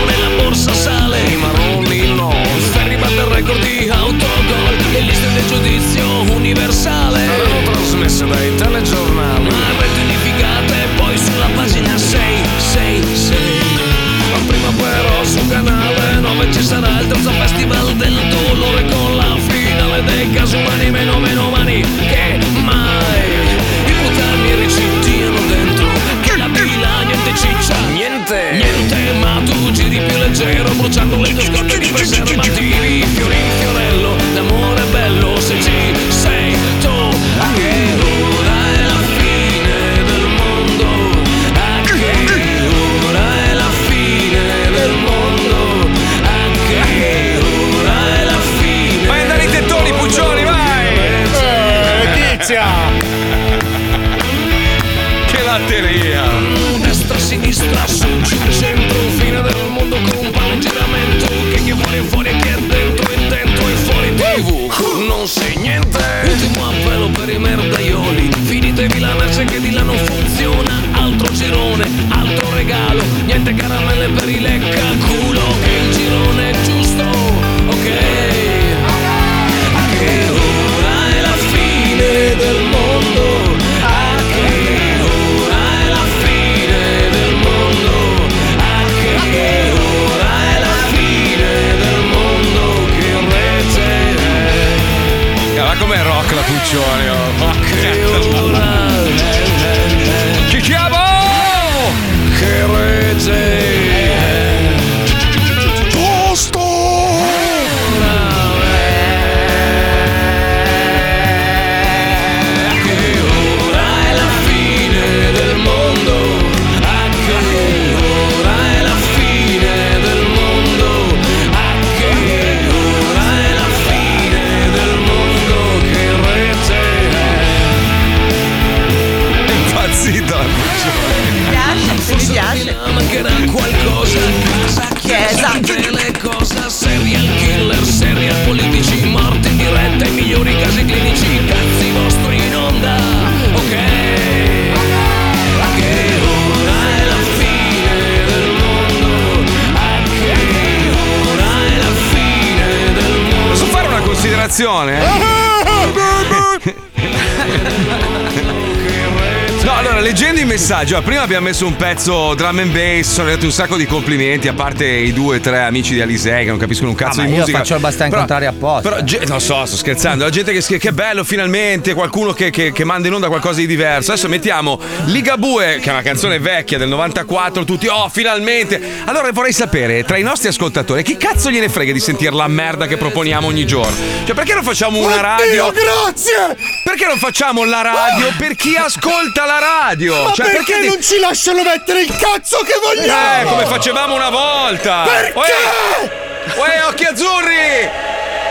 [161.45, 165.13] messo un pezzo drum and bass, sono arrivati un sacco di complimenti, a parte i
[165.13, 167.39] due o tre amici di Alisei che non capiscono un cazzo Ah, ma di io
[167.41, 167.57] musica.
[167.59, 168.89] faccio il basta Però- incontrare apposta.
[168.89, 170.23] Però, ge- non so, sto scherzando.
[170.23, 173.59] La gente che scrive che bello, finalmente, qualcuno che, che- che manda in onda qualcosa
[173.59, 174.11] di diverso.
[174.13, 178.81] Adesso mettiamo Ligabue, che è una canzone vecchia del 94, tutti, oh, finalmente.
[179.05, 182.87] Allora vorrei sapere, tra i nostri ascoltatori, chi cazzo gliene frega di sentire la merda
[182.87, 183.95] che proponiamo ogni giorno?
[184.25, 185.71] Cioè, perché non facciamo una radio?
[185.71, 186.57] grazie!
[186.83, 190.23] Perché non facciamo la radio per chi ascolta la radio?
[190.23, 193.41] Ma Cioè, perché, di- non ci lasciano mettere il cazzo che vogliamo?
[193.41, 195.03] Eh, come facevamo una volta!
[195.03, 195.37] Perché?
[195.37, 198.04] Uè, uè, occhi azzurri!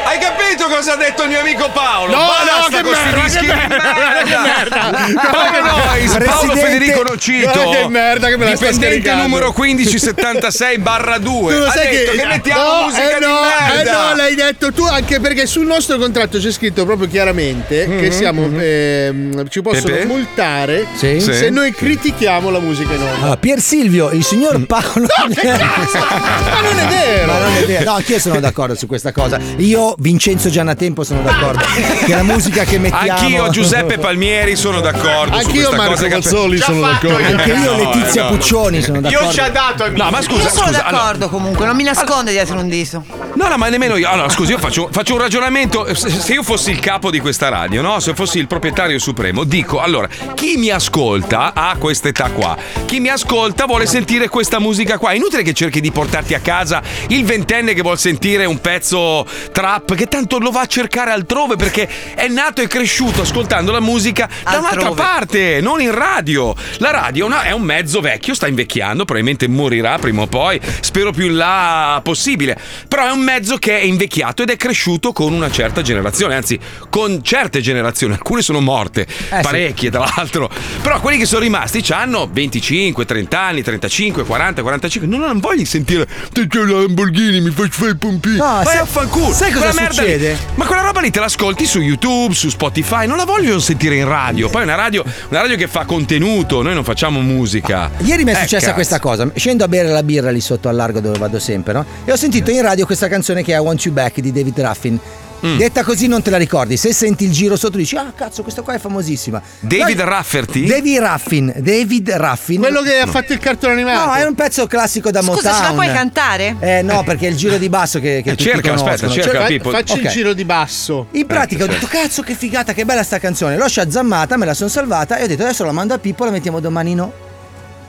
[0.06, 2.12] Hai capito cosa ha detto il mio amico Paolo?
[2.14, 5.30] No, Basta no, che merda, dischi che merda, che merda.
[5.30, 5.74] Come no?
[5.90, 7.50] Presidente- Paolo Federico Nocito.
[7.52, 11.52] Guarda che merda che me la Dipendente numero 1576 barra 2.
[11.54, 13.80] Tu lo ha sai detto che, che, mettiamo no, musica eh di no, merda.
[13.80, 18.06] Eh no, l'hai detto tu anche perché sul nostro contratto c'è scritto proprio chiaramente che
[18.06, 20.04] Mhm, siamo ehm, ci possono Pepe?
[20.06, 21.20] multare Sì.
[21.20, 21.50] se Sì.
[21.50, 23.14] noi critichiamo la musica in onda.
[23.16, 25.06] Allora, Pier Silvio, il signor Paolo.
[25.16, 27.32] Ma non è vero!
[27.32, 27.84] Ma non è vero.
[27.84, 29.38] No, anch'io sono d'accordo su questa cosa.
[29.56, 31.62] Io, Vincenzo Giannatempo, sono d'accordo.
[32.04, 33.18] che la musica che mettiamo.
[33.18, 37.18] Anch'io, Giuseppe Palmieri, sono d'accordo Anch'io, Marco Già sono d'accordo.
[37.18, 37.26] io.
[37.26, 38.28] Anche io, No, Letizia no.
[38.30, 39.24] Puccioni, sono d'accordo.
[39.26, 41.82] Io ci ha dato No, ma scusa, Io sono scusa, d'accordo allora- comunque, non mi
[41.84, 43.04] nasconde dietro un dito.
[43.34, 44.08] No, no, ma nemmeno io.
[44.08, 45.92] Allora, scusi, io faccio, faccio un ragionamento.
[45.94, 47.98] Se se io fossi il capo di questa radio, no?
[48.00, 52.56] Se fossi il proprietario supremo, dico: allora, chi mi ascolta ha questa età qua.
[52.84, 55.10] Chi mi ascolta vuole sentire questa musica qua.
[55.10, 59.26] È inutile che cerchi di portarti a casa il ventenne che vuol sentire un pezzo
[59.52, 63.80] trap, che tanto lo va a cercare altrove perché è nato e cresciuto ascoltando la
[63.80, 64.94] musica da un'altra Altrove.
[65.00, 66.54] parte, non in radio.
[66.78, 71.26] La radio è un mezzo vecchio, sta invecchiando, probabilmente morirà prima o poi, spero più
[71.26, 72.58] in là possibile.
[72.88, 76.58] Però è un mezzo che è invecchiato ed è cresciuto con una certa generazione, anzi
[76.88, 80.50] con certe generazioni, alcune sono morte, parecchie tra l'altro.
[80.82, 85.08] Però quelli che sono rimasti hanno 25, 30 anni, 35, 40, 45.
[85.16, 88.36] Non, non voglio sentire te c'è la Lamborghini, mi fai fare i pompini.
[88.36, 89.32] No, Vai sai- a fanculo.
[89.32, 90.36] sai cosa merda succede?
[90.54, 94.06] ma quella roba lì te l'ascolti su YouTube, su Spotify, non la voglio sentire in
[94.06, 94.48] radio.
[94.48, 97.90] Poi è una radio, una radio che fa contenuto, noi non facciamo musica.
[97.98, 98.74] Ieri mi è Eh, successa cazzo.
[98.74, 99.28] questa cosa.
[99.34, 101.84] Scendo a bere la birra lì sotto al largo dove vado sempre, no?
[102.04, 104.60] E ho sentito in radio questa canzone che è I Want You Back di David
[104.60, 104.98] Ruffin.
[105.46, 105.58] Mm.
[105.58, 106.76] Detta così non te la ricordi.
[106.76, 109.42] Se senti il giro sotto dici, ah cazzo, questa qua è famosissima.
[109.60, 110.64] David Noi- Rafferty?
[110.66, 111.52] David Ruffin.
[111.58, 112.60] David Ruffin.
[112.60, 114.06] Quello che ha fatto il cartone animato.
[114.06, 115.54] No, è un pezzo classico da Scusa, Motown.
[115.56, 116.56] ce la puoi cantare?
[116.60, 119.38] Eh no, perché è il giro di basso che, che Eh, tutti cerca, aspetta, cerca,
[119.38, 119.70] Cioè, Pippo.
[119.70, 120.12] Facci il Ok.
[120.12, 121.06] giro di basso.
[121.12, 123.56] In pratica ho Ecco, detto cazzo che figata, che bella sta canzone.
[123.56, 126.30] L'ho sciazzammata, me la sono salvata e ho detto adesso la mando a Pippo, la
[126.30, 126.94] mettiamo domani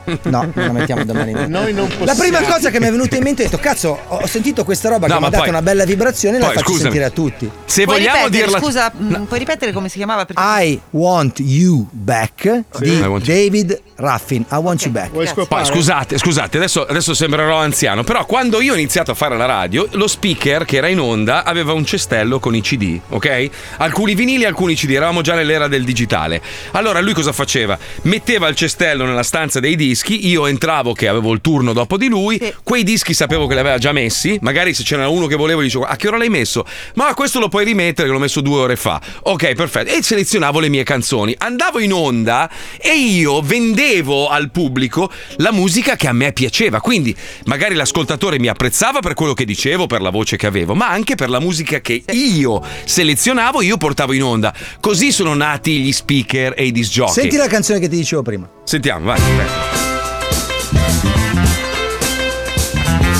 [0.06, 0.30] no.
[0.36, 1.46] No, non la mettiamo domani no.
[1.48, 2.54] Noi non La prima possiamo.
[2.56, 5.14] cosa che mi è venuta in mente è detto cazzo, ho sentito questa roba No,
[5.14, 6.80] che mi ha dato poi- una bella vibrazione e la faccio scusami.
[6.82, 7.50] sentire a tutti.
[7.64, 10.24] Se Puoi vogliamo dirla scusa, mm, puoi ripetere come si chiamava?
[10.24, 10.42] Perché...
[10.42, 14.44] I want you back di I want David Ruffin.
[14.50, 15.10] I want you back.
[15.10, 19.36] Vuoi Poi scusate, scusate, adesso, adesso sembrerò anziano, però quando io ho iniziato a fare
[19.36, 23.50] la radio, lo speaker che era in onda aveva un cestello con i CD, ok?
[23.78, 26.42] Alcuni vinili, alcuni CD, eravamo già nell'era del digitale.
[26.72, 27.78] Allora lui cosa faceva?
[28.02, 32.08] Metteva il cestello nella stanza dei dischi, io entravo che avevo il turno dopo di
[32.08, 35.60] lui, quei dischi sapevo che li aveva già messi, magari se c'era uno che volevo
[35.60, 36.64] gli dicevo a che ora l'hai messo?
[36.94, 39.00] Ma questo lo puoi rimettere che l'ho messo due ore fa.
[39.22, 39.92] Ok, perfetto.
[39.92, 41.34] E selezionavo le mie canzoni.
[41.38, 46.80] Andavo in onda e io vendevo al pubblico la musica che a me piaceva.
[46.80, 47.14] Quindi
[47.44, 51.14] magari l'ascoltatore mi apprezzava per quello che dicevo, per la voce che avevo, ma anche
[51.14, 54.54] per la musica che io selezionavo, io portavo in onda.
[54.80, 57.22] Così sono nati gli speaker e i disc jockey.
[57.22, 58.48] Senti la canzone che ti dicevo prima.
[58.64, 59.20] Sentiamo, vai.
[59.36, 59.85] vai.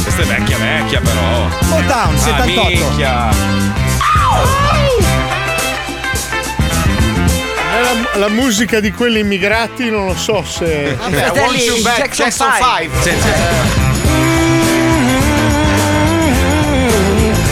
[0.02, 1.48] Questa è vecchia, vecchia però.
[1.68, 2.68] Motown, Ah, 78.
[2.68, 3.28] minchia.
[7.74, 10.94] È la, la musica di quelli immigrati non lo so se.
[10.98, 13.02] Vabbè, I want you back, Jackson 5.
[13.02, 13.28] Sì, sì.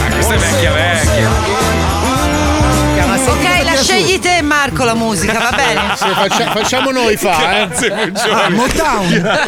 [0.02, 1.53] Ah, questa è vecchia, vecchia.
[3.26, 5.80] Ok, la scegli te Marco la musica, va bene?
[5.96, 7.66] Se faccia- facciamo noi fa, eh.
[7.66, 8.54] Grazie, Ah, Puccioni.
[8.54, 9.38] Motown.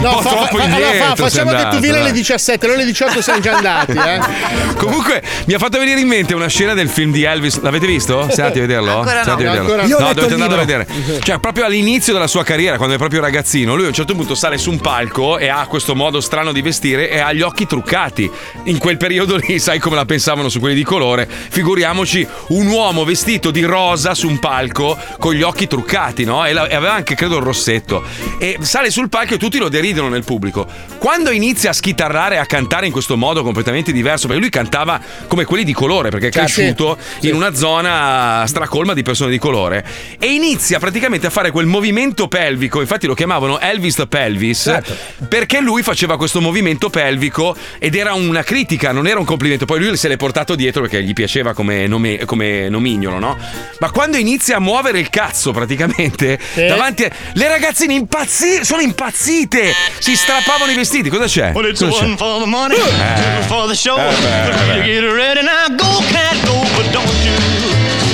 [0.00, 2.12] No, fa- troppo fa- allora indietro fa- facciamo che tu vieni alle dai.
[2.12, 4.20] 17, noi alle 18 siamo già andati, eh.
[4.76, 7.60] Comunque mi ha fatto venire in mente una scena del film di Elvis.
[7.60, 8.22] L'avete visto?
[8.30, 8.98] Siete andati a vederlo?
[8.98, 9.22] Ancora no.
[9.24, 9.60] Siete andati a vederlo?
[9.60, 9.88] Ancora no.
[9.88, 10.84] Io ho no, letto dovete il andare a libro.
[10.94, 11.20] vedere.
[11.24, 14.34] Cioè, proprio all'inizio della sua carriera, quando è proprio ragazzino, lui a un certo punto
[14.34, 17.66] sale su un palco e ha questo modo strano di vestire e ha gli occhi
[17.66, 18.30] truccati.
[18.64, 21.28] In quel periodo lì, sai come la pensavano su quelli di colore?
[21.28, 26.44] Figuriamoci un uomo vestito di rosa su un palco con gli occhi truccati, no?
[26.44, 28.02] E, la- e aveva anche, credo, il rossetto.
[28.38, 30.66] E sale sul palco e tutti lo deridono nel pubblico.
[30.98, 35.00] Quando inizia a schitarrare e a cantare in questo modo completamente diverso, perché lui cantava
[35.26, 37.28] come quelli di colore, perché è cresciuto sì.
[37.28, 39.84] in una zona stracolma di persone di colore.
[40.18, 44.94] E inizia praticamente a fare quel movimento pelvico, infatti lo chiamavano Elvis the Pelvis, Certo.
[45.28, 49.64] perché lui faceva questo movimento pelvico ed era una critica, non era un complimento.
[49.64, 53.38] Poi lui se l'è portato dietro perché gli piaceva come, nome- come nomignolo, no?
[53.78, 57.10] Ma quando inizia a muovere il cazzo praticamente davanti a...
[57.34, 59.74] Le ragazzine impazzi- sono impazzite!
[59.98, 61.52] Si strappavano i vestiti, cosa c'è?
[61.54, 62.04] Well, it's Cosa c'è?
[62.04, 63.40] one for the money, Eh.
[63.40, 63.98] two for the show.
[63.98, 64.82] Eh, beh, beh.
[64.84, 67.32] Get ready now, go cat go, but don't you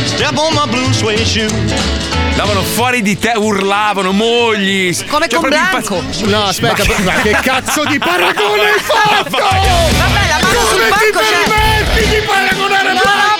[0.06, 1.94] step on my blue suede shoe.
[2.36, 4.94] Davano fuori di te, urlavano, mogli.
[5.08, 5.96] Come Cioè, con Blanco.
[5.96, 9.38] impazz- No, aspetta, ma che cazzo di paragone hai fatto?
[9.38, 11.50] Vabbè, la mano sul Come ti palco c'è.
[11.50, 13.35] permetti di paragonare No, Blanco?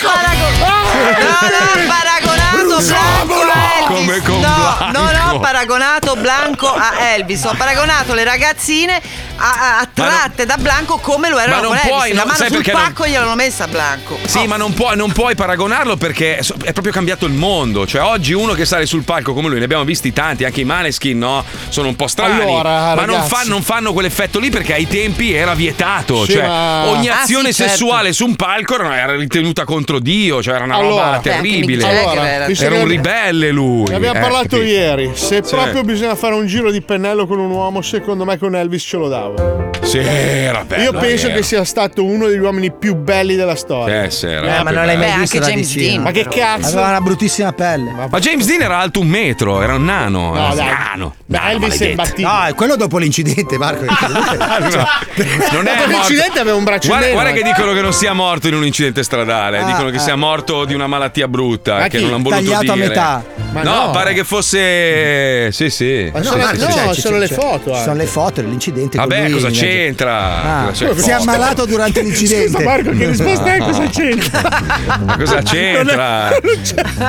[1.87, 3.87] paragonato Blanco a Elvis.
[3.87, 4.99] Come con no, Blanco.
[4.99, 9.01] non ho paragonato Blanco a Elvis, ho paragonato le ragazzine
[9.37, 12.47] a- a- attratte da Blanco come lo erano Ma non puoi, la no, mano sai
[12.49, 14.19] sul perché non- pacco gliel'hanno messa a Blanco.
[14.27, 17.87] Sì, ma non puoi, non puoi paragonarlo perché è proprio cambiato il mondo.
[17.87, 20.65] Cioè, oggi uno che sale sul palco come lui, ne abbiamo visti tanti, anche i
[20.65, 21.45] Maneskin, no?
[21.69, 22.41] Sono un po' strani.
[22.43, 26.25] Allora, ma non, fa- non fanno quell'effetto lì perché ai tempi era vietato.
[26.25, 27.73] Sì, cioè, ma- ogni Ah, azione sì, certo.
[27.73, 30.89] sessuale su un palco era, ritenuta contro Dio, cioè era una Allora.
[31.05, 31.85] roba anche terribile.
[31.89, 33.89] Allora, era- Era un ribelle lui.
[33.89, 34.63] Ne abbiamo eh, parlato capito?
[34.63, 35.11] ieri.
[35.15, 35.55] Se Sì.
[35.55, 38.97] proprio bisogna fare un giro di pennello con un uomo, secondo me con Elvis ce
[38.97, 39.71] lo davo.
[39.83, 40.83] Sì, era bello.
[40.83, 41.37] Io penso era.
[41.37, 44.05] che sia stato uno degli uomini più belli della storia.
[44.05, 45.91] Eh, sì, era Eh, ma non l'hai mai Beh, visto anche James vicino.
[45.91, 46.03] Dean.
[46.03, 46.67] Ma che cazzo?
[46.67, 47.93] Aveva una bruttissima pelle.
[48.11, 50.35] Ma James Dean era alto un metro, era un nano.
[50.35, 50.67] No, era dai.
[50.67, 51.15] nano.
[51.25, 52.27] Beh, Nano, Elvis è imbattibile.
[52.29, 53.85] No, è quello dopo l'incidente, Marco.
[55.53, 55.91] Non è Dopo morto.
[55.91, 57.35] l'incidente aveva un braccio Guarda, guarda eh.
[57.35, 60.01] che dicono che non sia morto in un incidente stradale, Ah, dicono che ah.
[60.01, 62.05] sia morto di una malattia brutta, Ma che chi?
[62.05, 62.89] non hanno voluto Tagliato a dire.
[62.89, 63.25] metà.
[63.57, 63.91] Ma no, no.
[63.93, 66.11] pare che fosse Sì, sì.
[66.13, 67.73] Ma No, sono, Marco, no, cioè, ci- sono le foto.
[67.73, 68.03] Ci sono anche.
[68.05, 68.97] le foto dell'incidente.
[68.99, 70.43] con Vabbè, lui cosa c'entra?
[70.43, 72.49] Ah, Cosa si è ammalato durante l'incidente.
[72.49, 73.59] Scusa Marco, che risposta è?
[73.59, 74.63] Cosa c'entra?
[75.05, 76.39] Ma cosa c'entra?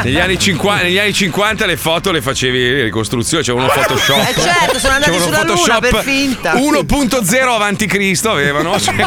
[0.04, 4.18] Negli anni, 50, negli anni 50 le foto le facevi le ricostruzioni, c'era uno Photoshop.
[4.30, 6.54] Eh certo, sono andati sulla luna Photoshop per finta.
[6.56, 8.76] 1.0 avanti Cristo avevano.
[8.88, 9.06] Cioè-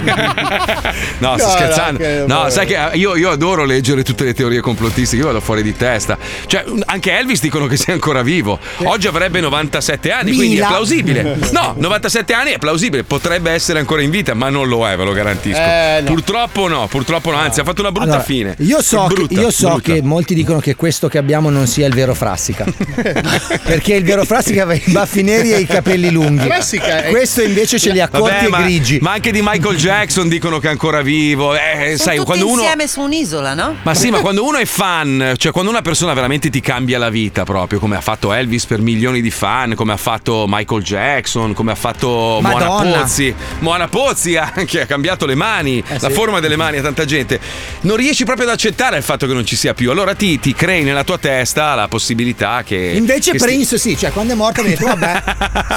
[1.18, 2.04] No, sto No, scherzando.
[2.26, 5.62] no, No, sai che io, io adoro leggere tutte le teorie complottistiche, io vado fuori
[5.62, 6.16] di testa.
[6.46, 8.58] Cioè, anche Elvis dicono che sia ancora vivo.
[8.84, 11.38] Oggi avrebbe 97 anni, quindi è plausibile.
[11.52, 15.04] No, 97 anni è plausibile, potrebbe essere ancora in vita, ma non lo è, ve
[15.04, 15.58] lo garantisco.
[15.58, 16.06] Eh, no.
[16.12, 18.54] Purtroppo no, purtroppo no, anzi ha fatto una brutta Allora, fine.
[18.60, 19.92] Io so, che, Brutta, io so brutta.
[19.92, 22.64] che molti dicono che questo che abbiamo non sia il vero Frassica.
[23.62, 26.44] Perché il vero Frassica aveva i baffi neri e i capelli lunghi.
[26.46, 28.98] Frassica è- Questo invece ce li ha corti Vabbè, e ma, grigi.
[29.00, 31.54] ma anche di Michael Jackson dicono che è ancora vivo.
[31.54, 32.60] Eh, Sono sai, tutti quando uno.
[32.62, 33.76] insieme su un'isola, no?
[33.82, 37.09] Ma sì, ma quando uno è fan, cioè quando una persona veramente ti cambia la
[37.10, 41.52] vita proprio, come ha fatto Elvis per milioni di fan, come ha fatto Michael Jackson,
[41.52, 43.00] come ha fatto Moana Madonna.
[43.00, 43.34] Pozzi.
[43.60, 46.10] Moana Pozzi anche ha cambiato le mani, la sì.
[46.10, 47.38] forma delle mani a tanta gente.
[47.82, 49.90] Non riesci proprio ad accettare il fatto che non ci sia più.
[49.90, 52.92] Allora ti, ti crei nella tua testa la possibilità che.
[52.94, 55.22] Invece che sti- Prince sì, cioè quando è morto mi ha detto vabbè,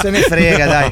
[0.00, 0.90] se ne frega dai.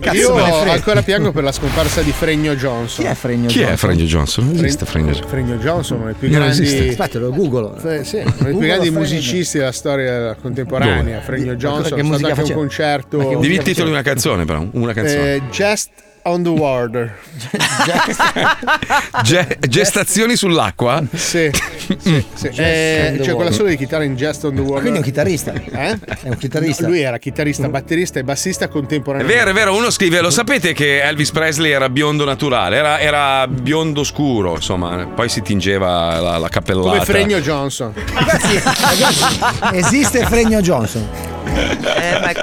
[0.00, 0.72] Cazzo Io frega.
[0.72, 3.04] ancora piango per la scomparsa di Fregno Johnson.
[3.04, 3.76] Chi è Fregno Chi è Johnson?
[3.76, 4.44] Fregno Johnson?
[4.52, 5.28] Non esiste Fregno Johnson.
[5.28, 6.62] Fregno Johnson, uno dei più Non grandi.
[6.62, 6.88] esiste.
[6.88, 7.74] Aspetta, lo googolo.
[7.78, 8.98] F- sì, uno dei più grandi Fregno.
[8.98, 11.20] musicisti della storia contemporanea.
[11.20, 13.18] Fregno Di- Johnson, che musica anche un concerto.
[13.18, 14.66] Dimmi il titolo di una canzone, però.
[14.72, 15.34] Una canzone.
[15.34, 15.90] Eh, Just
[16.26, 17.14] on the Water.
[19.22, 21.02] Ge- gestazioni sull'acqua?
[21.14, 21.50] Sì,
[21.98, 22.46] sì, sì.
[22.56, 24.80] Eh, c'è quella sola di chitarra in Just on the Water.
[24.80, 25.52] Quindi è un chitarrista.
[25.52, 25.98] Eh?
[26.22, 26.82] È un chitarrista.
[26.82, 29.38] No, lui era chitarrista, batterista e bassista È contemporaneamente.
[29.44, 33.46] vero, è vero, uno scrive, lo sapete che Elvis Presley era biondo naturale, era, era
[33.48, 36.88] biondo scuro, insomma, poi si tingeva la, la cappellata.
[36.88, 37.92] Come Fregno Johnson.
[38.14, 41.08] Ragazzi, ragazzi, esiste Fregno Johnson?
[41.56, 42.34] Eh,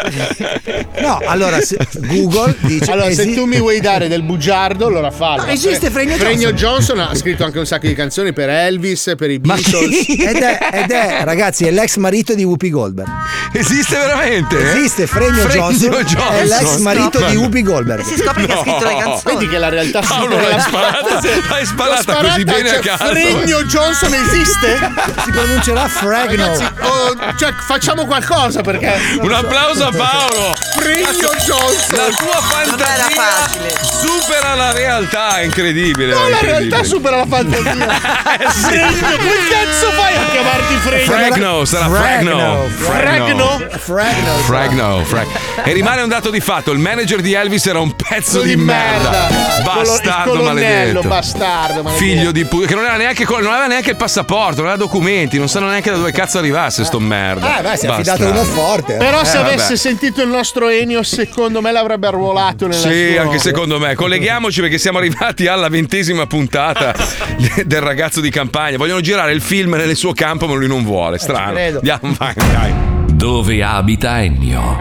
[1.01, 5.45] No, allora se- Google dice Allora, se tu mi vuoi dare del bugiardo, allora fallo.
[5.45, 9.30] No, esiste Fregno Fregno Johnson ha scritto anche un sacco di canzoni per Elvis, per
[9.30, 10.10] i Beatles.
[10.10, 13.10] Ed è, ed è, ragazzi, è l'ex marito di Whoopi Goldberg.
[13.54, 14.74] Esiste veramente?
[14.74, 16.36] Esiste Fregno, Fregno Johnson, Johnson.
[16.36, 18.04] è l'ex marito di Whoopi Goldberg.
[18.04, 19.36] Si scopre che ha scritto le canzoni.
[19.36, 23.06] Vedi che la realtà Paolo l'hai sparata, l'hai sparata L'ho così bene a cioè, caso.
[23.06, 24.91] Fregno Johnson esiste?
[25.24, 26.45] Si pronuncerà Fregno.
[26.45, 28.94] Ragazzi, oh, cioè, facciamo qualcosa perché.
[29.22, 30.56] Un applauso a Paolo.
[30.78, 31.98] Fregno Johnson.
[31.98, 33.62] La tua Non era fantasia facile.
[33.81, 36.14] Supera la realtà, è incredibile.
[36.14, 37.72] No, la realtà supera la fantasia.
[38.49, 41.06] Fregno, come cazzo fai a chiamarti Fregno?
[41.06, 42.68] Fragno, sarà Fragno.
[42.68, 43.68] Fregno?
[43.77, 44.35] Fregno.
[44.45, 45.27] Fragno, Frag.
[45.64, 48.56] E rimane un dato di fatto: il manager di Elvis era un pezzo di, Di
[48.56, 49.27] merda.
[49.64, 49.81] Basta.
[49.94, 51.02] Bastardo maledetto.
[51.02, 52.03] bastardo, maledetto.
[52.03, 55.38] Figlio di puttana, che non aveva, neanche, non aveva neanche il passaporto, non aveva documenti,
[55.38, 57.57] non sanno neanche da dove cazzo arrivasse sto merda.
[57.57, 58.95] Ah, beh, si è affidato uno forte.
[58.95, 59.53] Però Eh, se vabbè.
[59.53, 63.93] avesse sentito il nostro Enio, secondo me l'avrebbe arruolato nella Sì, sua- anche secondo me.
[63.93, 66.91] Colleghiamoci perché siamo arrivati alla ventesima puntata
[67.38, 68.77] de- del ragazzo di campagna.
[68.77, 71.19] Vogliono girare il film nel suo campo, ma lui non vuole.
[71.19, 71.53] Strano.
[71.53, 71.77] credo.
[71.77, 72.73] Andiamo, vai, dai.
[73.13, 74.75] Dove abita Ennio?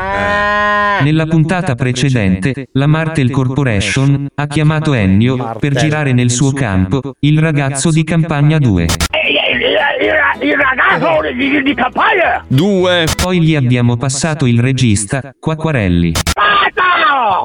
[1.02, 7.38] Nella puntata precedente, la Martel Corporation ha chiamato Ennio per girare nel suo campo il
[7.38, 8.86] ragazzo di campagna 2.
[10.40, 12.44] Il ragazzo di, di campagna!
[12.48, 13.04] Due.
[13.22, 16.12] Poi gli abbiamo passato il regista, Quacquarelli.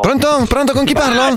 [0.01, 0.45] Pronto?
[0.47, 1.35] Pronto con chi parlo?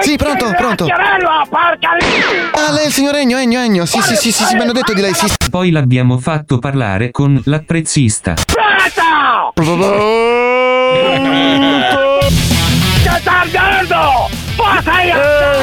[0.00, 0.86] Sì, pronto, pronto.
[0.86, 3.84] Ah, lei è il signor Ennio, Ennio, Ennio.
[3.86, 5.26] Sì, sì, sì, sì, sì, mi hanno detto di lei, sì.
[5.50, 8.34] Poi l'abbiamo fatto parlare con l'atprezzista.
[8.34, 8.42] Che
[13.22, 14.28] sta ardendo!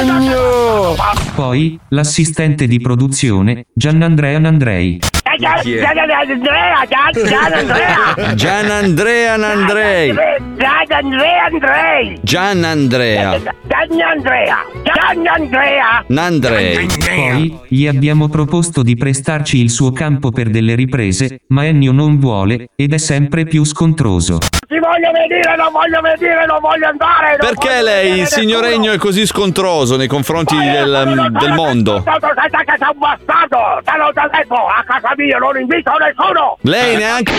[0.00, 0.96] Ennio!
[1.34, 4.98] Poi, l'assistente di produzione, Giannandrea Nandrei.
[5.38, 5.84] Chi è?
[5.84, 8.34] Andrea, Gian Andrea!
[8.34, 10.14] Gian Andrea Nandrei.
[10.56, 12.18] Gian Andrea Andrei!
[12.22, 14.56] Gian Andrea Gian Andrea!
[14.82, 16.04] Gian Andrea!
[16.08, 16.86] Nandrei.
[17.04, 22.18] Poi, gli abbiamo proposto di prestarci il suo campo per delle riprese, ma Ennio non
[22.18, 24.38] vuole, ed è sempre più scontroso.
[24.68, 27.38] Ti voglio vedere, non voglio vedere, non voglio andare!
[27.38, 28.76] non Perché voglio lei, vedere il signor nessuno.
[28.76, 32.02] Ennio, è così scontroso nei confronti del, del mondo?
[32.02, 33.80] Tanto sai che sei un bastardo!
[33.82, 34.54] Te già detto!
[34.54, 36.58] A casa mia non invito nessuno!
[36.60, 37.32] Lei neanche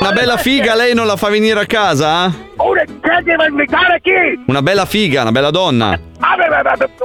[0.00, 2.34] una bella figa, lei non la fa venire a casa?
[2.56, 4.42] Una, che deve invitare chi?
[4.46, 5.96] Una bella figa, una bella donna.
[6.20, 6.34] Ah,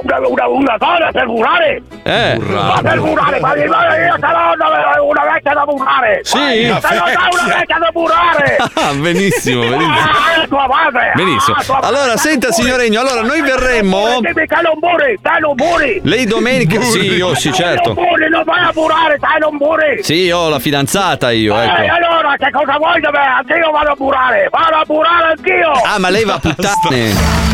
[0.02, 1.82] una, una, una donna per burrare?
[2.02, 2.38] Eh.
[2.38, 6.20] Ma per burrare, ma io io l'ho una, una vecchia da burare!
[6.22, 6.66] Sì?
[6.66, 8.56] L'ho già una vecchia da burare!
[8.74, 10.10] Ah, benissimo, benissimo.
[10.10, 11.12] Ah, tua madre!
[11.14, 11.56] Benissimo.
[11.56, 11.88] Ah, tua madre.
[11.88, 14.20] Allora, senta, signor Ennio, allora noi verremmo.
[14.20, 16.00] Dimmi che non buri, dai non buri!
[16.04, 16.80] Lei domenica.
[16.80, 17.94] Sì, io sì, certo.
[17.94, 20.02] Non vai a burare, dai non buri!
[20.02, 21.94] Sì, ho la fidanzata io, Eh, ecco.
[21.94, 23.18] allora, che cosa vuoi da me?
[23.18, 24.48] Anch'io vado a burare!
[24.50, 25.70] Vado a burare anch'io!
[25.84, 27.51] Ah, ma lei va a puttane.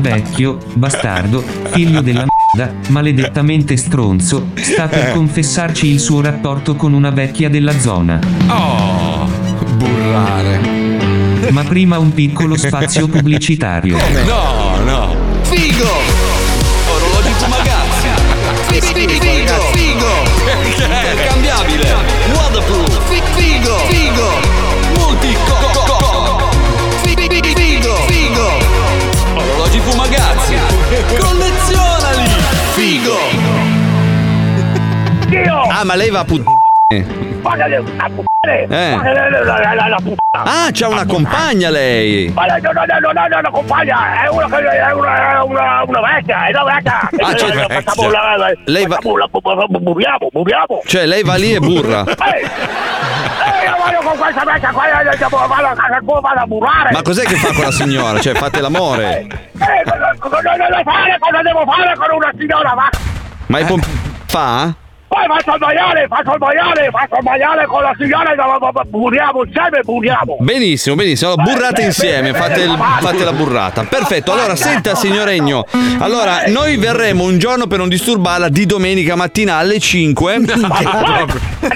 [0.00, 7.10] Vecchio, bastardo, figlio della merda, maledettamente stronzo, sta per confessarci il suo rapporto con una
[7.10, 8.18] vecchia della zona.
[8.48, 9.28] Oh,
[9.74, 10.58] burrare.
[11.50, 13.96] Ma prima un piccolo spazio pubblicitario.
[14.24, 15.16] No, no.
[15.42, 15.88] Figo!
[16.88, 18.08] Orologi Fumagazzi.
[18.92, 19.39] Figo.
[35.80, 36.58] Ah, ma lei va a puttane.
[36.92, 37.04] Eh.
[40.32, 42.30] Ah, c'ha una compagna lei.
[42.34, 46.00] Ma non, non, non, non è una compagna, è una, è una, è una, una
[46.02, 47.00] vecchia, è una vecchia!
[47.20, 47.92] Ah, c'è Eh, vecchia.
[48.66, 50.82] Lei va- facciamo la- bu- bu- bu- Buriamo, buriamo!
[50.84, 52.04] Cioè, lei va lì e burra.
[56.40, 56.90] A burare!
[56.92, 58.20] Ma cos'è che fa con la signora?
[58.20, 59.20] Cioè, fate l'amore.
[59.20, 59.26] Eh,
[59.84, 61.16] cosa cosa devo fare?
[61.18, 62.74] Cosa devo fare con una signora?
[63.46, 63.86] Ma il pomp-
[64.26, 64.74] fa?
[65.10, 68.36] Poi faccio il maiale, faccio il maiale, faccio il maiale con la signora e
[68.86, 70.36] buriamo insieme, buriamo!
[70.38, 71.32] Benissimo, benissimo.
[71.32, 73.82] Allora, burrate insieme, fate, il- fate la burrata.
[73.82, 74.30] Perfetto.
[74.32, 75.66] Allora, senta, signor Egno.
[75.98, 80.34] Allora, noi verremo un giorno per non disturbarla di domenica mattina alle 5.
[80.34, 80.44] Alle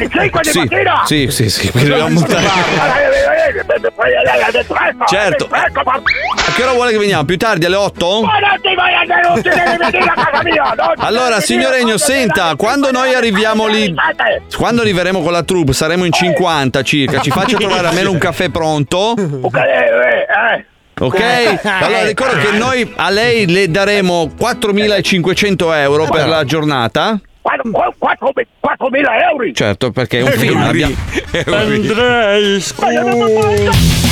[0.09, 1.03] 5 di Sì, mattina?
[1.05, 2.47] sì, sì, sì, dobbiamo montare.
[5.09, 5.49] Certo.
[6.55, 7.25] Che ora vuole che veniamo?
[7.25, 8.23] Più tardi, alle 8?
[8.23, 10.75] Ma non ti vai a casa mia!
[10.99, 13.93] Allora, signor venire, Egno, non ti devi senta, quando noi arriviamo lì.
[14.57, 17.19] Quando arriveremo con la troupe saremo in 50 circa.
[17.19, 19.17] Ci faccia trovare almeno un caffè pronto.
[19.41, 20.27] Ok, eh,
[20.57, 20.65] eh.
[21.01, 21.59] Ok?
[21.65, 27.19] Allora ricordo che noi a lei le daremo 4.500 euro per la giornata.
[27.43, 28.95] 4.000
[29.29, 29.53] euro!
[29.53, 30.63] Certo, perché è un film.
[30.63, 30.95] Abbiamo...
[31.47, 32.61] Andrei,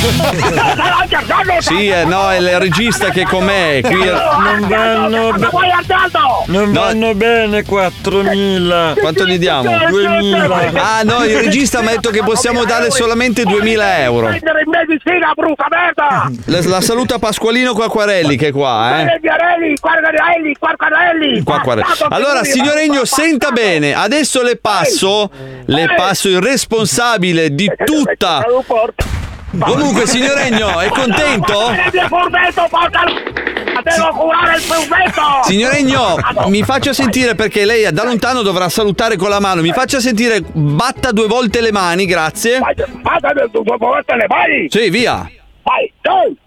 [1.59, 3.81] Sì, eh, no, è il regista che con me.
[3.83, 5.41] Qui Non vanno bene.
[6.47, 8.99] Non vanno bene 4.000.
[8.99, 9.69] Quanto gli diamo?
[9.71, 10.77] 2.000.
[10.77, 14.27] Ah no, il regista mi ha detto che possiamo dare solamente 2.000 euro.
[14.27, 16.31] Prendere in medicina, brutta merda!
[16.45, 19.19] La, la saluta Pasqualino Quacquarelli che è qua, eh.
[22.09, 25.29] Allora, signoregno, senta bene, adesso le passo,
[25.65, 28.43] le passo il responsabile di tutta.
[29.59, 31.71] Comunque, signoregno, è contento?
[33.83, 35.21] Devo curare il furbetto!
[35.43, 36.15] Signoregno,
[36.47, 39.61] mi faccia sentire perché lei da lontano dovrà salutare con la mano.
[39.61, 42.59] Mi faccia sentire, batta due volte le mani, grazie.
[42.59, 44.67] Fate due volte le mani!
[44.69, 45.29] Sì, via.
[45.63, 46.37] Vai, dai!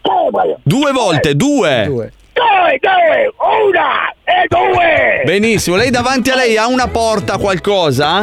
[0.00, 0.56] Come?
[0.62, 1.84] Due volte, due.
[1.86, 2.12] Due,
[2.80, 3.32] due,
[3.66, 5.22] una e due!
[5.24, 8.22] Benissimo, lei davanti a lei ha una porta, qualcosa?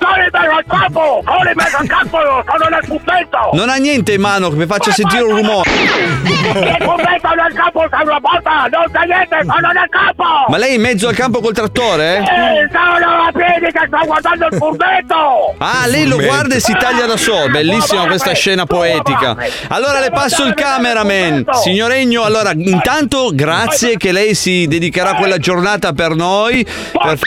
[0.00, 1.22] Sono in mezzo al campo!
[1.24, 2.18] Sono in mezzo al campo!
[2.18, 3.50] Sono nel fumetto!
[3.52, 5.70] Non ha niente in mano che mi faccia sentire un rumore.
[5.70, 8.66] Nel fumetto nel campo c'è una porta!
[8.70, 9.38] Non c'è niente!
[9.40, 10.24] Sono nel campo!
[10.48, 12.18] Ma lei è in mezzo al campo col trattore?
[12.18, 15.54] Eh, sono a piedi che sto guardando il fumetto!
[15.58, 17.48] Ah, lei lo guarda e si taglia da solo.
[17.50, 19.36] Bellissima questa scena poetica.
[19.68, 21.44] Allora le passo il cameraman.
[21.62, 26.64] Signor Egno, allora intanto grazie che lei si dedicherà quella giornata per noi.
[26.64, 27.18] Per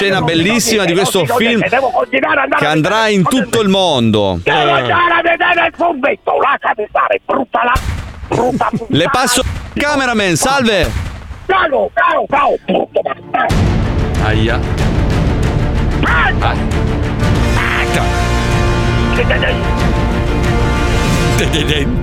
[0.00, 4.40] scena bellissima di questo film che andrà in tutto il mondo.
[4.42, 6.38] Devo andare a vedere il fumetto!
[6.38, 7.72] Lasciami stare, brutta la...
[8.28, 9.42] brutta Le passo
[9.74, 10.90] cameraman, salve.
[11.46, 13.02] Ciao, ciao, ciao, brutto!
[14.24, 14.58] Aia.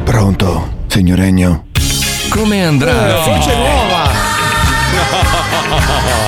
[0.03, 1.65] Pronto, signoregno?
[2.29, 3.21] Come andrà?
[3.21, 3.96] Voce nuova.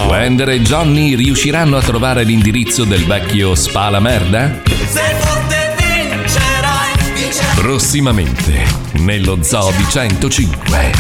[0.10, 3.54] Wender e Johnny riusciranno a trovare l'indirizzo del vecchio
[4.00, 4.60] Merda?
[5.20, 7.56] Forte vincerai, vincerai.
[7.56, 8.64] Prossimamente,
[8.94, 10.92] nello Zoo di 105.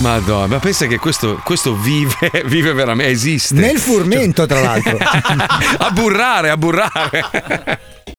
[0.00, 3.54] Madonna, ma pensa che questo, questo vive, vive veramente, esiste.
[3.54, 4.98] Nel furmento, tra l'altro.
[5.78, 7.78] a burrare, a burrare.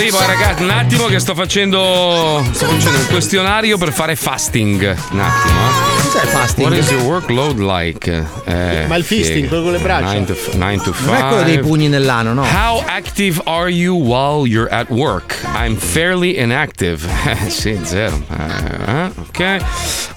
[0.00, 4.96] Arrivo eh, ragazzi, un attimo che sto facendo, sto facendo un questionario per fare fasting.
[5.10, 5.60] Un attimo.
[5.60, 5.99] eh.
[6.20, 6.68] Cos'è fasting?
[6.68, 8.06] What is your workload like?
[8.44, 10.12] Eh, Ma il fisting, quello con le braccia.
[10.12, 11.06] 9 to, 9 to 5.
[11.06, 12.42] Non è quello dei pugni nell'ano, no?
[12.42, 15.38] How active are you while you're at work?
[15.54, 17.08] I'm fairly inactive.
[17.48, 18.22] sì, zero.
[18.30, 19.64] Eh, ok.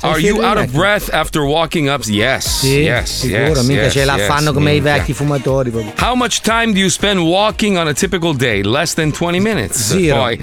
[0.01, 2.03] Are you out of breath after walking up?
[2.05, 2.59] Yes.
[2.59, 3.21] Sì, yes.
[3.21, 5.69] sicuro, yes, mica yes, ce la yes, fanno come i vecchi fumatori.
[5.69, 5.93] proprio.
[5.99, 8.61] How much time do you spend walking on a typical day?
[8.61, 9.81] Less than 20 minutes.
[9.81, 10.17] Zero.
[10.17, 10.39] Poi,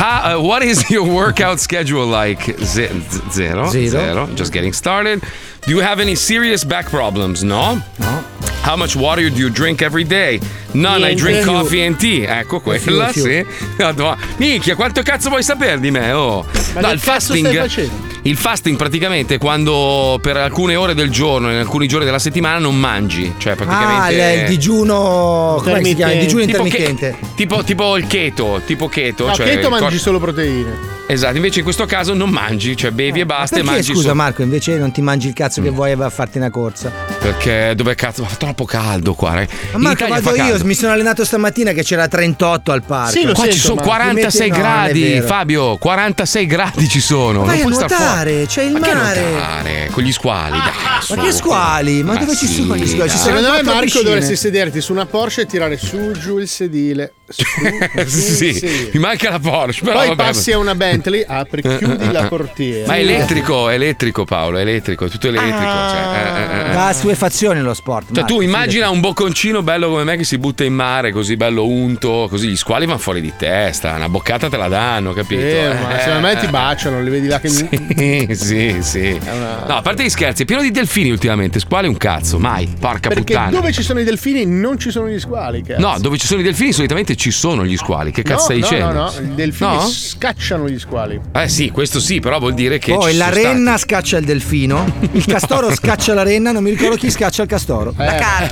[0.00, 2.40] how, uh, what is your workout schedule like?
[2.58, 2.88] Ze-
[3.30, 3.68] zero.
[3.68, 4.26] Zero.
[4.34, 5.22] Just getting started.
[5.66, 7.42] Do you have any serious back problems?
[7.42, 7.80] No.
[7.98, 8.22] No.
[8.62, 10.38] How much water do you drink every day?
[10.72, 11.16] None, I Niente.
[11.16, 12.26] drink coffee and tea.
[12.40, 13.22] Ecco quella, fiu.
[13.24, 13.44] sì.
[13.78, 14.16] Madonna.
[14.36, 16.12] Minchia, quanto cazzo vuoi sapere di me?
[16.12, 16.44] Oh.
[16.74, 17.90] Ma No, che il cazzo fasting.
[18.22, 22.58] Il fasting praticamente è quando per alcune ore del giorno, in alcuni giorni della settimana,
[22.58, 23.32] non mangi.
[23.38, 24.14] Cioè, Ah, praticamente.
[24.34, 25.60] il, il digiuno.
[25.62, 26.12] Come si chiama?
[26.12, 27.16] Il digiuno Tipo intermittente.
[27.18, 29.26] che- tipo, tipo il keto, tipo keto.
[29.28, 30.98] No, cioè keto mangi cor- solo proteine.
[31.12, 34.00] Esatto, invece in questo caso non mangi, cioè bevi e basta e Perché mangi scusa
[34.02, 35.64] solo- Marco, invece non ti mangi il cazzo Mm.
[35.64, 36.90] che vuoi e vai a farti una corsa?
[37.18, 38.24] Perché dove cazzo?
[38.24, 39.54] Fa troppo caldo qua, ragazzi.
[39.72, 40.64] Ma Marco, vado io, caldo.
[40.64, 43.10] mi sono allenato stamattina che c'era 38 al parco.
[43.10, 45.26] Sì, lo Qua ci sento, sono ma- 46 ti metti- no, gradi, vero.
[45.26, 45.76] Fabio.
[45.78, 47.44] 46 gradi ci sono.
[47.44, 49.20] Vai a non puoi star nuotare, c'è il Ma che mare.
[49.30, 49.88] nuotare?
[49.90, 50.72] Con gli squali, dai.
[51.02, 51.14] su.
[51.14, 52.02] Ma che squali?
[52.04, 53.10] Ma dove ci sì, sono gli squali?
[53.10, 54.04] Ci sono Secondo me, Marco, piscine.
[54.04, 57.14] dovresti sederti su una Porsche e tirare su giù il sedile.
[58.06, 58.90] Sì, sedile.
[58.92, 59.84] mi manca la Porsche.
[59.84, 60.22] Però Poi vabbè.
[60.22, 62.86] passi a una Bentley, apri, chiudi la portiera.
[62.86, 65.56] Ma è elettrico, è elettrico Paolo, è elettrico, è tutto elettrico.
[65.56, 66.74] Cioè, eh, eh, eh.
[66.74, 68.06] Va a stuefazione lo sport.
[68.06, 71.36] Cioè, Marco, tu immagina un bocconcino bello come me che si butta in mare, così
[71.36, 75.40] bello unto, così gli squali vanno fuori di testa, una boccata te la danno, capito?
[75.40, 79.18] Eh, ma Eh, secondo me ti baciano, li vedi là che Sì, sì, sì.
[79.70, 83.08] No, a parte gli scherzi, è pieno di delfini ultimamente, squali un cazzo, mai, porca
[83.08, 83.50] Perché puttana.
[83.50, 85.62] dove ci sono i delfini non ci sono gli squali.
[85.62, 85.80] Cazzo.
[85.80, 88.10] No, dove ci sono i delfini solitamente ci sono gli squali.
[88.12, 88.92] Che cazzo no, stai no, dicendo?
[88.92, 89.80] No, no, i delfini No?
[89.86, 91.20] scacciano gli squali.
[91.32, 92.94] Eh sì, questo sì, però vuol dire che.
[92.94, 97.10] Poi la renna scaccia il delfino, il castoro scaccia la renna, non mi ricordo chi
[97.10, 97.92] scaccia il castoro.
[97.98, 98.04] Eh,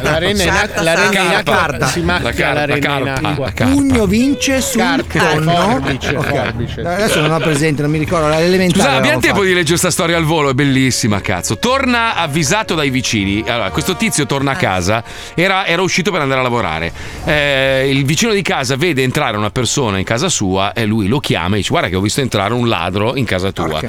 [0.02, 1.86] la renna in acqua, la renna in acqua Carta.
[1.86, 3.52] si macchia la, renna in acqua.
[3.54, 5.50] Pugno vince sul Carta, tonno.
[5.52, 6.26] forbice, Ok.
[6.26, 6.80] forbice.
[6.82, 8.82] Adesso non ho presente, non mi ricordo, l'elementare.
[8.82, 9.46] Scusa, abbiamo tempo fatto.
[9.48, 11.56] di leggere questa storia al volo, è bellissima, cazzo.
[11.58, 13.42] Torna avvisato dai vicini.
[13.46, 15.02] Allora, questo tizio torna a casa,
[15.34, 16.92] era, era uscito per andare a lavorare.
[17.24, 21.20] Eh, il vicino di casa vede entrare una persona in casa sua e lui lo
[21.20, 23.80] chiama e dice: Guarda, che ho visto entrare un ladro in casa tua.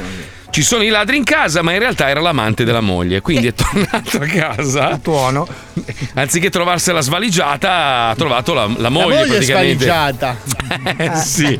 [0.51, 3.21] Ci sono i ladri in casa, ma in realtà era l'amante della moglie.
[3.21, 4.99] Quindi è tornato a casa.
[5.01, 5.47] Tuono.
[6.15, 9.09] Anziché trovarsela svaligiata, ha trovato la, la moglie.
[9.09, 9.85] la moglie praticamente.
[9.85, 10.37] svaligiata.
[10.97, 11.57] Eh, sì.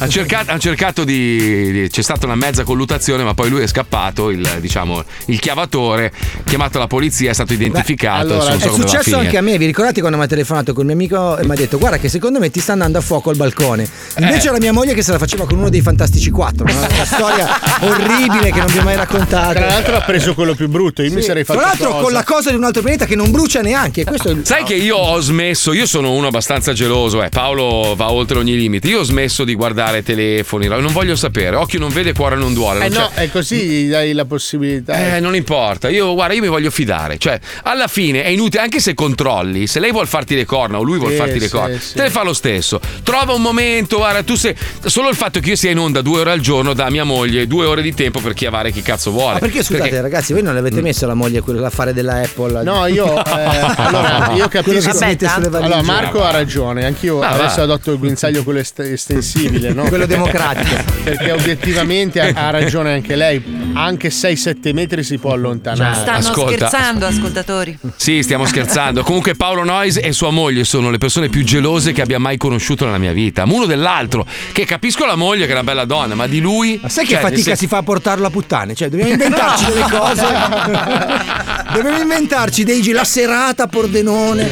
[0.00, 3.66] Ha cercato, ha cercato di, di- C'è stata una mezza colluttazione, ma poi lui è
[3.66, 4.30] scappato.
[4.30, 8.34] Il, diciamo, il chiavatore, ha chiamato la polizia, è stato identificato.
[8.34, 10.72] Allora, adesso non so è successo anche a me, vi ricordate quando mi ha telefonato
[10.72, 12.98] con il mio amico e mi ha detto guarda che secondo me ti sta andando
[12.98, 13.88] a fuoco al balcone.
[14.18, 14.50] Invece Eh.
[14.50, 17.48] era mia moglie che se la faceva con uno dei Fantastici 4, una, una storia
[17.80, 19.52] orribile che non vi ho mai raccontato.
[19.54, 22.02] Tra l'altro ha preso quello più brutto, io mi sarei fatto Tra l'altro cosa.
[22.02, 24.04] con la cosa di un altro pianeta che non brucia neanche.
[24.04, 27.30] Questo è il- Sai che io ho smesso, io sono uno abbastanza geloso, eh.
[27.30, 28.86] Paolo va oltre ogni limite.
[28.88, 30.66] Io ho smesso di guardare fidare telefoni.
[30.68, 31.56] Non voglio sapere.
[31.56, 32.84] Occhio non vede, cuore non duole.
[32.84, 35.16] Eh non no, c'è- è così gli dai la possibilità.
[35.16, 35.88] eh, non importa.
[35.88, 37.18] Io, guarda, io mi voglio fidare.
[37.18, 40.82] Cioè, alla fine è inutile, anche se controlli, se lei vuol farti le corna o
[40.82, 41.94] lui vuol Sì, farti le sì, corna, sì.
[41.94, 42.80] te le fa lo stesso.
[43.02, 44.54] Trova un momento, guarda, tu sei.
[44.84, 47.46] Solo il fatto che io sia in onda due ore al giorno da mia moglie,
[47.46, 49.34] due ore di tempo per chiavare chi cazzo vuole.
[49.34, 52.62] Ma perché scusate, ragazzi, voi non avete messo la moglie a quello l'affare della Apple?
[52.62, 54.90] No, io, eh, allora, io capisco.
[54.98, 57.62] Allora, Marco ha ragione, anch'io Ah, adesso va.
[57.62, 59.88] adotto il guinzaglio quello est- estensibile, no?
[59.88, 60.76] Quello democratico.
[61.04, 63.42] Perché obiettivamente ha, ha ragione anche lei.
[63.74, 65.94] Anche 6-7 metri si può allontanare.
[65.94, 66.68] Stanno Ascolta.
[66.68, 67.78] scherzando, ascoltatori.
[67.96, 69.02] Sì, stiamo scherzando.
[69.02, 72.84] Comunque Paolo Noyes e sua moglie sono le persone più gelose che abbia mai conosciuto
[72.84, 73.44] nella mia vita.
[73.44, 74.26] Uno dell'altro.
[74.52, 76.78] Che capisco la moglie che è una bella donna, ma di lui.
[76.82, 78.74] Ma sai che Cioè, nel fatica si fa a portarlo a puttane?
[78.74, 80.26] Cioè, dobbiamo inventarci delle cose.
[81.72, 84.48] dobbiamo inventarci dei la serata a Pordenone.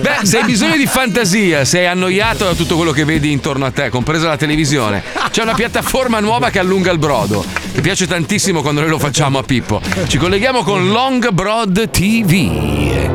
[0.00, 3.70] Beh, se hai bisogno di fantasia, sei annoiato da tutto quello che vedi intorno a
[3.70, 7.42] te, compresa la televisione, c'è una piattaforma nuova che allunga il brodo.
[7.72, 9.80] Mi piace tantissimo quando noi lo facciamo a Pippo.
[10.06, 13.08] Ci colleghiamo con Long Broad TV.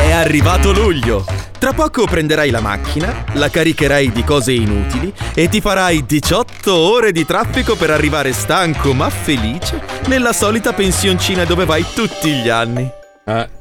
[0.00, 1.24] È arrivato luglio.
[1.56, 7.12] Tra poco prenderai la macchina, la caricherai di cose inutili e ti farai 18 ore
[7.12, 12.95] di traffico per arrivare stanco ma felice nella solita pensioncina dove vai tutti gli anni.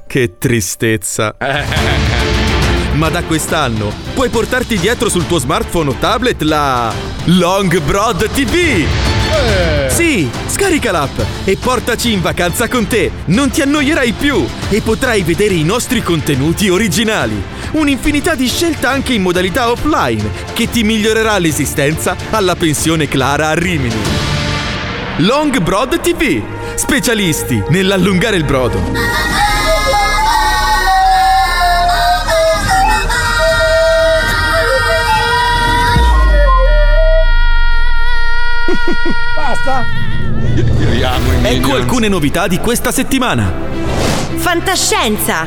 [0.05, 1.35] Che tristezza.
[2.93, 6.93] Ma da quest'anno puoi portarti dietro sul tuo smartphone o tablet la
[7.25, 8.85] Long Broad TV.
[9.87, 13.09] Sì, scarica l'app e portaci in vacanza con te.
[13.25, 17.41] Non ti annoierai più e potrai vedere i nostri contenuti originali.
[17.71, 23.55] Un'infinità di scelta anche in modalità offline che ti migliorerà l'esistenza alla pensione Clara a
[23.55, 23.99] Rimini.
[25.19, 26.43] Long Broad TV,
[26.75, 29.44] specialisti nell'allungare il brodo.
[39.35, 39.85] Basta.
[41.43, 43.51] Ecco alcune novità di questa settimana.
[44.35, 45.45] Fantascienza.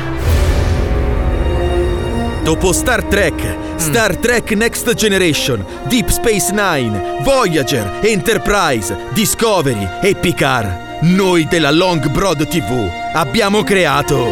[2.42, 11.00] Dopo Star Trek, Star Trek Next Generation, Deep Space Nine, Voyager, Enterprise, Discovery e Picard,
[11.02, 14.26] noi della Long Broad TV abbiamo creato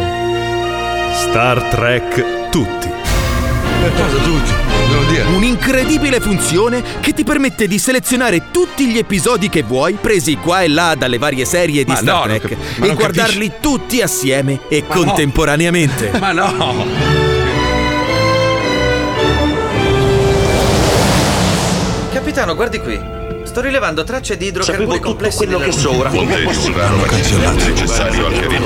[1.13, 2.96] Star Trek Tutti.
[3.95, 4.51] Cosa tutti?
[4.89, 5.23] Devo dire.
[5.23, 10.67] Un'incredibile funzione che ti permette di selezionare tutti gli episodi che vuoi presi qua e
[10.67, 14.83] là dalle varie serie di Ma Star no, Trek cap- e guardarli tutti assieme e
[14.87, 15.03] Ma no.
[15.03, 16.11] contemporaneamente.
[16.19, 16.85] Ma no!
[22.11, 23.16] Capitano, guardi qui.
[23.57, 26.11] Sto rilevando tracce di idrocarburi complessi quello che so ora.
[26.11, 26.87] Come è possibile?
[27.55, 28.61] necessario al Non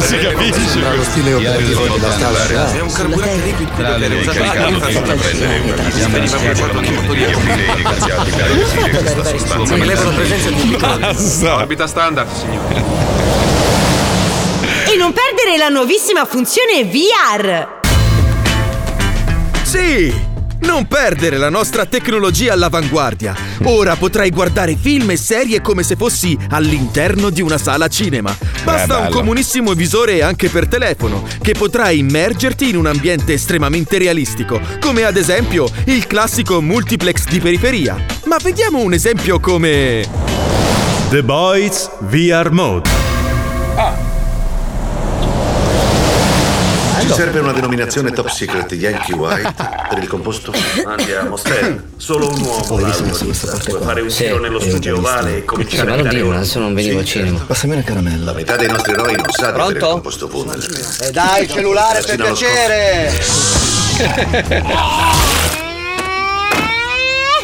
[0.00, 0.80] si capisce.
[0.80, 4.44] lo stile operativo della Star È un carburante liquido che lei usato è
[4.90, 7.24] fatta prendere una visita Veniva bruciato nei motori
[9.68, 10.78] Rilevo la presenza di
[11.46, 12.82] Orbita standard, signore.
[14.90, 17.68] E non perdere la nuovissima funzione VR.
[19.62, 20.23] Sì!
[20.64, 23.36] Non perdere la nostra tecnologia all'avanguardia.
[23.64, 28.34] Ora potrai guardare film e serie come se fossi all'interno di una sala cinema.
[28.64, 34.58] Basta un comunissimo visore anche per telefono, che potrà immergerti in un ambiente estremamente realistico,
[34.80, 38.02] come ad esempio il classico multiplex di periferia.
[38.24, 40.08] Ma vediamo un esempio come...
[41.10, 43.03] The Boys VR Mode.
[47.06, 49.54] Ci serve una denominazione top secret Yankee White
[49.90, 50.52] per il composto?
[50.86, 51.92] Andiamo, Stan.
[51.98, 52.62] Solo un uomo.
[52.64, 52.90] Puoi
[53.82, 57.04] fare un giro nello studio ovale e cominciare a dare un- adesso non venivo al
[57.04, 57.40] cinema.
[57.46, 58.24] Passami una caramella.
[58.24, 59.86] La metà dei nostri eroi non sa di il Pronto?
[59.88, 60.66] composto Pumel.
[61.02, 63.12] E dai, il cellulare per piacere!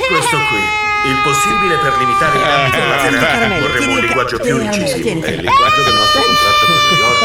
[0.08, 0.79] Questo qui.
[1.06, 3.60] Il possibile per limitare i danni collaterali.
[3.60, 5.24] Vorremmo un linguaggio più incisivo.
[5.24, 7.18] È il linguaggio del nostro contratto con New York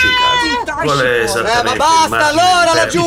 [0.00, 0.82] Chicago.
[0.82, 3.04] Qual è Eh, esattamente ma il basta allora laggiù!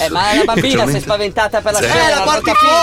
[0.00, 2.06] Eh, ma la bambina si è spaventata per la scena.
[2.06, 2.74] Eh, la porti capito.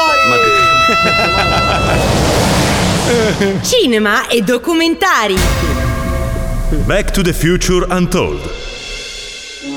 [3.61, 5.37] Cinema e documentari.
[6.85, 8.62] Back to the Future Untold.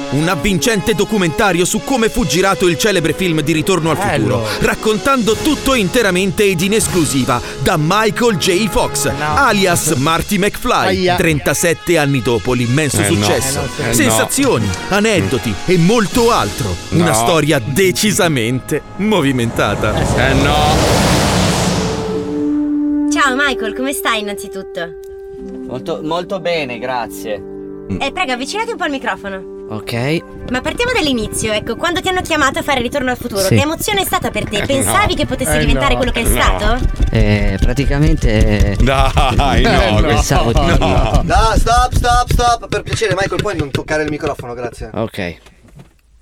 [0.09, 5.35] Un avvincente documentario su come fu girato il celebre film di Ritorno al futuro, raccontando
[5.35, 8.69] tutto interamente ed in esclusiva da Michael J.
[8.69, 11.17] Fox, alias Marty McFly, Aia.
[11.17, 13.15] 37 anni dopo l'immenso Eh no.
[13.15, 13.61] successo.
[13.81, 13.93] Eh no.
[13.93, 16.75] Sensazioni, aneddoti e molto altro.
[16.91, 17.15] Una No.
[17.15, 19.93] storia decisamente movimentata.
[20.29, 20.75] Eh no.
[23.11, 24.95] Ciao Michael, come stai innanzitutto?
[25.67, 27.43] Molto, molto bene, grazie.
[27.99, 29.55] Eh, prego, avvicinati un po' al microfono.
[29.69, 30.23] Ok.
[30.51, 33.57] Ma partiamo dall'inizio, ecco, quando ti hanno chiamato a fare Ritorno al futuro, Sì.
[33.57, 34.63] che emozione è stata per te?
[34.65, 35.15] Pensavi No.
[35.17, 35.97] che potesse Eh, diventare no.
[35.97, 36.31] quello che è No.
[36.31, 36.79] stato?
[37.11, 38.77] Eh, praticamente.
[38.81, 40.61] Dai, no, Pensavo di.
[40.61, 41.23] No,
[41.57, 42.69] stop, stop, stop.
[42.69, 44.91] Per piacere, Michael, puoi non toccare il microfono, grazie.
[44.95, 45.37] Ok.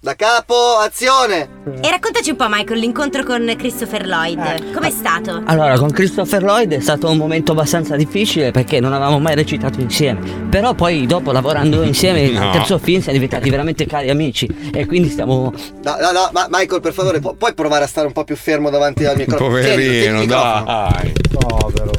[0.05, 1.49] Da capo, azione.
[1.81, 4.75] E raccontaci un po', Michael, l'incontro con Christopher Lloyd.
[4.75, 5.41] Com'è stato?
[5.47, 9.81] Allora, con Christopher Lloyd è stato un momento abbastanza difficile perché non avevamo mai recitato
[9.81, 10.21] insieme.
[10.51, 12.39] Però poi dopo lavorando insieme No.
[12.49, 14.47] al terzo film siamo diventati veramente cari amici.
[14.75, 15.51] E quindi stiamo.
[15.83, 18.37] No, no, no, ma Michael, per favore, pu- puoi provare a stare un po' più
[18.37, 19.59] fermo davanti al microfono?
[19.59, 21.13] Tieni Poverino, dai.
[21.33, 21.93] Povero.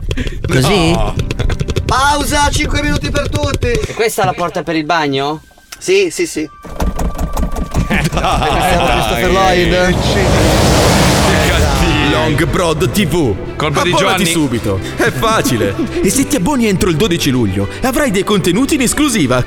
[0.47, 0.91] Così?
[0.91, 1.15] No.
[1.87, 3.65] Pausa, 5 minuti per tutti.
[3.71, 5.41] E questa è la porta per il bagno?
[5.79, 6.47] Sì, sì, sì.
[8.15, 9.95] Christopher Lloyd.
[12.11, 13.35] Long Prod TV.
[13.55, 14.25] Colpa di Johnny.
[14.25, 14.79] subito.
[14.95, 15.75] È facile.
[16.01, 19.43] e se ti abboni entro il 12 luglio, avrai dei contenuti in esclusiva.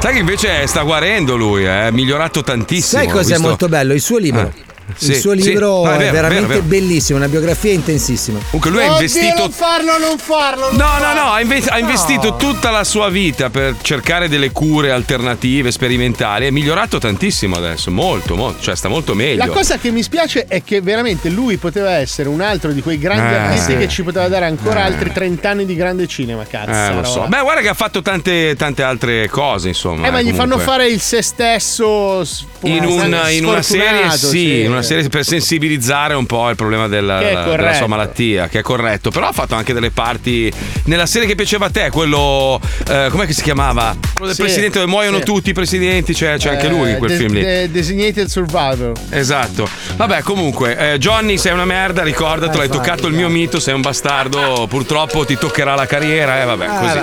[0.00, 1.86] Sai che invece sta guarendo lui, eh?
[1.88, 3.02] è migliorato tantissimo.
[3.02, 3.94] Sai cos'è visto- molto bello?
[3.94, 4.52] Il suo libro.
[4.54, 5.42] Eh, sì, il suo sì.
[5.48, 6.62] libro Ah, è è, vero, veramente vero, vero.
[6.62, 8.38] bellissimo, una biografia intensissima.
[8.50, 10.66] Comunque lui ha Oddio, investito non farlo, non farlo.
[10.68, 11.20] non No, no, farlo.
[11.22, 16.46] no, ha, inve- ha investito tutta la sua vita per cercare delle cure alternative, sperimentali.
[16.46, 19.44] È migliorato tantissimo adesso, molto, molto, cioè sta molto meglio.
[19.44, 22.98] La cosa che mi spiace è che veramente lui poteva essere un altro di quei
[22.98, 23.78] grandi Eh, artisti sì.
[23.78, 24.86] che ci poteva dare ancora Eh.
[24.86, 26.70] altri 30 anni di grande cinema, cazzo.
[26.92, 27.26] Eh, lo so.
[27.28, 30.06] Beh, guarda che ha fatto tante, tante altre cose, insomma.
[30.06, 30.64] Eh, ma eh, gli fanno comunque.
[30.64, 32.26] fare il se stesso
[32.62, 36.86] In, un- in una serie, sì, in una serie per sensibilizzare un po' il problema
[36.88, 39.10] della, della sua malattia, che è corretto.
[39.10, 40.52] Però ha fatto anche delle parti
[40.84, 42.60] nella serie che piaceva a te, quello.
[42.88, 43.94] Eh, com'è che si chiamava?
[44.12, 45.24] Quello del Sì, presidente dove muoiono sì.
[45.24, 47.42] tutti i presidenti, c'è, c'è anche lui in quel Eh, film lì.
[47.42, 48.92] de- Designated Survivor.
[49.10, 49.68] Esatto.
[49.96, 53.80] Vabbè, comunque, eh, Johnny, sei una merda, ricordatelo, hai toccato il mio mito, sei un
[53.80, 56.98] bastardo, purtroppo ti toccherà la carriera, eh, vabbè, così.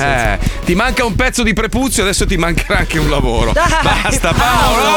[0.00, 0.04] eh.
[0.04, 3.52] Eh, ti manca un pezzo di prepuzio, adesso ti mancherà anche un lavoro.
[3.52, 4.90] Dai, Basta, Paolo!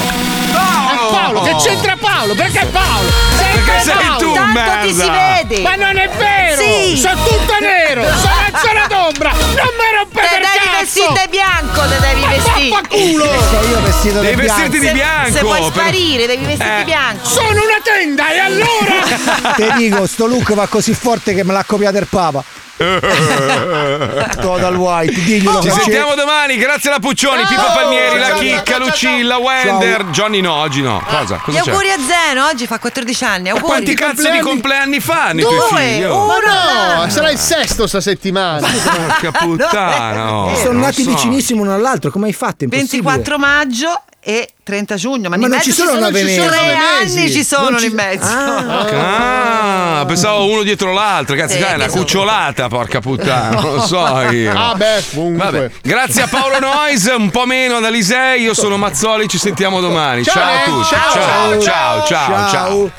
[0.00, 2.34] Eh, Paolo, che c'entra Paolo?
[2.34, 3.08] Perché Paolo?
[3.36, 4.18] Sempre Perché sei Paolo.
[4.18, 5.12] tu, Tanto ti si merda.
[5.42, 5.60] vede.
[5.62, 6.62] Ma non è vero!
[6.62, 6.96] Sì.
[6.98, 8.02] Sono tutto nero!
[8.16, 9.30] Sono a zona d'ombra!
[9.30, 10.78] Non mi rompete Te il devi cazzo!
[10.80, 12.68] vestire di bianco, te devi vestire.
[12.68, 13.24] Vaffanculo!
[13.70, 15.32] io vestito Devi vestirti di Se- bianco.
[15.32, 16.84] Se vuoi per- sparire, devi vestirti Eh.
[16.84, 17.26] bianco.
[17.28, 19.52] Sono una tenda e allora?
[19.56, 22.42] Te dico, sto look va così forte che me l'ha copiato il Papa.
[24.40, 30.04] Total White, diglielo Ci sentiamo domani, grazie alla Puccioni, Pippo Palmieri, la Chicca, Lucilla, Wender,
[30.06, 31.02] Johnny no, oggi no.
[31.04, 31.36] Cosa?
[31.44, 31.70] Gli Cosa c'è?
[31.70, 33.48] auguri a Zeno, oggi fa 14 anni.
[33.48, 33.66] Auguri.
[33.66, 36.02] quanti cazzo di compleanni fanno i tuoi Due, figli?
[36.04, 36.14] uno.
[36.14, 37.02] oh?
[37.02, 38.66] No, sarà il sesto sta settimana.
[38.70, 41.10] Porca puttana, Sono nati so.
[41.10, 42.58] vicinissimo uno all'altro, come hai fatto?
[42.60, 43.02] È impossibile.
[43.02, 45.28] 24 maggio e 30 giugno.
[45.28, 46.56] Ma, Ma in non mezzo ci sono ci nove ci sono mesi.
[46.56, 46.66] tre
[47.00, 47.18] mesi.
[47.18, 48.26] anni ci sono ci- in mezzo.
[48.30, 53.60] Ah, pensavo uno dietro l'altro, cazzo, Sì, dai, è una che sono- cucciolata, porca puttana,
[53.60, 54.52] non lo so io.
[54.54, 55.44] Ah, beh, comunque.
[55.50, 59.80] Vabbè, grazie a Paolo Nois, un po' meno ad Alisei, io sono Mazzoli, ci sentiamo
[59.80, 60.22] domani.
[60.24, 60.94] Ciao, Ciao a tutti.
[60.94, 62.06] ciao, ciao, ciao, ciao.
[62.06, 62.48] Ciao.
[62.50, 62.92] ciao.